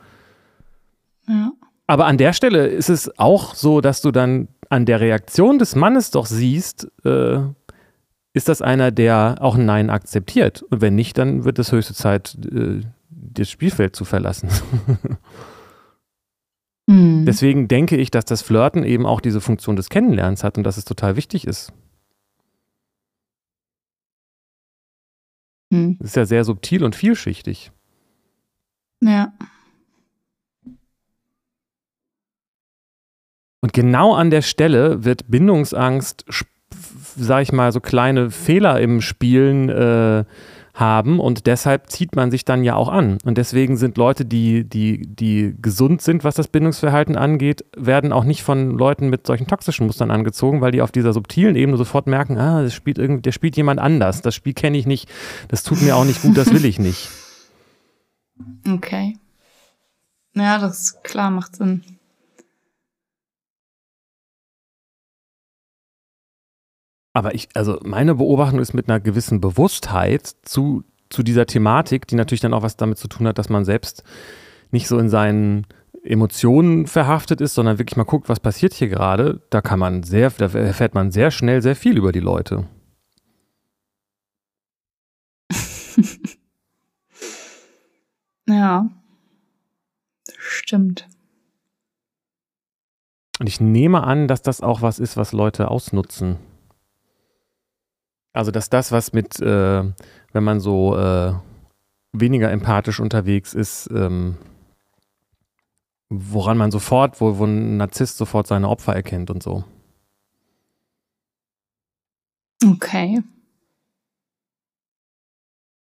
Ja. 1.28 1.54
Aber 1.88 2.06
an 2.06 2.20
der 2.20 2.34
Stelle 2.34 2.68
ist 2.68 2.90
es 2.90 3.18
auch 3.18 3.56
so, 3.56 3.82
dass 3.82 4.02
du 4.02 4.12
dann 4.12 4.48
an 4.70 4.86
der 4.86 5.02
Reaktion 5.02 5.58
des 5.58 5.76
Mannes 5.76 6.12
doch 6.12 6.28
siehst, 6.28 6.88
äh, 7.04 7.40
ist 8.34 8.48
das 8.48 8.62
einer, 8.62 8.92
der 8.92 9.38
auch 9.42 9.56
ein 9.56 9.66
Nein 9.66 9.90
akzeptiert. 9.90 10.62
Und 10.70 10.82
wenn 10.82 10.94
nicht, 10.94 11.18
dann 11.18 11.46
wird 11.46 11.58
es 11.58 11.72
höchste 11.72 11.96
Zeit, 11.96 12.38
äh, 12.52 12.82
das 13.10 13.50
Spielfeld 13.50 13.96
zu 13.96 14.06
verlassen. 14.06 14.50
Mhm. 16.88 17.26
Deswegen 17.26 17.68
denke 17.68 17.96
ich, 17.98 18.12
dass 18.12 18.26
das 18.26 18.42
Flirten 18.42 18.84
eben 18.84 19.06
auch 19.06 19.22
diese 19.22 19.42
Funktion 19.42 19.76
des 19.76 19.90
Kennenlernens 19.90 20.44
hat 20.44 20.58
und 20.58 20.64
dass 20.64 20.78
es 20.78 20.86
total 20.86 21.16
wichtig 21.16 21.48
ist. 21.48 21.72
Mhm. 25.74 25.98
ist 26.02 26.16
ja 26.16 26.26
sehr 26.26 26.44
subtil 26.44 26.84
und 26.84 26.96
vielschichtig. 26.96 27.72
Ja. 29.02 29.34
Und 33.62 33.74
genau 33.74 34.14
an 34.14 34.30
der 34.30 34.42
Stelle 34.42 35.04
wird 35.04 35.32
Bindungsangst, 35.32 36.26
sag 37.16 37.42
ich 37.42 37.52
mal, 37.52 37.72
so 37.72 37.80
kleine 37.80 38.30
Fehler 38.30 38.80
im 38.82 39.02
Spielen 39.02 39.70
äh, 39.70 40.26
haben 40.74 41.20
und 41.20 41.46
deshalb 41.46 41.90
zieht 41.92 42.16
man 42.16 42.32
sich 42.32 42.46
dann 42.46 42.64
ja 42.64 42.76
auch 42.76 42.90
an. 42.90 43.20
Und 43.24 43.38
deswegen 43.38 43.78
sind 43.78 43.98
Leute, 43.98 44.26
die, 44.26 44.64
die, 44.64 45.06
die 45.06 45.56
gesund 45.62 46.02
sind, 46.02 46.24
was 46.24 46.36
das 46.36 46.48
Bindungsverhalten 46.48 47.16
angeht, 47.16 47.64
werden 47.78 48.12
auch 48.12 48.24
nicht 48.24 48.42
von 48.42 48.72
Leuten 48.72 49.10
mit 49.10 49.28
solchen 49.28 49.46
toxischen 49.46 49.86
Mustern 49.86 50.10
angezogen, 50.10 50.62
weil 50.62 50.72
die 50.72 50.82
auf 50.82 50.92
dieser 50.92 51.14
subtilen 51.14 51.56
Ebene 51.56 51.78
sofort 51.78 52.08
merken, 52.08 52.38
ah, 52.38 52.64
das 52.64 52.74
spielt 52.74 52.98
irgendwie, 52.98 53.22
der 53.22 53.32
spielt 53.32 53.56
jemand 53.56 53.80
anders, 53.80 54.22
das 54.22 54.34
Spiel 54.34 54.54
kenne 54.54 54.78
ich 54.78 54.88
nicht, 54.88 55.08
das 55.48 55.64
tut 55.64 55.82
mir 55.82 55.96
auch 55.96 56.06
nicht 56.06 56.22
gut, 56.24 56.38
das 56.38 56.52
will 56.52 56.66
ich 56.66 56.80
nicht. 56.80 57.10
Okay. 58.68 59.16
Ja, 60.34 60.58
das 60.58 61.04
klar, 61.04 61.30
macht 61.30 61.56
Sinn. 61.56 61.84
Aber 67.14 67.36
ich, 67.36 67.50
also 67.54 67.80
meine 67.84 68.16
Beobachtung 68.16 68.60
ist 68.60 68.74
mit 68.74 68.90
einer 68.90 69.00
gewissen 69.00 69.40
Bewusstheit 69.40 70.28
zu, 70.42 70.84
zu 71.10 71.22
dieser 71.22 71.46
Thematik, 71.46 72.08
die 72.08 72.16
natürlich 72.16 72.42
dann 72.42 72.56
auch 72.56 72.64
was 72.64 72.76
damit 72.76 72.98
zu 72.98 73.08
tun 73.08 73.28
hat, 73.28 73.38
dass 73.38 73.50
man 73.50 73.66
selbst 73.66 74.04
nicht 74.72 74.88
so 74.88 74.98
in 74.98 75.10
seinen 75.10 75.68
Emotionen 76.04 76.88
verhaftet 76.88 77.40
ist, 77.40 77.54
sondern 77.54 77.78
wirklich 77.78 77.98
mal 77.98 78.04
guckt, 78.04 78.28
was 78.30 78.40
passiert 78.40 78.74
hier 78.74 78.90
gerade. 78.90 79.42
Da 79.52 79.62
kann 79.62 79.78
man 79.80 80.02
sehr, 80.04 80.32
da 80.32 80.46
erfährt 80.48 80.96
man 80.96 81.12
sehr 81.12 81.30
schnell 81.30 81.62
sehr 81.62 81.76
viel 81.76 81.98
über 81.98 82.12
die 82.12 82.20
Leute. 82.20 82.68
ja. 88.50 88.90
Stimmt. 90.38 91.08
Und 93.40 93.48
ich 93.48 93.62
nehme 93.62 94.04
an, 94.04 94.28
dass 94.28 94.42
das 94.42 94.62
auch 94.62 94.82
was 94.82 95.00
ist, 95.00 95.16
was 95.16 95.32
Leute 95.32 95.70
ausnutzen. 95.70 96.38
Also, 98.34 98.52
dass 98.52 98.70
das, 98.70 98.92
was 98.92 99.14
mit, 99.14 99.40
äh, 99.40 99.84
wenn 100.34 100.44
man 100.44 100.60
so 100.60 100.98
äh, 100.98 101.34
weniger 102.14 102.52
empathisch 102.52 103.00
unterwegs 103.00 103.54
ist, 103.54 103.90
ähm, 103.94 104.38
woran 106.10 106.58
man 106.58 106.72
sofort, 106.72 107.22
wo, 107.22 107.38
wo 107.38 107.46
ein 107.46 107.78
Narzisst 107.78 108.18
sofort 108.18 108.48
seine 108.48 108.70
Opfer 108.70 108.96
erkennt 108.96 109.30
und 109.30 109.42
so. 109.44 109.64
Okay. 112.66 113.22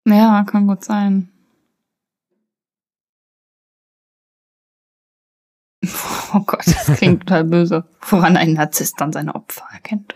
Ja, 0.05 0.45
kann 0.45 0.67
gut 0.67 0.85
sein. 0.85 1.31
Oh 6.37 6.43
Gott, 6.45 6.67
das 6.67 6.99
klingt 6.99 7.21
total 7.21 7.45
böse. 7.45 7.85
Woran 8.11 8.37
ein 8.37 8.53
Narzisst 8.53 9.01
dann 9.01 9.11
seine 9.11 9.35
Opfer 9.35 9.65
erkennt. 9.73 10.13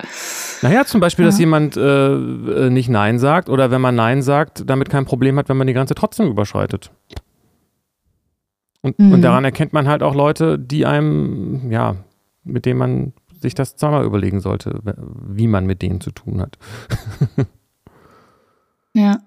Naja, 0.61 0.85
zum 0.85 1.01
Beispiel, 1.01 1.25
ja. 1.25 1.31
dass 1.31 1.39
jemand 1.39 1.79
äh, 1.79 2.13
äh, 2.13 2.71
nicht 2.71 2.91
Nein 2.91 3.19
sagt 3.19 3.49
oder 3.49 3.71
wenn 3.71 3.81
man 3.81 3.95
Nein 3.95 4.21
sagt, 4.21 4.69
damit 4.69 4.91
kein 4.91 5.07
Problem 5.07 5.39
hat, 5.39 5.49
wenn 5.49 5.57
man 5.57 5.67
die 5.67 5.73
Grenze 5.73 5.95
trotzdem 5.95 6.27
überschreitet. 6.27 6.91
Und, 8.83 8.99
mhm. 8.99 9.13
und 9.13 9.23
daran 9.23 9.45
erkennt 9.45 9.73
man 9.73 9.89
halt 9.89 10.03
auch 10.03 10.15
Leute, 10.15 10.59
die 10.59 10.85
einem, 10.85 11.71
ja, 11.71 11.97
mit 12.45 12.67
denen 12.67 12.79
man 12.79 13.13
sich 13.41 13.55
das 13.55 13.77
zweimal 13.77 14.05
überlegen 14.05 14.41
sollte, 14.41 14.81
wie 15.27 15.47
man 15.47 15.65
mit 15.65 15.81
denen 15.81 16.03
zu 16.03 16.11
tun 16.11 16.43
hat. 16.43 16.59
ja. 18.93 19.19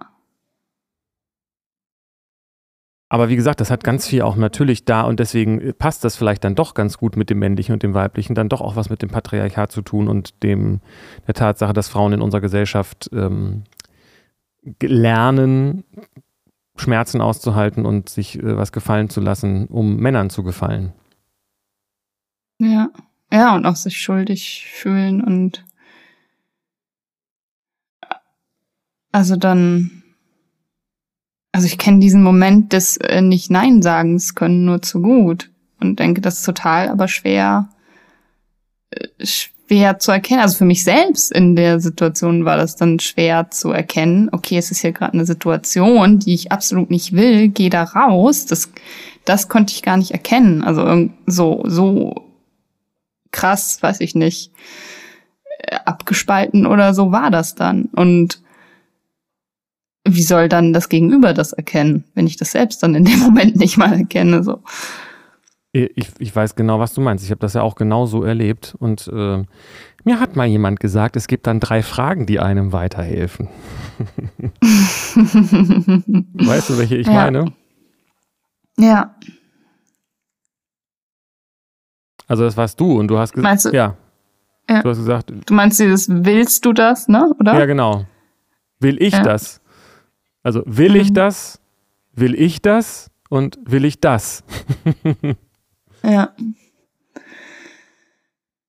Aber 3.13 3.29
wie 3.29 3.35
gesagt, 3.35 3.61
das 3.61 3.69
hat 3.69 3.83
ganz 3.83 4.07
viel 4.07 4.23
auch 4.23 4.37
natürlich 4.37 4.85
da 4.85 5.01
und 5.01 5.19
deswegen 5.19 5.75
passt 5.77 6.03
das 6.03 6.15
vielleicht 6.15 6.43
dann 6.43 6.55
doch 6.55 6.73
ganz 6.73 6.97
gut 6.97 7.15
mit 7.15 7.29
dem 7.29 7.37
männlichen 7.37 7.73
und 7.73 7.83
dem 7.83 7.93
weiblichen, 7.93 8.33
dann 8.33 8.49
doch 8.49 8.59
auch 8.59 8.75
was 8.75 8.89
mit 8.89 9.03
dem 9.03 9.09
Patriarchat 9.09 9.71
zu 9.71 9.83
tun 9.83 10.07
und 10.07 10.41
dem 10.41 10.81
der 11.27 11.35
Tatsache, 11.35 11.73
dass 11.73 11.89
Frauen 11.89 12.13
in 12.13 12.23
unserer 12.23 12.41
Gesellschaft 12.41 13.11
ähm, 13.13 13.65
lernen, 14.81 15.83
Schmerzen 16.75 17.21
auszuhalten 17.21 17.85
und 17.85 18.09
sich 18.09 18.39
äh, 18.39 18.57
was 18.57 18.71
gefallen 18.71 19.11
zu 19.11 19.21
lassen, 19.21 19.67
um 19.67 19.97
Männern 19.97 20.31
zu 20.31 20.41
gefallen. 20.41 20.91
Ja, 22.57 22.89
ja, 23.31 23.53
und 23.53 23.67
auch 23.67 23.75
sich 23.75 24.01
schuldig 24.01 24.71
fühlen 24.73 25.23
und 25.23 25.63
also 29.11 29.35
dann 29.35 30.02
also 31.53 31.67
ich 31.67 31.77
kenne 31.77 31.99
diesen 31.99 32.23
Moment 32.23 32.73
des 32.73 32.97
äh, 32.97 33.21
nicht 33.21 33.49
Nein 33.49 33.81
sagens 33.81 34.35
können 34.35 34.65
nur 34.65 34.81
zu 34.81 35.01
gut 35.01 35.51
und 35.79 35.99
denke, 35.99 36.19
das 36.19 36.37
ist 36.39 36.45
total, 36.45 36.89
aber 36.89 37.07
schwer, 37.07 37.69
äh, 38.89 39.07
schwer 39.23 39.99
zu 39.99 40.11
erkennen. 40.11 40.41
Also 40.41 40.57
für 40.57 40.65
mich 40.65 40.83
selbst 40.83 41.31
in 41.31 41.55
der 41.55 41.79
Situation 41.79 42.43
war 42.43 42.57
das 42.57 42.75
dann 42.75 42.99
schwer 42.99 43.51
zu 43.51 43.71
erkennen. 43.71 44.29
Okay, 44.31 44.57
es 44.57 44.71
ist 44.71 44.79
hier 44.79 44.93
gerade 44.93 45.13
eine 45.13 45.27
Situation, 45.27 46.17
die 46.17 46.33
ich 46.33 46.51
absolut 46.51 46.89
nicht 46.89 47.13
will. 47.13 47.49
Geh 47.49 47.69
da 47.69 47.83
raus. 47.83 48.47
Das, 48.47 48.71
das 49.23 49.47
konnte 49.47 49.73
ich 49.73 49.83
gar 49.83 49.97
nicht 49.97 50.11
erkennen. 50.11 50.63
Also 50.63 51.07
so, 51.27 51.63
so 51.67 52.15
krass, 53.31 53.77
weiß 53.79 53.99
ich 53.99 54.15
nicht, 54.15 54.51
äh, 55.59 55.75
abgespalten 55.85 56.65
oder 56.65 56.95
so 56.95 57.11
war 57.11 57.29
das 57.29 57.53
dann. 57.53 57.89
Und 57.95 58.42
wie 60.05 60.23
soll 60.23 60.49
dann 60.49 60.73
das 60.73 60.89
Gegenüber 60.89 61.33
das 61.33 61.53
erkennen, 61.53 62.03
wenn 62.13 62.27
ich 62.27 62.37
das 62.37 62.51
selbst 62.51 62.83
dann 62.83 62.95
in 62.95 63.05
dem 63.05 63.19
Moment 63.23 63.55
nicht 63.55 63.77
mal 63.77 63.93
erkenne? 63.93 64.43
So. 64.43 64.61
Ich, 65.71 66.09
ich 66.19 66.35
weiß 66.35 66.55
genau, 66.55 66.79
was 66.79 66.93
du 66.93 67.01
meinst. 67.01 67.25
Ich 67.25 67.31
habe 67.31 67.39
das 67.39 67.55
ja 67.55 67.63
auch 67.63 67.73
genau 67.75 68.05
so 68.05 68.23
erlebt. 68.23 68.75
Und 68.77 69.07
äh, 69.07 69.43
mir 70.03 70.19
hat 70.19 70.35
mal 70.35 70.45
jemand 70.45 70.79
gesagt, 70.79 71.15
es 71.15 71.25
gibt 71.27 71.47
dann 71.47 71.59
drei 71.59 71.81
Fragen, 71.81 72.27
die 72.27 72.39
einem 72.39 72.73
weiterhelfen. 72.73 73.47
weißt 76.33 76.69
du, 76.69 76.77
welche 76.77 76.97
ich 76.97 77.07
ja. 77.07 77.13
meine? 77.13 77.53
Ja. 78.77 79.15
Also 82.27 82.43
das 82.43 82.55
warst 82.55 82.79
du 82.79 82.99
und 82.99 83.07
du 83.07 83.17
hast 83.17 83.33
gesagt, 83.33 83.73
ja. 83.73 83.95
ja. 84.69 84.81
Du 84.81 84.89
hast 84.89 84.97
gesagt, 84.97 85.33
du 85.45 85.53
meinst 85.53 85.79
dieses 85.79 86.07
willst 86.09 86.65
du 86.65 86.73
das, 86.73 87.07
ne? 87.07 87.33
Oder? 87.39 87.57
Ja, 87.57 87.65
genau. 87.65 88.05
Will 88.79 89.01
ich 89.01 89.13
ja. 89.13 89.23
das? 89.23 89.59
Also 90.43 90.61
will 90.65 90.91
mhm. 90.91 90.95
ich 90.97 91.13
das, 91.13 91.59
will 92.13 92.35
ich 92.35 92.61
das 92.61 93.09
und 93.29 93.57
will 93.65 93.85
ich 93.85 93.99
das? 93.99 94.43
ja. 96.03 96.33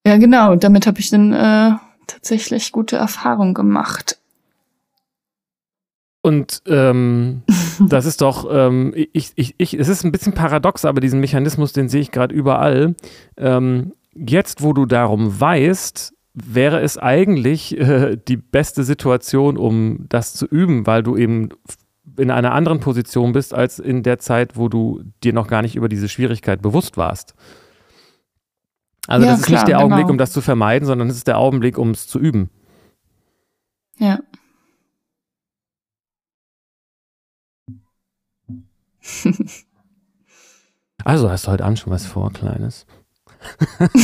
Ja, 0.07 0.17
genau. 0.19 0.55
Damit 0.57 0.87
habe 0.87 1.01
ich 1.01 1.11
dann 1.11 1.33
äh, 1.33 1.73
tatsächlich 2.07 2.73
gute 2.73 2.97
Erfahrungen 2.97 3.55
gemacht. 3.55 4.19
Und 6.23 6.63
ähm, 6.67 7.43
das 7.81 8.07
ist 8.07 8.23
doch, 8.23 8.47
ähm, 8.51 8.95
ich, 9.13 9.33
ich, 9.35 9.55
ich, 9.59 9.75
es 9.75 9.89
ist 9.89 10.05
ein 10.05 10.13
bisschen 10.13 10.33
paradox, 10.33 10.85
aber 10.85 11.01
diesen 11.01 11.21
Mechanismus, 11.21 11.73
den 11.73 11.89
sehe 11.89 12.01
ich 12.01 12.13
gerade 12.13 12.35
überall. 12.35 12.95
Ähm, 13.37 13.93
jetzt, 14.15 14.63
wo 14.63 14.73
du 14.73 14.87
darum 14.87 15.39
weißt, 15.39 16.14
wäre 16.35 16.81
es 16.81 16.99
eigentlich 16.99 17.79
äh, 17.79 18.17
die 18.17 18.37
beste 18.37 18.83
Situation, 18.83 19.57
um 19.57 20.07
das 20.09 20.35
zu 20.35 20.47
üben, 20.47 20.87
weil 20.87 21.03
du 21.03 21.17
eben 21.17 21.51
in 22.17 22.31
einer 22.31 22.53
anderen 22.53 22.81
Position 22.81 23.33
bist 23.33 23.55
als 23.55 23.79
in 23.79 24.03
der 24.03 24.19
Zeit, 24.19 24.57
wo 24.57 24.69
du 24.69 25.03
dir 25.23 25.33
noch 25.33 25.47
gar 25.47 25.63
nicht 25.63 25.77
über 25.77 25.89
diese 25.89 26.09
Schwierigkeit 26.09 26.61
bewusst 26.61 26.97
warst. 26.97 27.35
Also 29.07 29.27
ja, 29.27 29.33
das 29.33 29.41
ist 29.41 29.47
klar, 29.47 29.61
nicht 29.61 29.69
der 29.69 29.79
Augenblick, 29.81 30.05
genau. 30.05 30.13
um 30.13 30.19
das 30.19 30.33
zu 30.33 30.41
vermeiden, 30.41 30.87
sondern 30.87 31.09
es 31.09 31.17
ist 31.17 31.27
der 31.29 31.39
Augenblick, 31.39 31.79
um 31.79 31.91
es 31.91 32.07
zu 32.07 32.19
üben. 32.19 32.51
Ja. 33.99 34.19
also 41.05 41.31
hast 41.31 41.47
du 41.47 41.51
heute 41.51 41.65
Abend 41.65 41.79
schon 41.79 41.93
was 41.93 42.07
vor, 42.07 42.33
Kleines? 42.33 42.87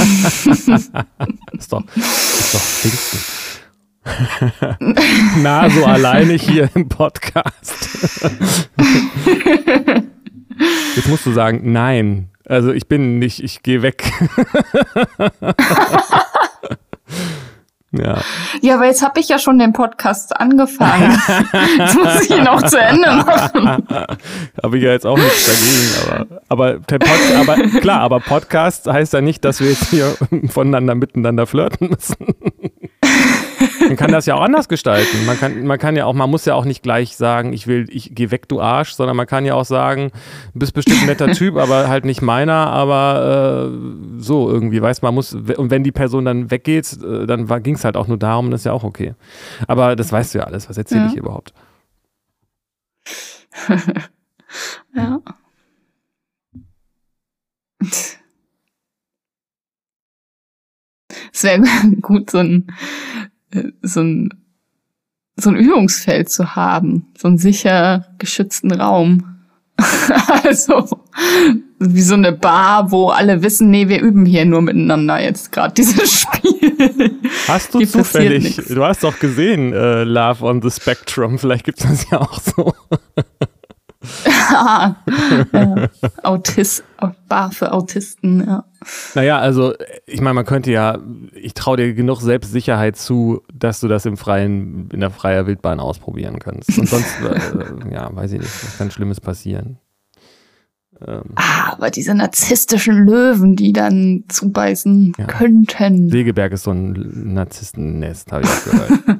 ist 1.53 1.72
doch, 1.72 1.84
ist 1.95 2.55
doch 2.55 2.61
Pfingsten. 2.61 3.18
Na, 5.43 5.68
so 5.68 5.84
alleine 5.84 6.34
hier 6.34 6.70
im 6.74 6.88
Podcast. 6.88 7.88
Jetzt 10.97 11.09
musst 11.09 11.26
du 11.26 11.32
sagen, 11.32 11.72
nein. 11.72 12.30
Also 12.47 12.72
ich 12.72 12.88
bin 12.88 13.18
nicht, 13.18 13.43
ich 13.43 13.62
gehe 13.62 13.82
weg. 13.82 14.11
Ja. 17.93 18.20
Ja, 18.62 18.74
aber 18.76 18.86
jetzt 18.86 19.03
habe 19.03 19.18
ich 19.18 19.28
ja 19.28 19.38
schon 19.38 19.59
den 19.59 19.72
Podcast 19.72 20.36
angefangen. 20.36 21.20
Jetzt 21.78 21.95
muss 21.97 22.20
ich 22.22 22.30
ihn 22.30 22.47
auch 22.47 22.62
zu 22.62 22.78
Ende 22.78 23.11
machen. 23.11 23.86
habe 24.62 24.78
ich 24.78 24.84
ja 24.84 24.93
jetzt 24.93 25.07
auch 25.07 25.16
nichts 25.16 25.47
dagegen. 25.47 26.28
Aber, 26.49 26.70
aber, 26.70 26.80
Pod, 26.80 27.03
aber 27.36 27.80
klar, 27.80 28.01
aber 28.01 28.20
Podcast 28.20 28.86
heißt 28.86 29.12
ja 29.12 29.20
nicht, 29.20 29.45
dass 29.45 29.61
wir 29.61 29.70
jetzt 29.70 29.91
hier 29.91 30.14
voneinander 30.51 30.95
miteinander 30.95 31.47
flirten 31.47 31.88
müssen. 31.88 32.16
Man 33.91 33.97
kann 33.97 34.12
das 34.12 34.24
ja 34.26 34.36
auch 34.36 34.41
anders 34.41 34.68
gestalten. 34.68 35.26
Man 35.26 35.36
kann, 35.36 35.66
man 35.66 35.76
kann 35.76 35.97
ja 35.97 36.05
auch, 36.05 36.14
man 36.14 36.30
muss 36.30 36.45
ja 36.45 36.55
auch 36.55 36.64
nicht 36.64 36.84
gleich 36.84 37.16
sagen, 37.16 37.53
ich 37.53 37.66
will, 37.66 37.86
ich 37.91 38.14
geh 38.14 38.30
weg, 38.30 38.49
du 38.49 38.61
Arsch, 38.61 38.93
sondern 38.93 39.16
man 39.16 39.26
kann 39.26 39.45
ja 39.45 39.55
auch 39.55 39.64
sagen, 39.64 40.12
du 40.53 40.61
bist 40.61 40.74
bestimmt 40.74 41.01
ein 41.01 41.07
netter 41.07 41.32
Typ, 41.32 41.57
aber 41.57 41.88
halt 41.88 42.05
nicht 42.05 42.22
meiner, 42.22 42.68
aber 42.68 43.68
äh, 43.68 44.22
so 44.22 44.49
irgendwie, 44.49 44.80
weißt 44.80 45.03
man 45.03 45.12
muss, 45.12 45.34
und 45.34 45.72
wenn 45.72 45.82
die 45.82 45.91
Person 45.91 46.24
dann 46.24 46.53
weggeht, 46.53 46.99
äh, 47.03 47.26
dann 47.26 47.49
ging 47.64 47.74
es 47.74 47.84
halt 47.84 47.97
auch 47.97 48.07
nur 48.07 48.16
darum, 48.16 48.53
das 48.53 48.61
ist 48.61 48.66
ja 48.66 48.72
auch 48.72 48.84
okay. 48.84 49.16
Aber 49.66 49.97
das 49.97 50.12
weißt 50.12 50.34
du 50.34 50.38
ja 50.38 50.45
alles, 50.45 50.68
was 50.68 50.78
erzähle 50.78 51.07
ja. 51.07 51.09
ich 51.09 51.16
überhaupt? 51.16 51.53
ja. 54.95 55.20
Es 61.32 61.45
wäre 61.45 61.62
gut, 62.01 62.30
so 62.30 62.38
ein 62.38 62.66
so 63.82 64.01
ein, 64.01 64.30
so 65.36 65.51
ein 65.51 65.57
Übungsfeld 65.57 66.28
zu 66.28 66.55
haben, 66.55 67.07
so 67.16 67.28
einen 67.28 67.38
sicher 67.38 68.07
geschützten 68.18 68.72
Raum. 68.72 69.36
also 70.44 70.88
wie 71.78 72.03
so 72.03 72.14
eine 72.14 72.32
Bar, 72.32 72.92
wo 72.92 73.09
alle 73.09 73.42
wissen, 73.42 73.70
nee, 73.70 73.88
wir 73.88 74.03
üben 74.03 74.26
hier 74.26 74.44
nur 74.44 74.61
miteinander 74.61 75.20
jetzt 75.20 75.51
gerade 75.51 75.72
dieses 75.72 76.20
Spiel. 76.20 77.18
Hast 77.48 77.72
du 77.72 77.78
Hier 77.78 77.88
zufällig, 77.88 78.57
du 78.57 78.84
hast 78.84 79.03
doch 79.03 79.18
gesehen, 79.18 79.72
äh, 79.72 80.05
Love 80.05 80.44
on 80.44 80.61
the 80.61 80.70
Spectrum, 80.70 81.38
vielleicht 81.38 81.64
gibt 81.64 81.80
es 81.80 81.88
das 81.88 82.11
ja 82.11 82.20
auch 82.20 82.38
so. 82.38 82.74
ja, 84.24 84.96
Autist, 86.22 86.84
Bar 87.28 87.53
für 87.53 87.72
Autisten, 87.72 88.46
ja. 88.46 88.64
Naja, 89.14 89.38
also 89.38 89.74
ich 90.07 90.20
meine, 90.20 90.34
man 90.34 90.46
könnte 90.46 90.72
ja, 90.72 90.98
ich 91.34 91.53
traue 91.53 91.76
dir 91.76 91.92
genug 91.92 92.20
Selbstsicherheit 92.20 92.96
zu, 92.96 93.42
dass 93.53 93.80
du 93.80 93.88
das 93.88 94.07
im 94.07 94.16
freien, 94.16 94.88
in 94.90 95.01
der 95.01 95.11
freier 95.11 95.46
Wildbahn 95.46 95.80
ausprobieren 95.80 96.38
kannst. 96.38 96.78
Und 96.78 96.88
sonst, 96.88 97.14
äh, 97.22 97.92
ja, 97.92 98.14
weiß 98.14 98.32
ich 98.32 98.40
nicht, 98.40 98.64
was 98.64 98.78
kann 98.78 98.90
Schlimmes 98.90 99.20
passieren. 99.20 99.78
Ähm. 101.07 101.22
Ah, 101.36 101.72
aber 101.72 101.90
diese 101.90 102.14
narzisstischen 102.14 103.07
Löwen, 103.07 103.57
die 103.57 103.72
dann 103.72 104.24
zubeißen 104.28 105.14
ja. 105.18 105.26
könnten. 105.26 106.11
Segeberg 106.11 106.53
ist 106.53 106.64
so 106.64 106.72
ein 106.72 107.32
Narzisstennest, 107.34 108.32
habe 108.32 108.44
ich 108.44 108.64
gehört. 108.64 109.20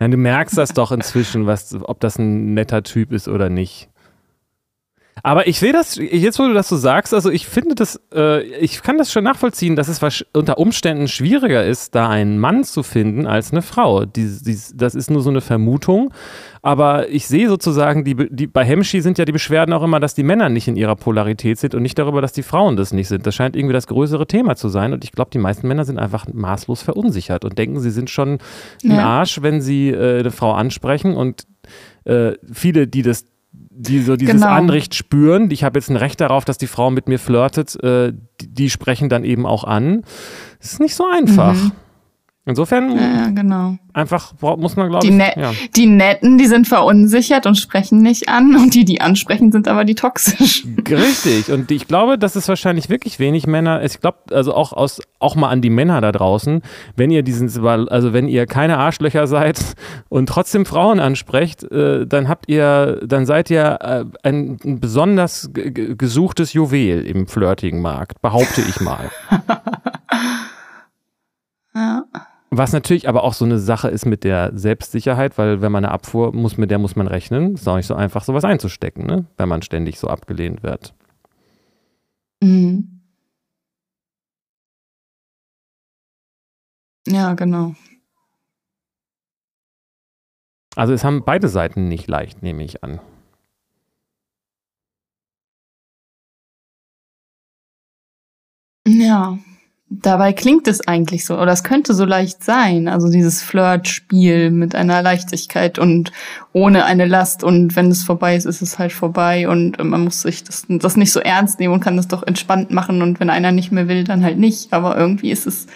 Ja, 0.00 0.08
du 0.08 0.16
merkst 0.16 0.56
das 0.56 0.72
doch 0.72 0.92
inzwischen, 0.92 1.46
was, 1.46 1.76
ob 1.82 2.00
das 2.00 2.18
ein 2.18 2.54
netter 2.54 2.82
Typ 2.82 3.12
ist 3.12 3.28
oder 3.28 3.50
nicht. 3.50 3.90
Aber 5.22 5.46
ich 5.46 5.58
sehe 5.58 5.72
das, 5.72 5.96
jetzt 5.96 6.38
wo 6.38 6.46
du 6.46 6.54
das 6.54 6.68
so 6.68 6.76
sagst, 6.76 7.14
also 7.14 7.30
ich 7.30 7.46
finde 7.46 7.74
das, 7.74 8.00
äh, 8.14 8.42
ich 8.42 8.82
kann 8.82 8.98
das 8.98 9.12
schon 9.12 9.24
nachvollziehen, 9.24 9.76
dass 9.76 9.88
es 9.88 10.24
unter 10.32 10.58
Umständen 10.58 11.08
schwieriger 11.08 11.64
ist, 11.64 11.94
da 11.94 12.08
einen 12.08 12.38
Mann 12.38 12.64
zu 12.64 12.82
finden 12.82 13.26
als 13.26 13.52
eine 13.52 13.62
Frau. 13.62 14.04
Die, 14.04 14.38
die, 14.42 14.58
das 14.74 14.94
ist 14.94 15.10
nur 15.10 15.22
so 15.22 15.30
eine 15.30 15.40
Vermutung. 15.40 16.12
Aber 16.62 17.08
ich 17.08 17.26
sehe 17.26 17.48
sozusagen, 17.48 18.04
die, 18.04 18.14
die, 18.30 18.46
bei 18.46 18.64
Hemschi 18.64 19.00
sind 19.00 19.18
ja 19.18 19.24
die 19.24 19.32
Beschwerden 19.32 19.72
auch 19.72 19.82
immer, 19.82 19.98
dass 19.98 20.14
die 20.14 20.22
Männer 20.22 20.50
nicht 20.50 20.68
in 20.68 20.76
ihrer 20.76 20.96
Polarität 20.96 21.58
sind 21.58 21.74
und 21.74 21.82
nicht 21.82 21.98
darüber, 21.98 22.20
dass 22.20 22.32
die 22.32 22.42
Frauen 22.42 22.76
das 22.76 22.92
nicht 22.92 23.08
sind. 23.08 23.26
Das 23.26 23.34
scheint 23.34 23.56
irgendwie 23.56 23.72
das 23.72 23.86
größere 23.86 24.26
Thema 24.26 24.56
zu 24.56 24.68
sein. 24.68 24.92
Und 24.92 25.04
ich 25.04 25.12
glaube, 25.12 25.30
die 25.30 25.38
meisten 25.38 25.66
Männer 25.66 25.84
sind 25.86 25.98
einfach 25.98 26.26
maßlos 26.30 26.82
verunsichert 26.82 27.44
und 27.44 27.56
denken, 27.56 27.80
sie 27.80 27.90
sind 27.90 28.10
schon 28.10 28.38
ja. 28.82 28.94
ein 28.94 29.00
Arsch, 29.00 29.40
wenn 29.42 29.62
sie 29.62 29.88
äh, 29.88 30.20
eine 30.20 30.30
Frau 30.30 30.52
ansprechen. 30.52 31.16
Und 31.16 31.46
äh, 32.04 32.32
viele, 32.52 32.86
die 32.86 33.02
das 33.02 33.24
die 33.80 34.00
so 34.00 34.16
dieses 34.16 34.34
genau. 34.34 34.48
Anrecht 34.48 34.94
spüren, 34.94 35.50
ich 35.50 35.64
habe 35.64 35.78
jetzt 35.78 35.88
ein 35.88 35.96
Recht 35.96 36.20
darauf, 36.20 36.44
dass 36.44 36.58
die 36.58 36.66
Frau 36.66 36.90
mit 36.90 37.08
mir 37.08 37.18
flirtet, 37.18 37.82
äh, 37.82 38.12
die, 38.40 38.48
die, 38.48 38.70
sprechen 38.70 39.08
dann 39.08 39.24
eben 39.24 39.46
auch 39.46 39.64
an. 39.64 40.02
Das 40.60 40.72
ist 40.72 40.80
nicht 40.80 40.94
so 40.94 41.04
einfach. 41.10 41.54
Mhm. 41.54 41.72
Insofern 42.46 42.96
ja, 42.96 43.28
genau. 43.28 43.76
einfach 43.92 44.32
muss 44.40 44.74
man, 44.74 44.88
glaube 44.88 45.06
ich. 45.06 45.12
Ne 45.12 45.30
ja. 45.36 45.52
Die 45.76 45.84
Netten, 45.84 46.38
die 46.38 46.46
sind 46.46 46.66
verunsichert 46.66 47.44
und 47.44 47.56
sprechen 47.56 48.00
nicht 48.00 48.30
an 48.30 48.56
und 48.60 48.74
die, 48.74 48.86
die 48.86 49.02
ansprechen, 49.02 49.52
sind 49.52 49.68
aber 49.68 49.84
die 49.84 49.94
toxisch. 49.94 50.66
Richtig. 50.88 51.52
Und 51.52 51.70
ich 51.70 51.86
glaube, 51.86 52.16
dass 52.16 52.36
es 52.36 52.48
wahrscheinlich 52.48 52.88
wirklich 52.88 53.18
wenig 53.18 53.46
Männer, 53.46 53.84
ich 53.84 54.00
glaube, 54.00 54.18
also 54.32 54.54
auch 54.54 54.72
aus, 54.72 55.02
auch 55.18 55.36
mal 55.36 55.50
an 55.50 55.60
die 55.60 55.68
Männer 55.68 56.00
da 56.00 56.12
draußen, 56.12 56.62
wenn 56.96 57.10
ihr 57.10 57.22
diesen, 57.22 57.50
also 57.66 58.14
wenn 58.14 58.26
ihr 58.26 58.46
keine 58.46 58.78
Arschlöcher 58.78 59.26
seid 59.26 59.60
und 60.08 60.26
trotzdem 60.26 60.64
Frauen 60.64 60.98
ansprecht, 60.98 61.62
äh, 61.64 62.06
dann 62.06 62.26
habt 62.26 62.48
ihr, 62.48 63.00
dann 63.04 63.26
seid 63.26 63.50
ihr 63.50 63.78
äh, 63.82 64.04
ein, 64.26 64.58
ein 64.64 64.80
besonders 64.80 65.50
gesuchtes 65.52 66.54
Juwel 66.54 67.04
im 67.06 67.26
flirtigen 67.26 67.82
Markt, 67.82 68.22
behaupte 68.22 68.62
ich 68.62 68.80
mal. 68.80 69.10
ja. 71.74 72.04
Was 72.52 72.72
natürlich 72.72 73.08
aber 73.08 73.22
auch 73.22 73.32
so 73.34 73.44
eine 73.44 73.60
Sache 73.60 73.88
ist 73.88 74.06
mit 74.06 74.24
der 74.24 74.50
Selbstsicherheit, 74.58 75.38
weil 75.38 75.62
wenn 75.62 75.70
man 75.70 75.84
eine 75.84 75.92
Abfuhr 75.94 76.34
muss, 76.34 76.56
mit 76.58 76.70
der 76.72 76.78
muss 76.80 76.96
man 76.96 77.06
rechnen. 77.06 77.54
Ist 77.54 77.68
auch 77.68 77.76
nicht 77.76 77.86
so 77.86 77.94
einfach, 77.94 78.24
sowas 78.24 78.44
einzustecken, 78.44 79.06
ne? 79.06 79.26
wenn 79.36 79.48
man 79.48 79.62
ständig 79.62 80.00
so 80.00 80.08
abgelehnt 80.08 80.64
wird. 80.64 80.92
Mhm. 82.42 83.00
Ja, 87.06 87.34
genau. 87.34 87.74
Also 90.76 90.92
es 90.92 91.04
haben 91.04 91.24
beide 91.24 91.48
Seiten 91.48 91.88
nicht 91.88 92.08
leicht, 92.08 92.42
nehme 92.42 92.64
ich 92.64 92.82
an. 92.82 93.00
Ja. 98.86 99.38
Dabei 99.92 100.32
klingt 100.32 100.68
es 100.68 100.86
eigentlich 100.86 101.26
so, 101.26 101.36
oder 101.36 101.50
es 101.50 101.64
könnte 101.64 101.94
so 101.94 102.04
leicht 102.04 102.44
sein. 102.44 102.86
Also 102.86 103.10
dieses 103.10 103.42
Flirtspiel 103.42 104.52
mit 104.52 104.76
einer 104.76 105.02
Leichtigkeit 105.02 105.80
und 105.80 106.12
ohne 106.52 106.84
eine 106.84 107.06
Last. 107.06 107.42
Und 107.42 107.74
wenn 107.74 107.90
es 107.90 108.04
vorbei 108.04 108.36
ist, 108.36 108.44
ist 108.44 108.62
es 108.62 108.78
halt 108.78 108.92
vorbei. 108.92 109.48
Und 109.48 109.82
man 109.82 110.04
muss 110.04 110.22
sich 110.22 110.44
das, 110.44 110.64
das 110.68 110.96
nicht 110.96 111.10
so 111.10 111.18
ernst 111.18 111.58
nehmen 111.58 111.74
und 111.74 111.80
kann 111.80 111.96
das 111.96 112.06
doch 112.06 112.22
entspannt 112.22 112.70
machen. 112.70 113.02
Und 113.02 113.18
wenn 113.18 113.30
einer 113.30 113.50
nicht 113.50 113.72
mehr 113.72 113.88
will, 113.88 114.04
dann 114.04 114.22
halt 114.22 114.38
nicht. 114.38 114.72
Aber 114.72 114.96
irgendwie 114.96 115.32
ist 115.32 115.48
es, 115.48 115.66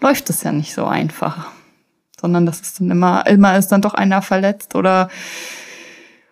läuft 0.00 0.28
es 0.28 0.42
ja 0.42 0.50
nicht 0.50 0.74
so 0.74 0.84
einfach. 0.84 1.46
Sondern 2.20 2.46
das 2.46 2.60
ist 2.60 2.80
dann 2.80 2.90
immer, 2.90 3.28
immer 3.28 3.56
ist 3.56 3.68
dann 3.68 3.80
doch 3.80 3.94
einer 3.94 4.22
verletzt 4.22 4.74
oder, 4.74 5.08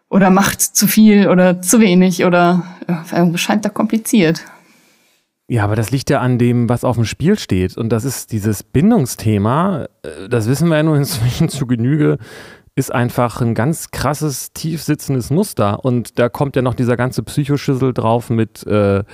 oder 0.08 0.30
macht 0.30 0.60
zu 0.60 0.88
viel 0.88 1.28
oder 1.28 1.62
zu 1.62 1.78
wenig 1.78 2.24
oder 2.24 2.64
ja, 2.88 3.36
scheint 3.36 3.64
da 3.64 3.68
kompliziert. 3.68 4.44
Ja, 5.47 5.64
aber 5.64 5.76
das 5.76 5.90
liegt 5.90 6.09
ja 6.09 6.20
an 6.20 6.38
dem, 6.38 6.68
was 6.70 6.84
auf 6.84 6.97
dem 6.97 7.05
Spiel 7.05 7.38
steht. 7.38 7.76
Und 7.76 7.90
das 7.90 8.05
ist 8.05 8.32
dieses 8.32 8.62
Bindungsthema, 8.62 9.86
äh, 10.03 10.28
das 10.28 10.49
wissen 10.49 10.68
wir 10.68 10.76
ja 10.76 10.82
nur 10.82 10.97
inzwischen 10.99 11.49
zu 11.49 11.66
Genüge, 11.66 12.18
ist 12.76 12.92
einfach 12.92 13.40
ein 13.40 13.55
ganz 13.55 13.90
krasses, 13.92 14.53
tief 14.53 14.82
sitzendes 14.82 15.30
Muster. 15.30 15.84
Und 15.84 16.18
da 16.18 16.28
kommt 16.28 16.57
ja 16.57 16.62
noch 16.62 16.74
dieser 16.74 16.97
ganze 16.97 17.22
Psychoschüssel 17.22 17.92
drauf 17.92 18.30
mit, 18.30 18.66
äh, 18.66 19.05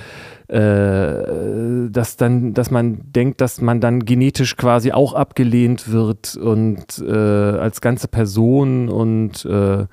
äh, 0.49 1.91
dass 1.91 2.17
dann, 2.17 2.55
dass 2.55 2.71
man 2.71 3.01
denkt, 3.13 3.41
dass 3.43 3.61
man 3.61 3.81
dann 3.81 4.05
genetisch 4.05 4.57
quasi 4.57 4.93
auch 4.93 5.13
abgelehnt 5.13 5.93
wird 5.93 6.37
und 6.37 6.99
äh, 7.07 7.13
als 7.13 7.83
ganze 7.83 8.09
Person 8.09 8.89
und 8.89 9.45
äh, 9.45 9.85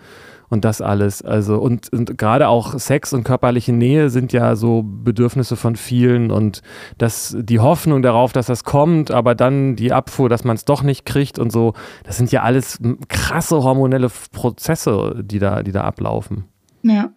und 0.50 0.66
das 0.66 0.82
alles. 0.82 1.22
Also, 1.22 1.58
und, 1.58 1.92
und 1.92 2.18
gerade 2.18 2.48
auch 2.48 2.78
Sex 2.80 3.14
und 3.14 3.24
körperliche 3.24 3.74
Nähe 3.74 4.10
sind 4.10 4.34
ja 4.34 4.56
so 4.56 4.84
Bedürfnisse 4.84 5.56
von 5.56 5.76
vielen 5.76 6.32
und 6.32 6.62
dass 6.98 7.36
die 7.40 7.60
Hoffnung 7.60 8.02
darauf, 8.02 8.34
dass 8.34 8.48
das 8.48 8.64
kommt, 8.64 9.12
aber 9.12 9.36
dann 9.36 9.76
die 9.76 9.94
Abfuhr, 9.94 10.30
dass 10.30 10.44
man 10.44 10.56
es 10.56 10.66
doch 10.66 10.84
nicht 10.84 11.06
kriegt 11.06 11.40
und 11.40 11.52
so, 11.52 11.74
das 12.04 12.18
sind 12.18 12.32
ja 12.32 12.44
alles 12.44 12.80
krasse 13.10 13.64
hormonelle 13.64 14.10
Prozesse, 14.32 15.22
die 15.24 15.40
da, 15.40 15.64
die 15.64 15.72
da 15.72 15.84
ablaufen. 15.84 16.46
Ja. 16.84 17.10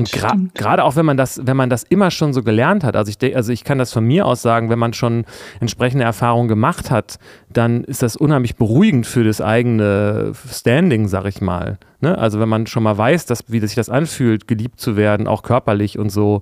Und 0.00 0.12
gerade 0.12 0.48
gra 0.54 0.82
auch 0.82 0.96
wenn 0.96 1.04
man 1.04 1.16
das, 1.16 1.40
wenn 1.44 1.56
man 1.56 1.68
das 1.68 1.82
immer 1.82 2.10
schon 2.10 2.32
so 2.32 2.42
gelernt 2.42 2.84
hat, 2.84 2.96
also 2.96 3.10
ich, 3.10 3.36
also 3.36 3.52
ich 3.52 3.64
kann 3.64 3.78
das 3.78 3.92
von 3.92 4.04
mir 4.04 4.26
aus 4.26 4.40
sagen, 4.42 4.70
wenn 4.70 4.78
man 4.78 4.92
schon 4.92 5.24
entsprechende 5.60 6.04
Erfahrungen 6.04 6.48
gemacht 6.48 6.90
hat, 6.90 7.18
dann 7.52 7.84
ist 7.84 8.02
das 8.02 8.16
unheimlich 8.16 8.56
beruhigend 8.56 9.06
für 9.06 9.24
das 9.24 9.40
eigene 9.40 10.32
Standing, 10.48 11.08
sag 11.08 11.26
ich 11.26 11.40
mal. 11.40 11.78
Ne? 12.00 12.16
Also 12.16 12.40
wenn 12.40 12.48
man 12.48 12.66
schon 12.66 12.82
mal 12.82 12.96
weiß, 12.96 13.26
dass, 13.26 13.44
wie 13.48 13.60
sich 13.60 13.74
das 13.74 13.90
anfühlt, 13.90 14.48
geliebt 14.48 14.80
zu 14.80 14.96
werden, 14.96 15.26
auch 15.26 15.42
körperlich 15.42 15.98
und 15.98 16.10
so, 16.10 16.40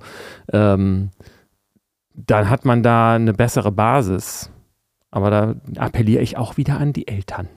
ähm, 0.53 1.11
dann 2.15 2.49
hat 2.51 2.65
man 2.65 2.83
da 2.83 3.15
eine 3.15 3.33
bessere 3.33 3.73
Basis. 3.73 4.51
Aber 5.11 5.31
da 5.31 5.55
appelliere 5.79 6.23
ich 6.23 6.37
auch 6.37 6.57
wieder 6.57 6.79
an 6.79 6.93
die 6.93 7.09
Eltern. 7.09 7.49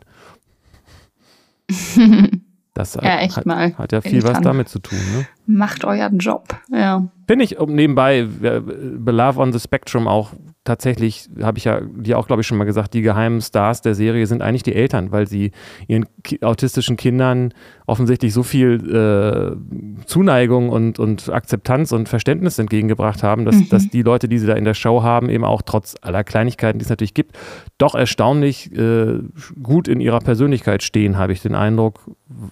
Das 2.73 2.95
ja, 2.95 3.19
echt 3.19 3.35
hat, 3.35 3.45
mal. 3.45 3.77
hat 3.77 3.91
ja 3.91 3.99
viel 3.99 4.23
was 4.23 4.39
damit 4.39 4.69
zu 4.69 4.79
tun. 4.79 4.97
Ne? 4.97 5.27
Macht 5.45 5.85
euren 5.85 6.19
Job, 6.19 6.47
ja. 6.71 7.07
Bin 7.27 7.39
ich 7.39 7.57
nebenbei, 7.59 8.27
Belove 8.27 9.39
on 9.39 9.53
the 9.53 9.59
Spectrum 9.59 10.07
auch 10.07 10.33
tatsächlich, 10.63 11.27
habe 11.41 11.57
ich 11.57 11.63
ja 11.63 11.81
dir 11.81 12.19
auch, 12.19 12.27
glaube 12.27 12.41
ich, 12.41 12.47
schon 12.47 12.57
mal 12.57 12.65
gesagt, 12.65 12.93
die 12.93 13.01
geheimen 13.01 13.41
Stars 13.41 13.81
der 13.81 13.95
Serie 13.95 14.27
sind 14.27 14.43
eigentlich 14.43 14.61
die 14.61 14.75
Eltern, 14.75 15.11
weil 15.11 15.27
sie 15.27 15.51
ihren 15.87 16.05
autistischen 16.41 16.97
Kindern 16.97 17.53
offensichtlich 17.87 18.31
so 18.31 18.43
viel 18.43 18.77
äh, 18.87 20.05
Zuneigung 20.05 20.69
und, 20.69 20.99
und 20.99 21.29
Akzeptanz 21.29 21.91
und 21.91 22.09
Verständnis 22.09 22.59
entgegengebracht 22.59 23.23
haben, 23.23 23.43
dass, 23.45 23.55
mhm. 23.55 23.69
dass 23.69 23.89
die 23.89 24.03
Leute, 24.03 24.27
die 24.27 24.37
sie 24.37 24.47
da 24.47 24.53
in 24.53 24.65
der 24.65 24.75
Show 24.75 25.01
haben, 25.01 25.29
eben 25.29 25.43
auch 25.43 25.63
trotz 25.63 25.95
aller 26.01 26.23
Kleinigkeiten, 26.23 26.77
die 26.77 26.83
es 26.83 26.89
natürlich 26.89 27.15
gibt, 27.15 27.35
doch 27.79 27.95
erstaunlich 27.95 28.71
äh, 28.77 29.19
gut 29.63 29.87
in 29.87 29.99
ihrer 29.99 30.19
Persönlichkeit 30.19 30.83
stehen, 30.83 31.17
habe 31.17 31.33
ich 31.33 31.41
den 31.41 31.55
Eindruck. 31.55 32.01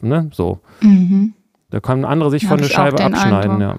Ne? 0.02 0.30
So. 0.34 0.60
Mhm. 0.82 1.36
Da 1.70 1.80
können 1.80 2.06
andere 2.06 2.32
sich 2.32 2.44
ja, 2.44 2.50
von 2.50 2.58
der 2.60 2.68
Scheibe 2.68 3.04
abschneiden, 3.04 3.62
ja. 3.62 3.76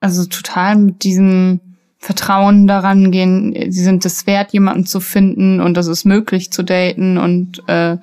Also 0.00 0.26
total 0.26 0.76
mit 0.76 1.02
diesem 1.02 1.60
Vertrauen 1.98 2.68
daran 2.68 3.10
gehen, 3.10 3.72
sie 3.72 3.82
sind 3.82 4.04
es 4.04 4.26
wert, 4.26 4.52
jemanden 4.52 4.86
zu 4.86 5.00
finden 5.00 5.60
und 5.60 5.76
das 5.76 5.88
ist 5.88 6.04
möglich 6.04 6.52
zu 6.52 6.62
daten 6.62 7.18
und 7.18 7.68
äh, 7.68 7.96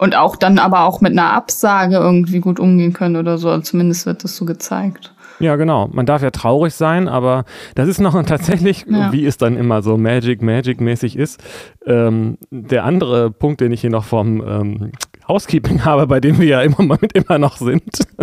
und 0.00 0.16
auch 0.16 0.36
dann 0.36 0.58
aber 0.58 0.84
auch 0.84 1.02
mit 1.02 1.12
einer 1.12 1.34
Absage 1.34 1.96
irgendwie 1.96 2.40
gut 2.40 2.58
umgehen 2.58 2.94
können 2.94 3.16
oder 3.16 3.36
so. 3.36 3.50
Also 3.50 3.60
zumindest 3.60 4.06
wird 4.06 4.24
das 4.24 4.34
so 4.34 4.46
gezeigt. 4.46 5.14
Ja, 5.40 5.56
genau. 5.56 5.88
Man 5.92 6.06
darf 6.06 6.22
ja 6.22 6.30
traurig 6.30 6.74
sein, 6.74 7.06
aber 7.06 7.44
das 7.74 7.86
ist 7.86 8.00
noch 8.00 8.20
tatsächlich, 8.26 8.86
ja. 8.88 9.12
wie 9.12 9.26
es 9.26 9.36
dann 9.36 9.58
immer 9.58 9.82
so 9.82 9.98
Magic, 9.98 10.40
Magic-mäßig 10.40 11.16
ist. 11.16 11.42
Ähm, 11.84 12.38
der 12.50 12.84
andere 12.84 13.30
Punkt, 13.30 13.60
den 13.60 13.72
ich 13.72 13.82
hier 13.82 13.90
noch 13.90 14.04
vom 14.04 14.42
ähm, 14.46 14.92
Housekeeping 15.30 15.84
habe, 15.84 16.06
bei 16.08 16.20
dem 16.20 16.40
wir 16.40 16.46
ja 16.46 16.60
immer 16.62 16.82
mal 16.82 16.98
mit 17.00 17.12
immer 17.12 17.38
noch 17.38 17.56
sind. 17.56 17.82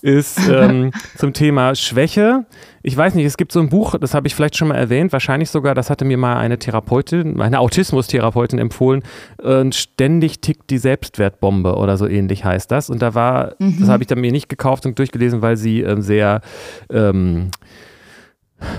ist 0.00 0.38
ähm, 0.50 0.90
zum 1.16 1.32
Thema 1.32 1.74
Schwäche. 1.74 2.46
Ich 2.82 2.94
weiß 2.94 3.14
nicht, 3.14 3.24
es 3.24 3.36
gibt 3.36 3.52
so 3.52 3.60
ein 3.60 3.70
Buch, 3.70 3.94
das 3.98 4.12
habe 4.12 4.26
ich 4.26 4.34
vielleicht 4.34 4.56
schon 4.56 4.68
mal 4.68 4.76
erwähnt, 4.76 5.12
wahrscheinlich 5.12 5.48
sogar, 5.48 5.74
das 5.74 5.88
hatte 5.88 6.04
mir 6.04 6.18
mal 6.18 6.36
eine 6.36 6.58
Therapeutin, 6.58 7.40
eine 7.40 7.58
Autismus-Therapeutin 7.58 8.58
empfohlen, 8.58 9.02
äh, 9.42 9.64
ständig 9.72 10.40
tickt 10.40 10.68
die 10.68 10.78
Selbstwertbombe 10.78 11.76
oder 11.76 11.96
so 11.96 12.06
ähnlich 12.06 12.44
heißt 12.44 12.70
das. 12.70 12.90
Und 12.90 13.00
da 13.00 13.14
war, 13.14 13.54
mhm. 13.58 13.80
das 13.80 13.88
habe 13.88 14.02
ich 14.02 14.06
dann 14.06 14.20
mir 14.20 14.32
nicht 14.32 14.48
gekauft 14.48 14.84
und 14.86 14.98
durchgelesen, 14.98 15.40
weil 15.42 15.56
sie 15.56 15.80
ähm, 15.80 16.02
sehr 16.02 16.42
ähm, 16.90 17.50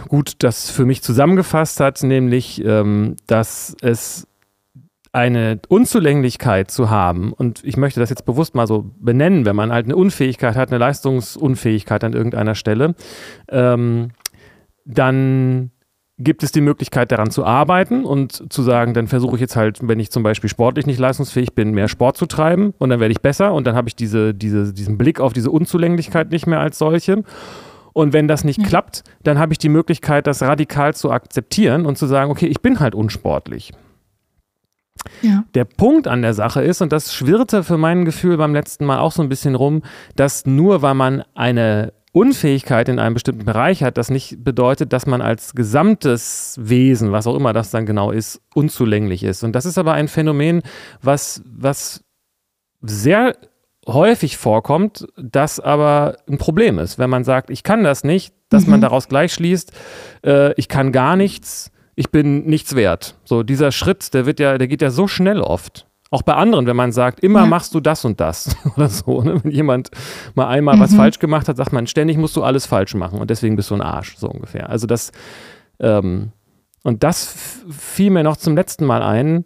gut 0.07 0.33
das 0.39 0.69
für 0.69 0.85
mich 0.85 1.01
zusammengefasst 1.01 1.79
hat, 1.79 2.03
nämlich, 2.03 2.63
ähm, 2.63 3.15
dass 3.27 3.75
es 3.81 4.27
eine 5.15 5.61
Unzulänglichkeit 5.69 6.69
zu 6.69 6.89
haben, 6.89 7.31
und 7.31 7.63
ich 7.63 7.77
möchte 7.77 8.01
das 8.01 8.09
jetzt 8.09 8.25
bewusst 8.25 8.53
mal 8.53 8.67
so 8.67 8.91
benennen, 8.99 9.45
wenn 9.45 9.55
man 9.55 9.71
halt 9.71 9.85
eine 9.85 9.95
Unfähigkeit 9.95 10.57
hat, 10.57 10.69
eine 10.69 10.77
Leistungsunfähigkeit 10.77 12.03
an 12.03 12.11
irgendeiner 12.11 12.53
Stelle, 12.53 12.95
ähm, 13.49 14.09
dann 14.83 15.71
gibt 16.17 16.43
es 16.43 16.51
die 16.51 16.61
Möglichkeit 16.61 17.13
daran 17.13 17.31
zu 17.31 17.45
arbeiten 17.45 18.03
und 18.03 18.51
zu 18.51 18.61
sagen, 18.61 18.93
dann 18.93 19.07
versuche 19.07 19.35
ich 19.35 19.41
jetzt 19.41 19.55
halt, 19.55 19.79
wenn 19.81 19.99
ich 19.99 20.11
zum 20.11 20.21
Beispiel 20.21 20.49
sportlich 20.49 20.85
nicht 20.85 20.99
leistungsfähig 20.99 21.55
bin, 21.55 21.71
mehr 21.71 21.87
Sport 21.87 22.17
zu 22.17 22.25
treiben 22.25 22.73
und 22.77 22.89
dann 22.89 22.99
werde 22.99 23.13
ich 23.13 23.21
besser 23.21 23.53
und 23.53 23.65
dann 23.67 23.75
habe 23.75 23.87
ich 23.87 23.95
diese, 23.95 24.33
diese, 24.33 24.73
diesen 24.73 24.97
Blick 24.97 25.21
auf 25.21 25.31
diese 25.31 25.49
Unzulänglichkeit 25.49 26.29
nicht 26.31 26.45
mehr 26.45 26.59
als 26.59 26.77
solche. 26.77 27.23
Und 27.93 28.11
wenn 28.11 28.27
das 28.27 28.43
nicht 28.43 28.59
ja. 28.59 28.67
klappt, 28.67 29.03
dann 29.23 29.39
habe 29.39 29.53
ich 29.53 29.59
die 29.59 29.69
Möglichkeit, 29.69 30.27
das 30.27 30.41
radikal 30.41 30.93
zu 30.93 31.11
akzeptieren 31.11 31.85
und 31.85 31.97
zu 31.97 32.05
sagen, 32.05 32.31
okay, 32.31 32.47
ich 32.47 32.61
bin 32.61 32.81
halt 32.81 32.95
unsportlich. 32.95 33.71
Ja. 35.21 35.43
Der 35.53 35.65
Punkt 35.65 36.07
an 36.07 36.21
der 36.21 36.33
Sache 36.33 36.61
ist, 36.61 36.81
und 36.81 36.91
das 36.91 37.13
schwirrte 37.13 37.63
für 37.63 37.77
mein 37.77 38.05
Gefühl 38.05 38.37
beim 38.37 38.53
letzten 38.53 38.85
Mal 38.85 38.99
auch 38.99 39.11
so 39.11 39.21
ein 39.21 39.29
bisschen 39.29 39.55
rum, 39.55 39.83
dass 40.15 40.45
nur 40.45 40.81
weil 40.81 40.95
man 40.95 41.23
eine 41.33 41.93
Unfähigkeit 42.15 42.87
in 42.87 42.97
einem 42.97 43.13
bestimmten 43.13 43.43
Bereich 43.43 43.83
hat, 43.83 43.97
das 43.97 44.09
nicht 44.09 44.41
bedeutet, 44.41 44.93
dass 44.93 45.05
man 45.05 45.21
als 45.21 45.53
gesamtes 45.53 46.57
Wesen, 46.61 47.11
was 47.11 47.27
auch 47.27 47.35
immer 47.35 47.51
das 47.51 47.71
dann 47.71 47.85
genau 47.85 48.11
ist, 48.11 48.41
unzulänglich 48.53 49.23
ist. 49.23 49.43
Und 49.43 49.53
das 49.53 49.65
ist 49.65 49.77
aber 49.77 49.93
ein 49.93 50.07
Phänomen, 50.07 50.61
was, 51.01 51.43
was 51.45 52.05
sehr 52.81 53.35
häufig 53.85 54.37
vorkommt, 54.37 55.07
das 55.17 55.59
aber 55.59 56.15
ein 56.29 56.37
Problem 56.37 56.79
ist. 56.79 56.97
Wenn 56.97 57.09
man 57.09 57.25
sagt, 57.25 57.49
ich 57.49 57.63
kann 57.63 57.83
das 57.83 58.05
nicht, 58.05 58.33
dass 58.49 58.63
mhm. 58.63 58.71
man 58.71 58.81
daraus 58.81 59.09
gleich 59.09 59.33
schließt, 59.33 59.73
äh, 60.25 60.53
ich 60.53 60.69
kann 60.69 60.93
gar 60.93 61.17
nichts, 61.17 61.71
ich 61.95 62.11
bin 62.11 62.45
nichts 62.45 62.75
wert. 62.75 63.15
So 63.23 63.43
dieser 63.43 63.71
Schritt, 63.71 64.13
der 64.13 64.25
wird 64.25 64.39
ja, 64.39 64.57
der 64.57 64.67
geht 64.67 64.81
ja 64.81 64.91
so 64.91 65.07
schnell 65.07 65.41
oft. 65.41 65.87
Auch 66.11 66.21
bei 66.21 66.35
anderen, 66.35 66.67
wenn 66.67 66.75
man 66.75 66.91
sagt, 66.91 67.19
immer 67.21 67.41
ja. 67.41 67.45
machst 67.45 67.73
du 67.73 67.79
das 67.79 68.05
und 68.05 68.19
das 68.19 68.55
oder 68.75 68.89
so. 68.89 69.21
Ne? 69.21 69.43
Wenn 69.43 69.51
jemand 69.51 69.89
mal 70.35 70.47
einmal 70.47 70.75
mhm. 70.75 70.81
was 70.81 70.95
falsch 70.95 71.19
gemacht 71.19 71.47
hat, 71.47 71.57
sagt 71.57 71.73
man, 71.73 71.87
ständig 71.87 72.17
musst 72.17 72.35
du 72.35 72.43
alles 72.43 72.65
falsch 72.65 72.93
machen 72.95 73.19
und 73.19 73.29
deswegen 73.29 73.55
bist 73.55 73.71
du 73.71 73.75
ein 73.75 73.81
Arsch, 73.81 74.15
so 74.17 74.29
ungefähr. 74.29 74.69
Also 74.69 74.87
das, 74.87 75.11
ähm, 75.79 76.31
und 76.83 77.03
das 77.03 77.35
fiel 77.69 78.11
mir 78.11 78.23
noch 78.23 78.37
zum 78.37 78.55
letzten 78.55 78.85
Mal 78.85 79.01
ein, 79.01 79.45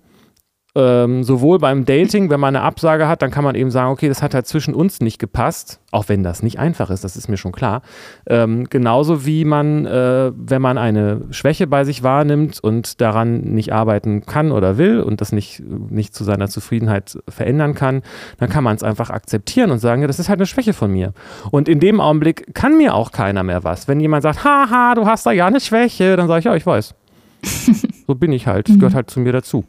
ähm, 0.75 1.23
sowohl 1.23 1.57
beim 1.57 1.85
Dating, 1.85 2.29
wenn 2.29 2.39
man 2.39 2.55
eine 2.55 2.63
Absage 2.63 3.07
hat, 3.07 3.23
dann 3.23 3.31
kann 3.31 3.43
man 3.43 3.55
eben 3.55 3.71
sagen, 3.71 3.91
okay, 3.91 4.07
das 4.07 4.21
hat 4.21 4.35
halt 4.35 4.45
zwischen 4.45 4.75
uns 4.75 4.99
nicht 5.01 5.17
gepasst, 5.17 5.79
auch 5.91 6.09
wenn 6.09 6.21
das 6.21 6.43
nicht 6.43 6.59
einfach 6.59 6.91
ist, 6.91 7.03
das 7.03 7.17
ist 7.17 7.27
mir 7.27 7.37
schon 7.37 7.51
klar. 7.51 7.81
Ähm, 8.27 8.65
genauso 8.69 9.25
wie 9.25 9.45
man, 9.45 9.87
äh, 9.87 10.31
wenn 10.35 10.61
man 10.61 10.77
eine 10.77 11.21
Schwäche 11.31 11.65
bei 11.65 11.85
sich 11.85 12.03
wahrnimmt 12.03 12.59
und 12.59 13.01
daran 13.01 13.39
nicht 13.39 13.73
arbeiten 13.73 14.25
kann 14.27 14.51
oder 14.51 14.77
will 14.77 15.01
und 15.01 15.21
das 15.21 15.31
nicht, 15.31 15.63
nicht 15.65 16.13
zu 16.13 16.23
seiner 16.23 16.49
Zufriedenheit 16.49 17.17
verändern 17.27 17.73
kann, 17.73 18.03
dann 18.37 18.49
kann 18.49 18.63
man 18.63 18.75
es 18.75 18.83
einfach 18.83 19.09
akzeptieren 19.09 19.71
und 19.71 19.79
sagen, 19.79 20.01
ja, 20.01 20.07
das 20.07 20.19
ist 20.19 20.29
halt 20.29 20.39
eine 20.39 20.45
Schwäche 20.45 20.73
von 20.73 20.91
mir. 20.91 21.13
Und 21.49 21.67
in 21.67 21.79
dem 21.79 21.99
Augenblick 21.99 22.53
kann 22.53 22.77
mir 22.77 22.93
auch 22.93 23.11
keiner 23.11 23.41
mehr 23.41 23.63
was. 23.63 23.87
Wenn 23.87 23.99
jemand 23.99 24.21
sagt, 24.21 24.43
haha, 24.43 24.93
du 24.93 25.07
hast 25.07 25.25
da 25.25 25.31
ja 25.31 25.47
eine 25.47 25.59
Schwäche, 25.59 26.15
dann 26.15 26.27
sage 26.27 26.39
ich, 26.39 26.45
ja, 26.45 26.55
ich 26.55 26.65
weiß. 26.65 26.93
so 28.07 28.15
bin 28.15 28.31
ich 28.31 28.45
halt, 28.45 28.69
das 28.69 28.75
gehört 28.75 28.93
halt 28.93 29.09
zu 29.09 29.19
mir 29.19 29.31
dazu. 29.31 29.65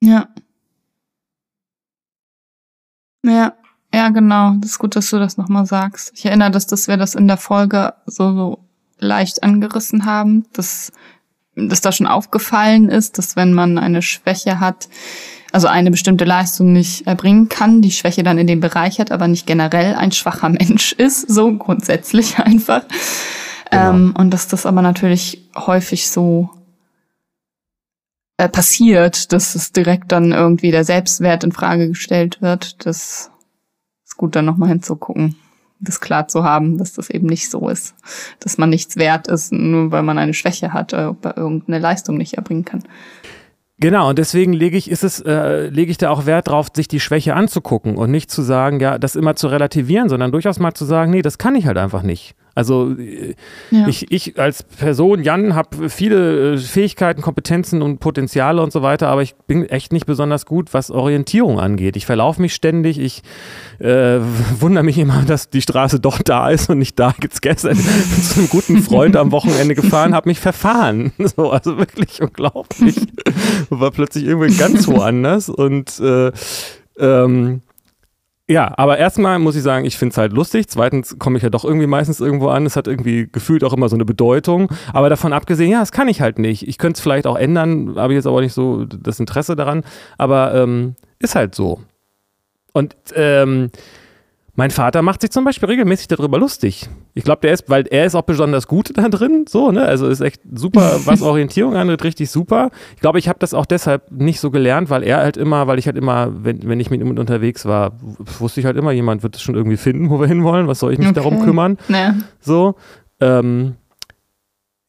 Ja. 0.00 0.28
Ja, 3.24 3.52
ja, 3.92 4.08
genau. 4.10 4.54
Das 4.60 4.72
ist 4.72 4.78
gut, 4.78 4.96
dass 4.96 5.10
du 5.10 5.18
das 5.18 5.36
nochmal 5.36 5.66
sagst. 5.66 6.12
Ich 6.14 6.24
erinnere, 6.24 6.50
dass, 6.50 6.66
dass 6.66 6.88
wir 6.88 6.96
das 6.96 7.14
in 7.14 7.26
der 7.26 7.36
Folge 7.36 7.94
so, 8.06 8.32
so 8.32 8.58
leicht 8.98 9.42
angerissen 9.42 10.04
haben, 10.04 10.46
dass, 10.52 10.92
dass 11.54 11.80
da 11.80 11.92
schon 11.92 12.06
aufgefallen 12.06 12.88
ist, 12.88 13.18
dass 13.18 13.36
wenn 13.36 13.52
man 13.52 13.78
eine 13.78 14.02
Schwäche 14.02 14.60
hat, 14.60 14.88
also 15.52 15.66
eine 15.66 15.90
bestimmte 15.90 16.24
Leistung 16.24 16.72
nicht 16.72 17.06
erbringen 17.06 17.48
kann, 17.48 17.80
die 17.80 17.90
Schwäche 17.90 18.22
dann 18.22 18.38
in 18.38 18.46
dem 18.46 18.60
Bereich 18.60 19.00
hat, 19.00 19.10
aber 19.10 19.28
nicht 19.28 19.46
generell 19.46 19.94
ein 19.94 20.12
schwacher 20.12 20.50
Mensch 20.50 20.92
ist, 20.98 21.28
so 21.28 21.52
grundsätzlich 21.56 22.38
einfach. 22.38 22.82
Genau. 23.70 23.90
Ähm, 23.90 24.14
und 24.16 24.30
dass 24.30 24.48
das 24.48 24.66
aber 24.66 24.82
natürlich 24.82 25.48
häufig 25.54 26.08
so 26.08 26.50
äh, 28.38 28.48
passiert, 28.48 29.32
dass 29.32 29.54
es 29.54 29.72
direkt 29.72 30.12
dann 30.12 30.32
irgendwie 30.32 30.70
der 30.70 30.84
Selbstwert 30.84 31.44
in 31.44 31.52
Frage 31.52 31.88
gestellt 31.88 32.40
wird. 32.40 32.86
Das 32.86 33.30
ist 34.06 34.16
gut, 34.16 34.36
dann 34.36 34.44
nochmal 34.44 34.70
hinzugucken, 34.70 35.36
das 35.80 36.00
klar 36.00 36.28
zu 36.28 36.44
haben, 36.44 36.78
dass 36.78 36.94
das 36.94 37.10
eben 37.10 37.26
nicht 37.26 37.50
so 37.50 37.68
ist, 37.68 37.94
dass 38.40 38.56
man 38.56 38.70
nichts 38.70 38.96
wert 38.96 39.26
ist, 39.26 39.52
nur 39.52 39.90
weil 39.90 40.04
man 40.04 40.18
eine 40.18 40.34
Schwäche 40.34 40.72
hat, 40.72 40.92
äh, 40.92 41.12
bei 41.20 41.34
irgendeine 41.36 41.80
Leistung 41.80 42.16
nicht 42.16 42.34
erbringen 42.34 42.64
kann. 42.64 42.84
Genau, 43.80 44.08
und 44.08 44.18
deswegen 44.18 44.52
lege 44.52 44.76
ich, 44.76 44.90
ist 44.90 45.04
es, 45.04 45.20
äh, 45.20 45.68
lege 45.68 45.90
ich 45.90 45.98
da 45.98 46.10
auch 46.10 46.26
Wert 46.26 46.48
drauf, 46.48 46.68
sich 46.74 46.88
die 46.88 46.98
Schwäche 46.98 47.34
anzugucken 47.34 47.96
und 47.96 48.10
nicht 48.10 48.30
zu 48.30 48.42
sagen, 48.42 48.80
ja, 48.80 48.98
das 48.98 49.14
immer 49.14 49.36
zu 49.36 49.48
relativieren, 49.48 50.08
sondern 50.08 50.32
durchaus 50.32 50.58
mal 50.58 50.74
zu 50.74 50.84
sagen, 50.84 51.12
nee, 51.12 51.22
das 51.22 51.38
kann 51.38 51.54
ich 51.54 51.66
halt 51.66 51.78
einfach 51.78 52.02
nicht. 52.02 52.34
Also 52.58 52.96
ja. 53.70 53.86
ich, 53.86 54.10
ich 54.10 54.36
als 54.36 54.64
Person, 54.64 55.22
Jan, 55.22 55.54
habe 55.54 55.88
viele 55.88 56.54
äh, 56.54 56.58
Fähigkeiten, 56.58 57.22
Kompetenzen 57.22 57.82
und 57.82 58.00
Potenziale 58.00 58.60
und 58.60 58.72
so 58.72 58.82
weiter, 58.82 59.06
aber 59.10 59.22
ich 59.22 59.36
bin 59.46 59.64
echt 59.66 59.92
nicht 59.92 60.06
besonders 60.06 60.44
gut, 60.44 60.74
was 60.74 60.90
Orientierung 60.90 61.60
angeht. 61.60 61.96
Ich 61.96 62.04
verlaufe 62.04 62.42
mich 62.42 62.56
ständig, 62.56 62.98
ich 62.98 63.22
äh, 63.78 64.18
wundere 64.58 64.82
mich 64.82 64.98
immer, 64.98 65.22
dass 65.22 65.50
die 65.50 65.62
Straße 65.62 66.00
doch 66.00 66.20
da 66.20 66.50
ist 66.50 66.68
und 66.68 66.80
nicht 66.80 66.98
da. 66.98 67.14
Gibt's 67.20 67.40
gestern 67.40 67.76
zu 68.22 68.40
einem 68.40 68.48
guten 68.48 68.82
Freund 68.82 69.14
am 69.14 69.30
Wochenende 69.30 69.76
gefahren, 69.76 70.12
habe 70.12 70.28
mich 70.28 70.40
verfahren. 70.40 71.12
So, 71.36 71.50
also 71.50 71.78
wirklich 71.78 72.20
unglaublich. 72.20 72.96
War 73.70 73.92
plötzlich 73.92 74.24
irgendwie 74.24 74.56
ganz 74.56 74.88
woanders 74.88 75.48
und 75.48 76.00
äh, 76.00 76.32
ähm, 76.98 77.60
ja, 78.50 78.72
aber 78.78 78.96
erstmal 78.96 79.38
muss 79.38 79.56
ich 79.56 79.62
sagen, 79.62 79.84
ich 79.84 79.98
finde 79.98 80.12
es 80.12 80.18
halt 80.18 80.32
lustig. 80.32 80.68
Zweitens 80.68 81.18
komme 81.18 81.36
ich 81.36 81.42
ja 81.42 81.50
doch 81.50 81.66
irgendwie 81.66 81.86
meistens 81.86 82.18
irgendwo 82.18 82.48
an. 82.48 82.64
Es 82.64 82.76
hat 82.76 82.86
irgendwie 82.86 83.28
gefühlt 83.30 83.62
auch 83.62 83.74
immer 83.74 83.90
so 83.90 83.96
eine 83.96 84.06
Bedeutung. 84.06 84.70
Aber 84.94 85.10
davon 85.10 85.34
abgesehen, 85.34 85.70
ja, 85.70 85.80
das 85.80 85.92
kann 85.92 86.08
ich 86.08 86.22
halt 86.22 86.38
nicht. 86.38 86.66
Ich 86.66 86.78
könnte 86.78 86.96
es 86.96 87.02
vielleicht 87.02 87.26
auch 87.26 87.36
ändern, 87.36 87.96
habe 87.96 88.14
jetzt 88.14 88.26
aber 88.26 88.40
nicht 88.40 88.54
so 88.54 88.86
das 88.86 89.20
Interesse 89.20 89.54
daran. 89.54 89.84
Aber 90.16 90.54
ähm, 90.54 90.94
ist 91.18 91.34
halt 91.34 91.54
so. 91.54 91.82
Und 92.72 92.96
ähm, 93.14 93.70
mein 94.58 94.72
Vater 94.72 95.02
macht 95.02 95.20
sich 95.20 95.30
zum 95.30 95.44
Beispiel 95.44 95.68
regelmäßig 95.68 96.08
darüber 96.08 96.36
lustig. 96.36 96.88
Ich 97.14 97.22
glaube, 97.22 97.42
der 97.42 97.52
ist, 97.52 97.70
weil 97.70 97.86
er 97.86 98.06
ist 98.06 98.16
auch 98.16 98.22
besonders 98.22 98.66
gut 98.66 98.90
da 98.98 99.08
drin, 99.08 99.44
so, 99.48 99.70
ne? 99.70 99.82
Also 99.82 100.08
ist 100.08 100.20
echt 100.20 100.40
super, 100.52 100.98
was 101.04 101.22
Orientierung 101.32 101.76
angeht, 101.76 102.02
richtig 102.02 102.28
super. 102.28 102.70
Ich 102.96 103.00
glaube, 103.00 103.20
ich 103.20 103.28
habe 103.28 103.38
das 103.38 103.54
auch 103.54 103.66
deshalb 103.66 104.10
nicht 104.10 104.40
so 104.40 104.50
gelernt, 104.50 104.90
weil 104.90 105.04
er 105.04 105.18
halt 105.18 105.36
immer, 105.36 105.68
weil 105.68 105.78
ich 105.78 105.86
halt 105.86 105.96
immer, 105.96 106.32
wenn, 106.42 106.68
wenn 106.68 106.80
ich 106.80 106.90
mit 106.90 107.00
ihm 107.00 107.16
unterwegs 107.16 107.66
war, 107.66 107.92
wusste 108.40 108.58
ich 108.58 108.66
halt 108.66 108.76
immer, 108.76 108.90
jemand 108.90 109.22
wird 109.22 109.36
es 109.36 109.42
schon 109.42 109.54
irgendwie 109.54 109.76
finden, 109.76 110.10
wo 110.10 110.18
wir 110.18 110.26
hinwollen. 110.26 110.66
Was 110.66 110.80
soll 110.80 110.92
ich 110.92 110.98
mich 110.98 111.06
okay. 111.06 111.14
darum 111.14 111.44
kümmern? 111.44 111.78
Nee. 111.86 112.14
So. 112.40 112.74
Ähm, 113.20 113.76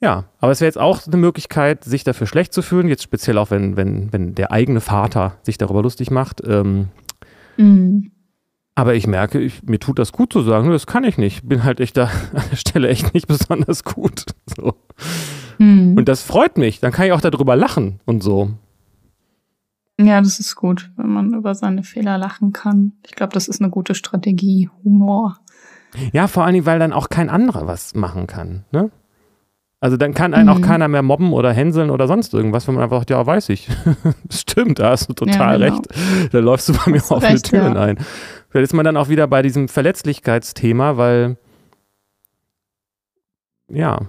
ja, 0.02 0.26
aber 0.40 0.52
es 0.52 0.62
wäre 0.62 0.70
jetzt 0.70 0.80
auch 0.80 1.06
eine 1.06 1.18
Möglichkeit, 1.18 1.84
sich 1.84 2.04
dafür 2.04 2.26
schlecht 2.26 2.54
zu 2.54 2.64
fühlen, 2.64 2.88
jetzt 2.88 3.04
speziell 3.04 3.38
auch, 3.38 3.52
wenn, 3.52 3.78
wenn, 3.78 4.12
wenn 4.12 4.34
der 4.34 4.52
eigene 4.52 4.82
Vater 4.82 5.36
sich 5.44 5.60
darüber 5.60 5.84
lustig 5.84 6.10
macht. 6.10 6.42
Ähm, 6.44 6.88
mhm 7.56 8.14
aber 8.76 8.96
ich 8.96 9.08
merke, 9.08 9.40
ich, 9.40 9.64
mir 9.64 9.80
tut 9.80 10.00
das 10.00 10.12
gut 10.12 10.32
zu 10.32 10.42
sagen, 10.42 10.72
das 10.72 10.88
kann 10.88 11.04
ich 11.04 11.18
nicht. 11.18 11.48
Bin 11.48 11.64
halt 11.64 11.80
echt 11.80 11.98
da 11.98 12.06
an 12.34 12.44
der 12.52 12.56
Stelle 12.56 12.88
echt 12.90 13.14
nicht 13.14 13.28
besonders 13.28 13.84
gut. 13.84 14.26
So. 14.56 14.74
Hm. 15.58 15.96
Und 15.96 16.08
das 16.08 16.24
freut 16.24 16.58
mich. 16.58 16.80
Dann 16.80 16.92
kann 16.92 17.06
ich 17.06 17.12
auch 17.12 17.22
darüber 17.22 17.56
lachen 17.56 18.00
und 18.06 18.24
so. 18.24 18.52
Ja, 20.00 20.22
das 20.22 20.40
ist 20.40 20.56
gut, 20.56 20.90
wenn 20.96 21.10
man 21.10 21.34
über 21.34 21.54
seine 21.54 21.84
Fehler 21.84 22.18
lachen 22.18 22.54
kann. 22.54 22.94
Ich 23.06 23.16
glaube, 23.16 23.34
das 23.34 23.48
ist 23.48 23.62
eine 23.62 23.70
gute 23.70 23.94
Strategie. 23.96 24.70
Humor. 24.84 25.38
Ja, 26.14 26.28
vor 26.28 26.46
allen 26.46 26.54
Dingen, 26.54 26.66
weil 26.66 26.80
dann 26.80 26.94
auch 26.94 27.10
kein 27.10 27.30
anderer 27.30 27.68
was 27.68 27.96
machen 27.96 28.26
kann. 28.26 28.64
Ne? 28.72 28.92
Also 29.82 29.96
dann 29.96 30.14
kann 30.14 30.34
einen 30.34 30.50
mhm. 30.50 30.56
auch 30.56 30.62
keiner 30.62 30.88
mehr 30.88 31.02
mobben 31.02 31.32
oder 31.32 31.54
hänseln 31.54 31.90
oder 31.90 32.08
sonst 32.08 32.34
irgendwas, 32.34 32.68
wenn 32.68 32.76
man 32.76 32.84
einfach 32.84 33.00
sagt, 33.00 33.12
ja, 33.12 33.26
weiß 33.26 33.50
ich. 33.50 33.70
Stimmt, 34.30 34.80
da 34.80 34.92
hast 34.92 35.10
du 35.10 35.14
total 35.14 35.62
ja, 35.62 35.70
genau. 35.70 35.78
recht. 35.78 36.34
Da 36.34 36.40
läufst 36.40 36.70
du 36.70 36.74
bei 36.74 36.92
mir 36.92 37.02
offene 37.10 37.42
Türen 37.42 37.76
ja. 37.76 37.82
ein. 37.82 37.98
Vielleicht 38.50 38.72
ist 38.72 38.74
man 38.74 38.86
dann 38.86 38.98
auch 38.98 39.10
wieder 39.10 39.28
bei 39.28 39.42
diesem 39.42 39.68
Verletzlichkeitsthema, 39.68 40.98
weil 40.98 41.38
ja, 43.70 44.00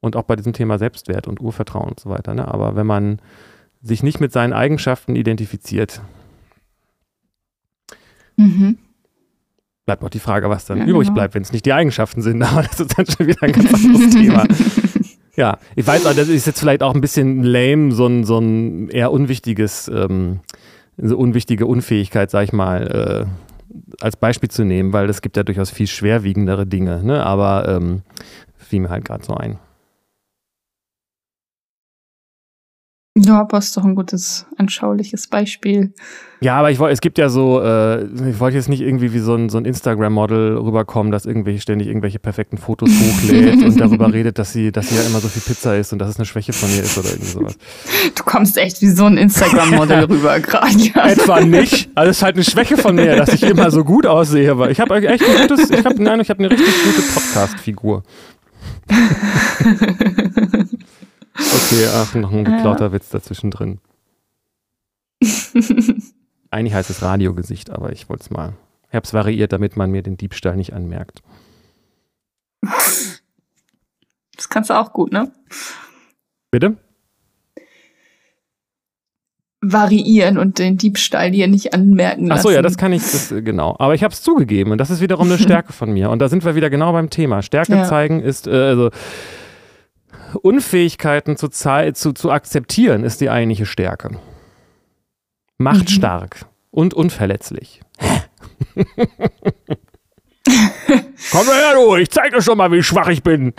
und 0.00 0.16
auch 0.16 0.24
bei 0.24 0.36
diesem 0.36 0.52
Thema 0.52 0.78
Selbstwert 0.78 1.26
und 1.26 1.40
Urvertrauen 1.40 1.90
und 1.90 2.00
so 2.00 2.10
weiter. 2.10 2.34
Ne? 2.34 2.46
Aber 2.46 2.76
wenn 2.76 2.86
man 2.86 3.20
sich 3.82 4.02
nicht 4.02 4.20
mit 4.20 4.32
seinen 4.32 4.52
Eigenschaften 4.52 5.16
identifiziert, 5.16 6.02
mhm. 8.36 8.78
bleibt 9.86 10.02
noch 10.02 10.10
die 10.10 10.18
Frage, 10.18 10.50
was 10.50 10.66
dann 10.66 10.78
ja, 10.78 10.84
übrig 10.84 11.08
genau. 11.08 11.14
bleibt, 11.14 11.34
wenn 11.34 11.42
es 11.42 11.52
nicht 11.52 11.64
die 11.64 11.72
Eigenschaften 11.72 12.20
sind. 12.20 12.42
Aber 12.42 12.62
das 12.62 12.80
ist 12.80 12.98
dann 12.98 13.06
schon 13.06 13.26
wieder 13.26 13.42
ein 13.42 13.52
ganz 13.52 13.72
anderes 13.72 14.10
Thema. 14.14 14.46
Ja, 15.36 15.58
ich 15.74 15.86
weiß, 15.86 16.04
das 16.04 16.28
ist 16.28 16.46
jetzt 16.46 16.60
vielleicht 16.60 16.82
auch 16.82 16.94
ein 16.94 17.00
bisschen 17.00 17.42
lame, 17.42 17.92
so 17.92 18.06
ein, 18.06 18.24
so 18.24 18.38
ein 18.38 18.88
eher 18.88 19.12
unwichtiges 19.12 19.88
ähm, 19.88 20.40
so 20.96 21.16
unwichtige 21.16 21.66
Unfähigkeit, 21.66 22.30
sag 22.30 22.44
ich 22.44 22.52
mal, 22.52 23.26
äh, 23.26 23.26
als 24.00 24.16
Beispiel 24.16 24.50
zu 24.50 24.64
nehmen, 24.64 24.92
weil 24.92 25.08
es 25.10 25.22
gibt 25.22 25.36
ja 25.36 25.42
durchaus 25.42 25.70
viel 25.70 25.86
schwerwiegendere 25.86 26.66
Dinge, 26.66 27.02
ne? 27.02 27.24
aber 27.24 27.68
ähm, 27.68 28.02
fiel 28.56 28.80
mir 28.80 28.90
halt 28.90 29.04
gerade 29.04 29.24
so 29.24 29.34
ein. 29.34 29.58
Ja, 33.18 33.40
aber 33.40 33.56
ist 33.56 33.74
doch 33.74 33.84
ein 33.84 33.94
gutes, 33.94 34.44
anschauliches 34.58 35.26
Beispiel. 35.26 35.94
Ja, 36.40 36.58
aber 36.58 36.70
ich 36.70 36.78
wollte, 36.78 36.92
es 36.92 37.00
gibt 37.00 37.16
ja 37.16 37.30
so, 37.30 37.62
äh, 37.62 38.04
ich 38.28 38.38
wollte 38.38 38.58
jetzt 38.58 38.68
nicht 38.68 38.82
irgendwie 38.82 39.14
wie 39.14 39.20
so 39.20 39.34
ein, 39.34 39.48
so 39.48 39.56
ein 39.56 39.64
Instagram-Model 39.64 40.58
rüberkommen, 40.58 41.10
das 41.10 41.24
irgendwie 41.24 41.58
ständig 41.58 41.88
irgendwelche 41.88 42.18
perfekten 42.18 42.58
Fotos 42.58 42.90
hochlädt 43.00 43.64
und 43.64 43.80
darüber 43.80 44.12
redet, 44.12 44.38
dass 44.38 44.52
sie, 44.52 44.70
dass 44.70 44.90
sie 44.90 44.96
ja 44.96 45.02
immer 45.04 45.20
so 45.20 45.28
viel 45.28 45.40
Pizza 45.40 45.74
isst 45.78 45.94
und 45.94 45.98
dass 45.98 46.10
es 46.10 46.16
eine 46.16 46.26
Schwäche 46.26 46.52
von 46.52 46.68
ihr 46.68 46.82
ist 46.82 46.98
oder 46.98 47.08
irgendwie 47.08 47.30
sowas. 47.30 47.56
Du 48.14 48.22
kommst 48.22 48.58
echt 48.58 48.82
wie 48.82 48.90
so 48.90 49.06
ein 49.06 49.16
Instagram-Model 49.16 50.04
rüber 50.10 50.38
gerade. 50.38 50.76
Ja. 50.76 51.08
Etwa 51.08 51.40
nicht. 51.40 51.88
Also 51.94 52.10
es 52.10 52.18
ist 52.18 52.22
halt 52.22 52.34
eine 52.36 52.44
Schwäche 52.44 52.76
von 52.76 52.96
mir, 52.96 53.16
dass 53.16 53.32
ich 53.32 53.42
immer 53.44 53.70
so 53.70 53.82
gut 53.82 54.06
aussehe, 54.06 54.58
weil 54.58 54.72
ich 54.72 54.80
habe 54.80 54.94
echt 54.94 55.24
ein 55.24 55.48
gutes, 55.48 55.70
ich 55.70 55.86
habe, 55.86 56.02
nein, 56.02 56.20
ich 56.20 56.28
habe 56.28 56.40
eine 56.40 56.50
richtig 56.50 56.74
gute 56.84 57.00
Podcast-Figur. 57.14 58.02
Okay, 61.38 61.86
ach, 61.94 62.14
noch 62.14 62.32
ein 62.32 62.44
geklauter 62.44 62.86
ja. 62.86 62.92
Witz 62.92 63.10
dazwischen 63.10 63.50
drin. 63.50 63.78
Eigentlich 66.50 66.74
heißt 66.74 66.90
es 66.90 67.02
Radiogesicht, 67.02 67.70
aber 67.70 67.92
ich 67.92 68.08
wollte 68.08 68.22
es 68.24 68.30
mal. 68.30 68.54
Ich 68.88 68.94
habe 68.94 69.04
es 69.04 69.12
variiert, 69.12 69.52
damit 69.52 69.76
man 69.76 69.90
mir 69.90 70.02
den 70.02 70.16
Diebstahl 70.16 70.56
nicht 70.56 70.72
anmerkt. 70.72 71.22
Das 74.36 74.48
kannst 74.48 74.70
du 74.70 74.74
auch 74.74 74.92
gut, 74.92 75.12
ne? 75.12 75.32
Bitte? 76.50 76.76
variieren 79.72 80.38
und 80.38 80.58
den 80.58 80.76
Diebstahl 80.76 81.30
dir 81.30 81.48
nicht 81.48 81.74
anmerken 81.74 82.26
lassen. 82.26 82.38
Ach 82.38 82.42
so, 82.42 82.50
ja, 82.50 82.62
das 82.62 82.76
kann 82.76 82.92
ich, 82.92 83.02
das, 83.02 83.34
genau. 83.38 83.74
Aber 83.78 83.94
ich 83.94 84.02
habe 84.04 84.12
es 84.12 84.22
zugegeben 84.22 84.70
und 84.70 84.78
das 84.78 84.90
ist 84.90 85.00
wiederum 85.00 85.28
eine 85.28 85.38
Stärke 85.42 85.72
von 85.72 85.92
mir. 85.92 86.10
Und 86.10 86.20
da 86.20 86.28
sind 86.28 86.44
wir 86.44 86.54
wieder 86.54 86.70
genau 86.70 86.92
beim 86.92 87.10
Thema. 87.10 87.42
Stärke 87.42 87.72
ja. 87.72 87.84
zeigen 87.84 88.20
ist, 88.20 88.46
äh, 88.46 88.50
also 88.50 88.90
Unfähigkeiten 90.38 91.36
zu, 91.36 91.48
zu, 91.48 92.12
zu 92.12 92.30
akzeptieren, 92.30 93.04
ist 93.04 93.20
die 93.20 93.30
eigentliche 93.30 93.66
Stärke. 93.66 94.18
Macht 95.58 95.88
mhm. 95.88 95.88
stark 95.88 96.46
und 96.70 96.94
unverletzlich. 96.94 97.80
Komm 101.32 101.46
her, 101.46 101.74
du, 101.74 101.96
ich 101.96 102.10
zeig 102.10 102.32
dir 102.32 102.40
schon 102.40 102.58
mal, 102.58 102.70
wie 102.70 102.82
schwach 102.82 103.08
ich 103.08 103.22
bin. 103.22 103.52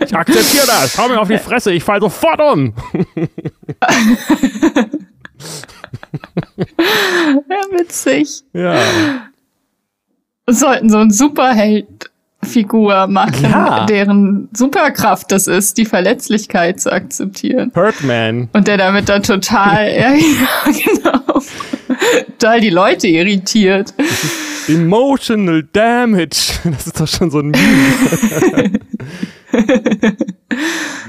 ich 0.00 0.16
akzeptiere 0.16 0.66
das. 0.66 0.98
Hau 0.98 1.08
mir 1.08 1.20
auf 1.20 1.28
die 1.28 1.38
Fresse, 1.38 1.72
ich 1.72 1.84
fall 1.84 2.00
sofort 2.00 2.40
um. 2.40 2.74
ja, 6.56 7.78
witzig. 7.78 8.42
Ja. 8.52 8.80
Sollten 10.48 10.90
so 10.90 10.98
ein 10.98 11.10
Superheld 11.10 12.10
Figur 12.46 13.06
machen, 13.06 13.42
ja. 13.42 13.86
deren 13.86 14.48
Superkraft 14.52 15.30
das 15.32 15.46
ist, 15.46 15.78
die 15.78 15.84
Verletzlichkeit 15.84 16.80
zu 16.80 16.92
akzeptieren. 16.92 17.72
Hurtman. 17.74 18.48
Und 18.52 18.68
der 18.68 18.78
damit 18.78 19.08
dann 19.08 19.22
total, 19.22 19.92
ja, 19.96 20.14
genau, 20.66 21.40
total 22.38 22.60
die 22.60 22.70
Leute 22.70 23.08
irritiert. 23.08 23.92
Emotional 24.68 25.62
Damage. 25.72 26.54
Das 26.64 26.86
ist 26.86 27.00
doch 27.00 27.08
schon 27.08 27.30
so 27.30 27.38
ein 27.40 27.50
Meme. 27.50 28.80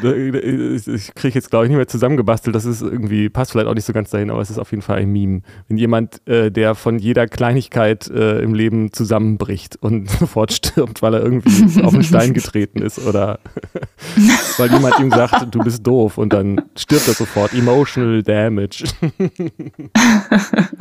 ich 0.04 1.14
kriege 1.16 1.36
jetzt, 1.36 1.50
glaube 1.50 1.66
ich, 1.66 1.70
nicht 1.70 1.78
mehr 1.78 1.88
zusammengebastelt. 1.88 2.56
Das 2.56 2.66
ist 2.66 2.82
irgendwie, 2.82 3.30
passt 3.30 3.52
vielleicht 3.52 3.68
auch 3.68 3.74
nicht 3.74 3.86
so 3.86 3.94
ganz 3.94 4.10
dahin, 4.10 4.30
aber 4.30 4.42
es 4.42 4.50
ist 4.50 4.58
auf 4.60 4.72
jeden 4.72 4.82
Fall 4.82 4.98
ein 4.98 5.12
Meme. 5.12 5.42
Wenn 5.68 5.78
jemand, 5.78 6.26
äh, 6.28 6.52
der 6.52 6.76
von 6.76 7.00
jeder 7.00 7.28
Kleinigkeit 7.28 8.08
äh, 8.10 8.40
im 8.40 8.54
Leben 8.54 8.92
zusammenbricht 8.94 9.78
und 9.78 10.10
sofort 10.20 10.54
stirbt, 10.54 11.02
weil 11.02 11.14
er 11.14 11.24
irgendwie 11.24 11.84
auf 11.84 11.94
einen 11.94 12.04
Stein 12.04 12.34
getreten 12.34 12.82
ist 12.82 13.00
oder 13.00 13.40
weil 14.58 14.72
jemand 14.72 15.00
ihm 15.00 15.12
sagt, 15.12 15.54
du 15.54 15.60
bist 15.60 15.86
doof 15.86 16.18
und 16.18 16.34
dann 16.34 16.62
stirbt 16.76 17.08
er 17.08 17.14
sofort. 17.14 17.54
Emotional 17.54 18.24
Damage. 18.24 18.86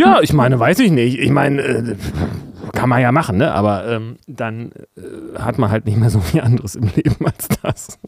Ja, 0.00 0.20
ich 0.20 0.32
meine, 0.32 0.58
weiß 0.58 0.78
ich 0.80 0.90
nicht. 0.90 1.18
Ich 1.18 1.30
meine, 1.30 1.60
äh, 1.62 1.96
kann 2.72 2.88
man 2.88 3.00
ja 3.00 3.12
machen, 3.12 3.36
ne? 3.38 3.52
Aber 3.52 3.86
ähm, 3.86 4.16
dann 4.26 4.72
äh, 4.96 5.38
hat 5.38 5.58
man 5.58 5.70
halt 5.70 5.86
nicht 5.86 5.98
mehr 5.98 6.10
so 6.10 6.20
viel 6.20 6.40
anderes 6.40 6.74
im 6.74 6.88
Leben 6.94 7.26
als 7.26 7.48
das. 7.62 7.98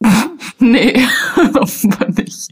nee, 0.58 0.94
offenbar 1.54 2.08
nicht. 2.10 2.50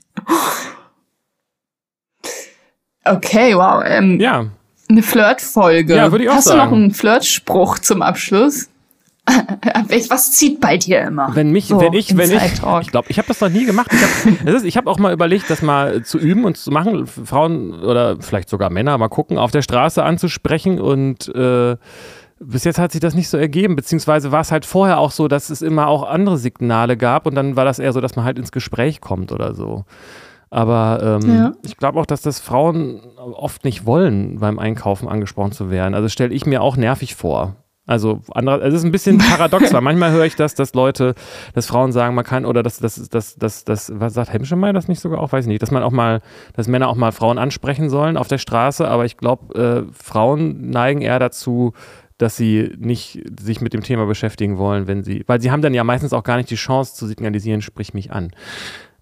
Okay, 3.04 3.56
wow. 3.56 3.82
Ähm, 3.84 4.20
ja. 4.20 4.46
Eine 4.88 5.02
Flirtfolge. 5.02 5.96
Ja, 5.96 6.12
würde 6.12 6.24
ich 6.24 6.30
auch 6.30 6.34
Hast 6.34 6.44
sagen. 6.44 6.58
du 6.58 6.64
noch 6.64 6.72
einen 6.72 6.94
Flirtspruch 6.94 7.78
zum 7.78 8.02
Abschluss? 8.02 8.68
Was 10.08 10.32
zieht 10.32 10.60
bei 10.60 10.76
dir 10.76 11.02
immer? 11.02 11.30
Wenn 11.34 11.50
mich, 11.52 11.66
so, 11.66 11.80
wenn 11.80 11.92
ich, 11.92 12.16
wenn 12.16 12.30
ich, 12.30 12.42
ich 12.42 12.90
glaube, 12.90 13.06
ich 13.08 13.18
habe 13.18 13.28
das 13.28 13.40
noch 13.40 13.48
nie 13.48 13.64
gemacht. 13.64 13.90
Ich 14.64 14.76
habe 14.76 14.86
hab 14.86 14.86
auch 14.88 14.98
mal 14.98 15.12
überlegt, 15.12 15.48
das 15.48 15.62
mal 15.62 16.02
zu 16.02 16.18
üben 16.18 16.44
und 16.44 16.56
zu 16.56 16.70
machen, 16.70 17.06
Frauen 17.06 17.72
oder 17.72 18.20
vielleicht 18.20 18.48
sogar 18.48 18.70
Männer 18.70 18.98
mal 18.98 19.08
gucken, 19.08 19.38
auf 19.38 19.52
der 19.52 19.62
Straße 19.62 20.02
anzusprechen 20.02 20.80
und 20.80 21.32
äh, 21.34 21.76
bis 22.40 22.64
jetzt 22.64 22.78
hat 22.78 22.90
sich 22.90 23.00
das 23.00 23.14
nicht 23.14 23.28
so 23.28 23.36
ergeben, 23.36 23.76
beziehungsweise 23.76 24.32
war 24.32 24.40
es 24.40 24.50
halt 24.50 24.66
vorher 24.66 24.98
auch 24.98 25.12
so, 25.12 25.28
dass 25.28 25.50
es 25.50 25.62
immer 25.62 25.86
auch 25.86 26.02
andere 26.02 26.38
Signale 26.38 26.96
gab 26.96 27.26
und 27.26 27.36
dann 27.36 27.54
war 27.54 27.64
das 27.64 27.78
eher 27.78 27.92
so, 27.92 28.00
dass 28.00 28.16
man 28.16 28.24
halt 28.24 28.38
ins 28.38 28.50
Gespräch 28.50 29.00
kommt 29.00 29.30
oder 29.30 29.54
so. 29.54 29.84
Aber 30.50 31.20
ähm, 31.22 31.34
ja. 31.34 31.52
ich 31.64 31.76
glaube 31.78 31.98
auch, 31.98 32.04
dass 32.04 32.20
das 32.20 32.40
Frauen 32.40 33.00
oft 33.16 33.64
nicht 33.64 33.86
wollen, 33.86 34.38
beim 34.40 34.58
Einkaufen 34.58 35.08
angesprochen 35.08 35.52
zu 35.52 35.70
werden. 35.70 35.94
Also 35.94 36.08
stelle 36.08 36.34
ich 36.34 36.44
mir 36.44 36.60
auch 36.60 36.76
nervig 36.76 37.14
vor. 37.14 37.56
Also, 37.84 38.20
andere, 38.32 38.60
es 38.60 38.74
ist 38.74 38.84
ein 38.84 38.92
bisschen 38.92 39.18
paradox, 39.18 39.72
weil 39.72 39.80
manchmal 39.80 40.12
höre 40.12 40.24
ich 40.24 40.36
das, 40.36 40.54
dass 40.54 40.72
Leute, 40.72 41.14
dass 41.54 41.66
Frauen 41.66 41.90
sagen, 41.90 42.14
man 42.14 42.24
kann, 42.24 42.44
oder 42.44 42.62
dass, 42.62 42.78
dass, 42.78 43.08
dass, 43.08 43.34
dass, 43.34 43.64
dass 43.64 43.92
was 43.94 44.14
sagt 44.14 44.32
Hemschemeyer 44.32 44.72
das 44.72 44.86
nicht 44.86 45.00
sogar 45.00 45.20
auch, 45.20 45.32
weiß 45.32 45.46
ich 45.46 45.48
nicht, 45.48 45.62
dass 45.62 45.72
man 45.72 45.82
auch 45.82 45.90
mal, 45.90 46.20
dass 46.54 46.68
Männer 46.68 46.88
auch 46.88 46.94
mal 46.94 47.10
Frauen 47.10 47.38
ansprechen 47.38 47.90
sollen 47.90 48.16
auf 48.16 48.28
der 48.28 48.38
Straße, 48.38 48.86
aber 48.86 49.04
ich 49.04 49.16
glaube, 49.16 49.86
äh, 49.88 49.92
Frauen 49.92 50.70
neigen 50.70 51.00
eher 51.00 51.18
dazu, 51.18 51.72
dass 52.18 52.36
sie 52.36 52.72
nicht 52.78 53.20
sich 53.40 53.60
mit 53.60 53.72
dem 53.72 53.82
Thema 53.82 54.06
beschäftigen 54.06 54.58
wollen, 54.58 54.86
wenn 54.86 55.02
sie, 55.02 55.24
weil 55.26 55.40
sie 55.40 55.50
haben 55.50 55.62
dann 55.62 55.74
ja 55.74 55.82
meistens 55.82 56.12
auch 56.12 56.22
gar 56.22 56.36
nicht 56.36 56.50
die 56.50 56.56
Chance 56.56 56.94
zu 56.94 57.08
signalisieren, 57.08 57.62
sprich 57.62 57.94
mich 57.94 58.12
an. 58.12 58.30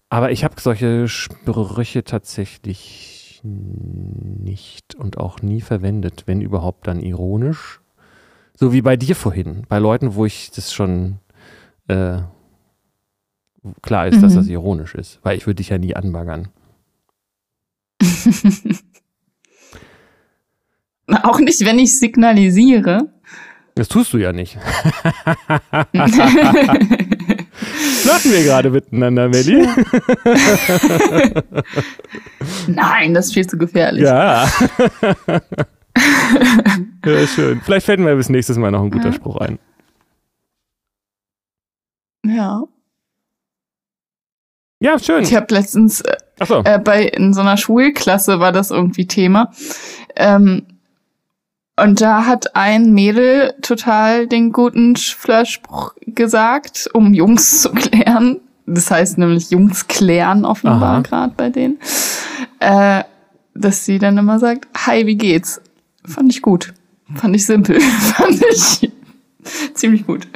Aber 0.09 0.31
ich 0.31 0.43
habe 0.43 0.55
solche 0.59 1.07
Sprüche 1.07 2.03
tatsächlich 2.03 3.41
nicht 3.43 4.95
und 4.95 5.17
auch 5.19 5.41
nie 5.41 5.61
verwendet, 5.61 6.23
wenn 6.25 6.41
überhaupt 6.41 6.87
dann 6.87 6.99
ironisch 6.99 7.79
so 8.61 8.71
wie 8.71 8.83
bei 8.83 8.95
dir 8.95 9.15
vorhin, 9.15 9.63
bei 9.67 9.79
Leuten, 9.79 10.13
wo 10.13 10.23
ich 10.23 10.51
das 10.51 10.71
schon 10.71 11.17
äh, 11.87 12.19
klar 13.81 14.07
ist, 14.07 14.17
mhm. 14.17 14.21
dass 14.21 14.35
das 14.35 14.45
ironisch 14.45 14.93
ist, 14.93 15.17
weil 15.23 15.35
ich 15.35 15.47
würde 15.47 15.55
dich 15.55 15.69
ja 15.69 15.79
nie 15.79 15.95
anbaggern. 15.95 16.49
Auch 21.23 21.39
nicht, 21.39 21.65
wenn 21.65 21.79
ich 21.79 21.97
signalisiere. 21.97 23.11
Das 23.73 23.87
tust 23.87 24.13
du 24.13 24.19
ja 24.19 24.31
nicht. 24.31 24.59
Flirten 28.03 28.31
wir 28.31 28.43
gerade 28.43 28.69
miteinander, 28.69 29.27
Melli? 29.27 29.67
Nein, 32.67 33.15
das 33.15 33.25
ist 33.25 33.33
viel 33.33 33.47
zu 33.47 33.57
gefährlich. 33.57 34.03
Ja. 34.03 34.47
Ja, 37.05 37.27
schön. 37.27 37.61
Vielleicht 37.61 37.85
fällt 37.85 37.99
mir 37.99 38.15
bis 38.15 38.29
nächstes 38.29 38.57
Mal 38.57 38.71
noch 38.71 38.83
ein 38.83 38.91
guter 38.91 39.07
ja. 39.07 39.13
Spruch 39.13 39.37
ein. 39.37 39.59
Ja. 42.25 42.63
Ja, 44.79 44.97
schön. 44.97 45.23
Ich 45.23 45.35
habe 45.35 45.53
letztens 45.53 46.01
äh, 46.01 46.17
so. 46.45 46.63
äh, 46.63 46.79
bei 46.79 47.03
in 47.03 47.33
so 47.33 47.41
einer 47.41 47.57
Schulklasse 47.57 48.39
war 48.39 48.51
das 48.51 48.71
irgendwie 48.71 49.05
Thema. 49.05 49.51
Ähm, 50.15 50.65
und 51.79 52.01
da 52.01 52.25
hat 52.25 52.55
ein 52.55 52.91
Mädel 52.91 53.53
total 53.61 54.27
den 54.27 54.51
guten 54.51 54.95
Flirtspruch 54.95 55.93
gesagt, 56.05 56.89
um 56.93 57.13
Jungs 57.13 57.61
zu 57.61 57.71
klären. 57.71 58.39
Das 58.65 58.91
heißt 58.91 59.17
nämlich 59.17 59.51
Jungs 59.51 59.87
klären 59.87 60.45
offenbar 60.45 61.01
gerade 61.03 61.33
bei 61.35 61.49
denen. 61.49 61.79
Äh, 62.59 63.03
dass 63.53 63.85
sie 63.85 63.99
dann 63.99 64.17
immer 64.17 64.39
sagt, 64.39 64.67
hi, 64.85 65.05
wie 65.05 65.15
geht's? 65.15 65.61
Fand 66.05 66.31
ich 66.31 66.41
gut. 66.41 66.73
Fand 67.15 67.35
ich 67.35 67.45
simpel. 67.45 67.79
Fand 67.81 68.41
ich 68.51 68.91
ziemlich 69.73 70.05
gut. 70.05 70.27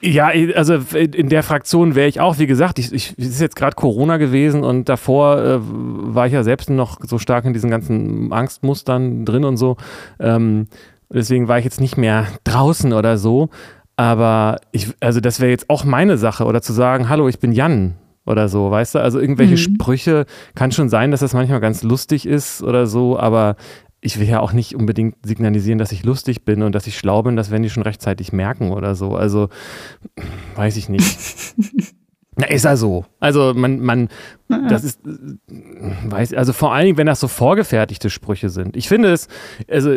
Ja, 0.00 0.32
also 0.54 0.74
in 0.74 1.30
der 1.30 1.42
Fraktion 1.42 1.94
wäre 1.94 2.08
ich 2.08 2.20
auch, 2.20 2.38
wie 2.38 2.46
gesagt, 2.46 2.78
ich, 2.78 2.92
ich, 2.92 3.14
es 3.16 3.26
ist 3.26 3.40
jetzt 3.40 3.56
gerade 3.56 3.74
Corona 3.74 4.18
gewesen 4.18 4.62
und 4.62 4.88
davor 4.90 5.38
äh, 5.38 5.58
war 5.60 6.26
ich 6.26 6.34
ja 6.34 6.42
selbst 6.42 6.68
noch 6.68 6.98
so 7.02 7.18
stark 7.18 7.46
in 7.46 7.54
diesen 7.54 7.70
ganzen 7.70 8.30
Angstmustern 8.30 9.24
drin 9.24 9.44
und 9.44 9.56
so. 9.56 9.78
Ähm, 10.20 10.66
deswegen 11.08 11.48
war 11.48 11.58
ich 11.58 11.64
jetzt 11.64 11.80
nicht 11.80 11.96
mehr 11.96 12.26
draußen 12.44 12.92
oder 12.92 13.16
so. 13.16 13.48
Aber 13.96 14.58
ich, 14.72 14.88
also 15.00 15.20
das 15.20 15.40
wäre 15.40 15.50
jetzt 15.50 15.70
auch 15.70 15.84
meine 15.84 16.18
Sache 16.18 16.44
oder 16.44 16.60
zu 16.60 16.74
sagen, 16.74 17.08
hallo, 17.08 17.28
ich 17.28 17.38
bin 17.38 17.52
Jan 17.52 17.94
oder 18.26 18.48
so, 18.48 18.70
weißt 18.70 18.96
du? 18.96 18.98
Also 18.98 19.20
irgendwelche 19.20 19.54
mhm. 19.54 19.58
Sprüche 19.58 20.26
kann 20.54 20.72
schon 20.72 20.90
sein, 20.90 21.12
dass 21.12 21.20
das 21.20 21.32
manchmal 21.32 21.60
ganz 21.60 21.82
lustig 21.82 22.26
ist 22.26 22.62
oder 22.62 22.86
so, 22.86 23.18
aber 23.18 23.56
ich 24.04 24.20
will 24.20 24.28
ja 24.28 24.40
auch 24.40 24.52
nicht 24.52 24.76
unbedingt 24.76 25.16
signalisieren, 25.24 25.78
dass 25.78 25.90
ich 25.90 26.04
lustig 26.04 26.44
bin 26.44 26.62
und 26.62 26.74
dass 26.74 26.86
ich 26.86 26.98
schlau 26.98 27.22
bin, 27.22 27.36
das 27.36 27.50
werden 27.50 27.62
die 27.62 27.70
schon 27.70 27.82
rechtzeitig 27.82 28.32
merken 28.32 28.70
oder 28.70 28.94
so. 28.94 29.16
Also, 29.16 29.48
weiß 30.56 30.76
ich 30.76 30.90
nicht. 30.90 31.16
Na, 32.36 32.46
ist 32.48 32.64
er 32.64 32.76
so. 32.76 33.04
Also 33.20 33.54
man, 33.54 33.80
man, 33.80 34.08
das 34.48 34.82
ist, 34.82 34.98
weiß, 35.04 36.34
also 36.34 36.52
vor 36.52 36.74
allen 36.74 36.86
Dingen, 36.86 36.98
wenn 36.98 37.06
das 37.06 37.20
so 37.20 37.28
vorgefertigte 37.28 38.10
Sprüche 38.10 38.48
sind. 38.48 38.76
Ich 38.76 38.88
finde 38.88 39.12
es, 39.12 39.28
also 39.70 39.96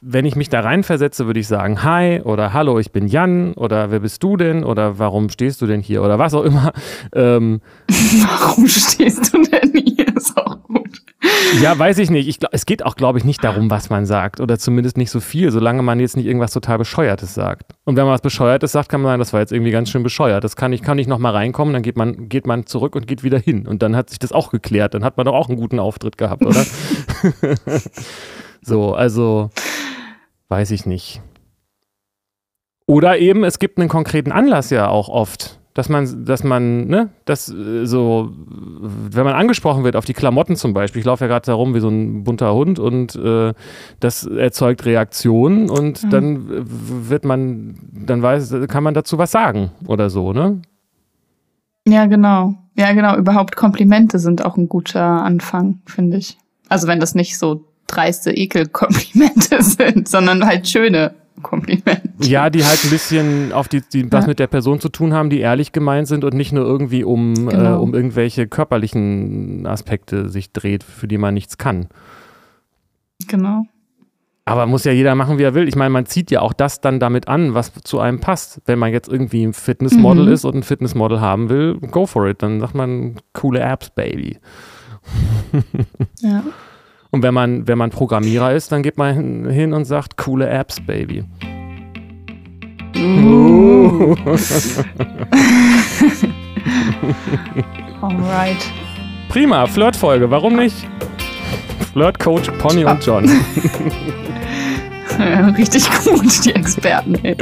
wenn 0.00 0.24
ich 0.24 0.34
mich 0.34 0.48
da 0.48 0.60
reinversetze, 0.60 1.26
würde 1.26 1.40
ich 1.40 1.46
sagen, 1.46 1.84
hi 1.84 2.22
oder 2.22 2.54
hallo, 2.54 2.78
ich 2.78 2.90
bin 2.90 3.06
Jan 3.06 3.52
oder 3.52 3.90
wer 3.90 4.00
bist 4.00 4.22
du 4.22 4.38
denn 4.38 4.64
oder 4.64 4.98
warum 4.98 5.28
stehst 5.28 5.60
du 5.60 5.66
denn 5.66 5.82
hier 5.82 6.02
oder 6.02 6.18
was 6.18 6.32
auch 6.32 6.44
immer. 6.44 6.72
Ähm, 7.14 7.60
warum 7.88 8.66
stehst 8.66 9.34
du 9.34 9.42
denn 9.42 9.72
hier? 9.74 10.16
Ist 10.16 10.36
auch 10.38 10.62
gut. 10.62 11.02
Ja, 11.62 11.78
weiß 11.78 11.98
ich 11.98 12.10
nicht. 12.10 12.28
Ich 12.28 12.38
glaub, 12.38 12.52
es 12.52 12.66
geht 12.66 12.84
auch, 12.84 12.96
glaube 12.96 13.18
ich, 13.18 13.24
nicht 13.24 13.42
darum, 13.42 13.70
was 13.70 13.90
man 13.90 14.06
sagt. 14.06 14.40
Oder 14.40 14.58
zumindest 14.58 14.96
nicht 14.96 15.10
so 15.10 15.20
viel, 15.20 15.50
solange 15.50 15.82
man 15.82 16.00
jetzt 16.00 16.16
nicht 16.16 16.26
irgendwas 16.26 16.52
total 16.52 16.78
Bescheuertes 16.78 17.34
sagt. 17.34 17.72
Und 17.84 17.96
wenn 17.96 18.04
man 18.04 18.12
was 18.12 18.20
Bescheuertes 18.20 18.72
sagt, 18.72 18.88
kann 18.88 19.00
man 19.00 19.12
sagen, 19.12 19.18
das 19.20 19.32
war 19.32 19.40
jetzt 19.40 19.52
irgendwie 19.52 19.70
ganz 19.70 19.90
schön 19.90 20.02
bescheuert. 20.02 20.44
Das 20.44 20.56
kann 20.56 20.72
ich, 20.72 20.82
kann 20.82 20.98
ich 20.98 21.06
nochmal 21.06 21.32
reinkommen, 21.32 21.72
dann 21.72 21.82
geht 21.82 21.96
man, 21.96 22.28
geht 22.28 22.46
man 22.46 22.66
zurück 22.66 22.96
und 22.96 23.06
geht 23.06 23.22
wieder 23.22 23.38
hin. 23.38 23.66
Und 23.66 23.82
dann 23.82 23.96
hat 23.96 24.10
sich 24.10 24.18
das 24.18 24.32
auch 24.32 24.50
geklärt. 24.50 24.94
Dann 24.94 25.04
hat 25.04 25.16
man 25.16 25.26
doch 25.26 25.34
auch 25.34 25.48
einen 25.48 25.58
guten 25.58 25.78
Auftritt 25.78 26.18
gehabt, 26.18 26.44
oder? 26.44 26.64
so, 28.62 28.94
also 28.94 29.50
weiß 30.48 30.70
ich 30.72 30.86
nicht. 30.86 31.22
Oder 32.86 33.18
eben, 33.18 33.44
es 33.44 33.58
gibt 33.58 33.78
einen 33.78 33.88
konkreten 33.88 34.32
Anlass 34.32 34.70
ja 34.70 34.88
auch 34.88 35.08
oft 35.08 35.58
dass 35.74 35.88
man, 35.88 36.24
dass 36.24 36.44
man, 36.44 36.86
ne, 36.86 37.10
das 37.24 37.48
äh, 37.48 37.84
so, 37.84 38.32
wenn 38.32 39.24
man 39.24 39.34
angesprochen 39.34 39.82
wird 39.82 39.96
auf 39.96 40.04
die 40.04 40.14
Klamotten 40.14 40.54
zum 40.54 40.72
Beispiel, 40.72 41.00
ich 41.00 41.06
laufe 41.06 41.24
ja 41.24 41.28
gerade 41.28 41.46
da 41.46 41.54
rum 41.54 41.74
wie 41.74 41.80
so 41.80 41.88
ein 41.88 42.22
bunter 42.22 42.54
Hund 42.54 42.78
und 42.78 43.16
äh, 43.16 43.52
das 43.98 44.24
erzeugt 44.24 44.86
Reaktionen 44.86 45.68
und 45.68 46.04
mhm. 46.04 46.10
dann 46.10 46.44
wird 47.08 47.24
man, 47.24 47.74
dann 47.92 48.22
weiß, 48.22 48.54
kann 48.68 48.84
man 48.84 48.94
dazu 48.94 49.18
was 49.18 49.32
sagen 49.32 49.72
oder 49.86 50.10
so, 50.10 50.32
ne? 50.32 50.62
Ja, 51.86 52.06
genau. 52.06 52.54
Ja, 52.76 52.92
genau. 52.92 53.16
Überhaupt 53.16 53.56
Komplimente 53.56 54.18
sind 54.18 54.44
auch 54.44 54.56
ein 54.56 54.68
guter 54.68 55.02
Anfang, 55.02 55.80
finde 55.86 56.16
ich. 56.16 56.38
Also 56.68 56.86
wenn 56.86 56.98
das 56.98 57.14
nicht 57.14 57.38
so 57.38 57.64
dreiste 57.86 58.32
Ekelkomplimente 58.32 59.60
sind, 59.62 60.08
sondern 60.08 60.46
halt 60.46 60.68
schöne 60.68 61.14
Kompliment. 61.42 62.00
Ja, 62.20 62.48
die 62.48 62.64
halt 62.64 62.84
ein 62.84 62.90
bisschen 62.90 63.52
auf 63.52 63.68
die, 63.68 63.80
die 63.80 64.10
was 64.10 64.24
ja. 64.24 64.28
mit 64.28 64.38
der 64.38 64.46
Person 64.46 64.80
zu 64.80 64.88
tun 64.88 65.12
haben, 65.12 65.30
die 65.30 65.40
ehrlich 65.40 65.72
gemeint 65.72 66.06
sind 66.06 66.24
und 66.24 66.34
nicht 66.34 66.52
nur 66.52 66.64
irgendwie 66.64 67.04
um, 67.04 67.34
äh, 67.34 67.50
genau. 67.50 67.74
äh, 67.74 67.78
um 67.78 67.94
irgendwelche 67.94 68.46
körperlichen 68.46 69.66
Aspekte 69.66 70.28
sich 70.28 70.52
dreht, 70.52 70.84
für 70.84 71.08
die 71.08 71.18
man 71.18 71.34
nichts 71.34 71.58
kann. 71.58 71.88
Genau. 73.26 73.64
Aber 74.46 74.66
muss 74.66 74.84
ja 74.84 74.92
jeder 74.92 75.14
machen, 75.14 75.38
wie 75.38 75.42
er 75.42 75.54
will. 75.54 75.66
Ich 75.68 75.76
meine, 75.76 75.90
man 75.90 76.04
zieht 76.04 76.30
ja 76.30 76.42
auch 76.42 76.52
das 76.52 76.80
dann 76.80 77.00
damit 77.00 77.28
an, 77.28 77.54
was 77.54 77.72
zu 77.82 77.98
einem 77.98 78.20
passt. 78.20 78.60
Wenn 78.66 78.78
man 78.78 78.92
jetzt 78.92 79.08
irgendwie 79.08 79.42
ein 79.42 79.54
Fitnessmodel 79.54 80.26
mhm. 80.26 80.32
ist 80.32 80.44
und 80.44 80.56
ein 80.56 80.62
Fitnessmodel 80.62 81.20
haben 81.20 81.48
will, 81.48 81.78
go 81.90 82.04
for 82.04 82.26
it. 82.28 82.42
Dann 82.42 82.60
sagt 82.60 82.74
man 82.74 83.16
coole 83.32 83.60
Apps, 83.60 83.90
Baby. 83.90 84.38
ja. 86.20 86.42
Und 87.14 87.22
wenn 87.22 87.32
man, 87.32 87.66
wenn 87.68 87.78
man 87.78 87.90
Programmierer 87.90 88.54
ist, 88.54 88.72
dann 88.72 88.82
geht 88.82 88.98
man 88.98 89.48
hin 89.48 89.72
und 89.72 89.84
sagt, 89.84 90.16
coole 90.16 90.48
Apps, 90.48 90.80
Baby. 90.80 91.22
Uh. 92.96 94.16
Alright. 98.02 98.56
Prima, 99.28 99.64
Flirtfolge, 99.66 100.28
warum 100.28 100.56
nicht? 100.56 100.74
Flirtcoach 101.92 102.50
Pony 102.58 102.84
und 102.84 103.06
John. 103.06 103.30
Ja, 105.16 105.46
richtig 105.56 105.88
gut, 106.02 106.44
die 106.44 106.52
Experten. 106.52 107.14
Ey. 107.22 107.36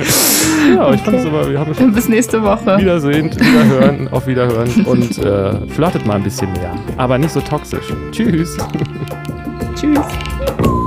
Ja, 0.76 0.90
ich 0.92 1.00
okay. 1.00 1.04
fand 1.06 1.16
es 1.16 1.24
aber, 1.24 1.50
wir 1.50 1.58
haben 1.58 1.74
schon 1.74 1.94
Bis 1.94 2.10
nächste 2.10 2.42
Woche. 2.42 2.76
Wiedersehen, 2.76 3.30
wiederhören, 3.40 4.08
auf 4.08 4.26
Wiederhören 4.26 4.84
und 4.84 5.16
äh, 5.16 5.66
flirtet 5.68 6.04
mal 6.04 6.16
ein 6.16 6.24
bisschen 6.24 6.52
mehr. 6.52 6.74
Aber 6.98 7.16
nicht 7.16 7.32
so 7.32 7.40
toxisch. 7.40 7.86
Tschüss. 8.10 8.58
Tschüss. 9.82 10.81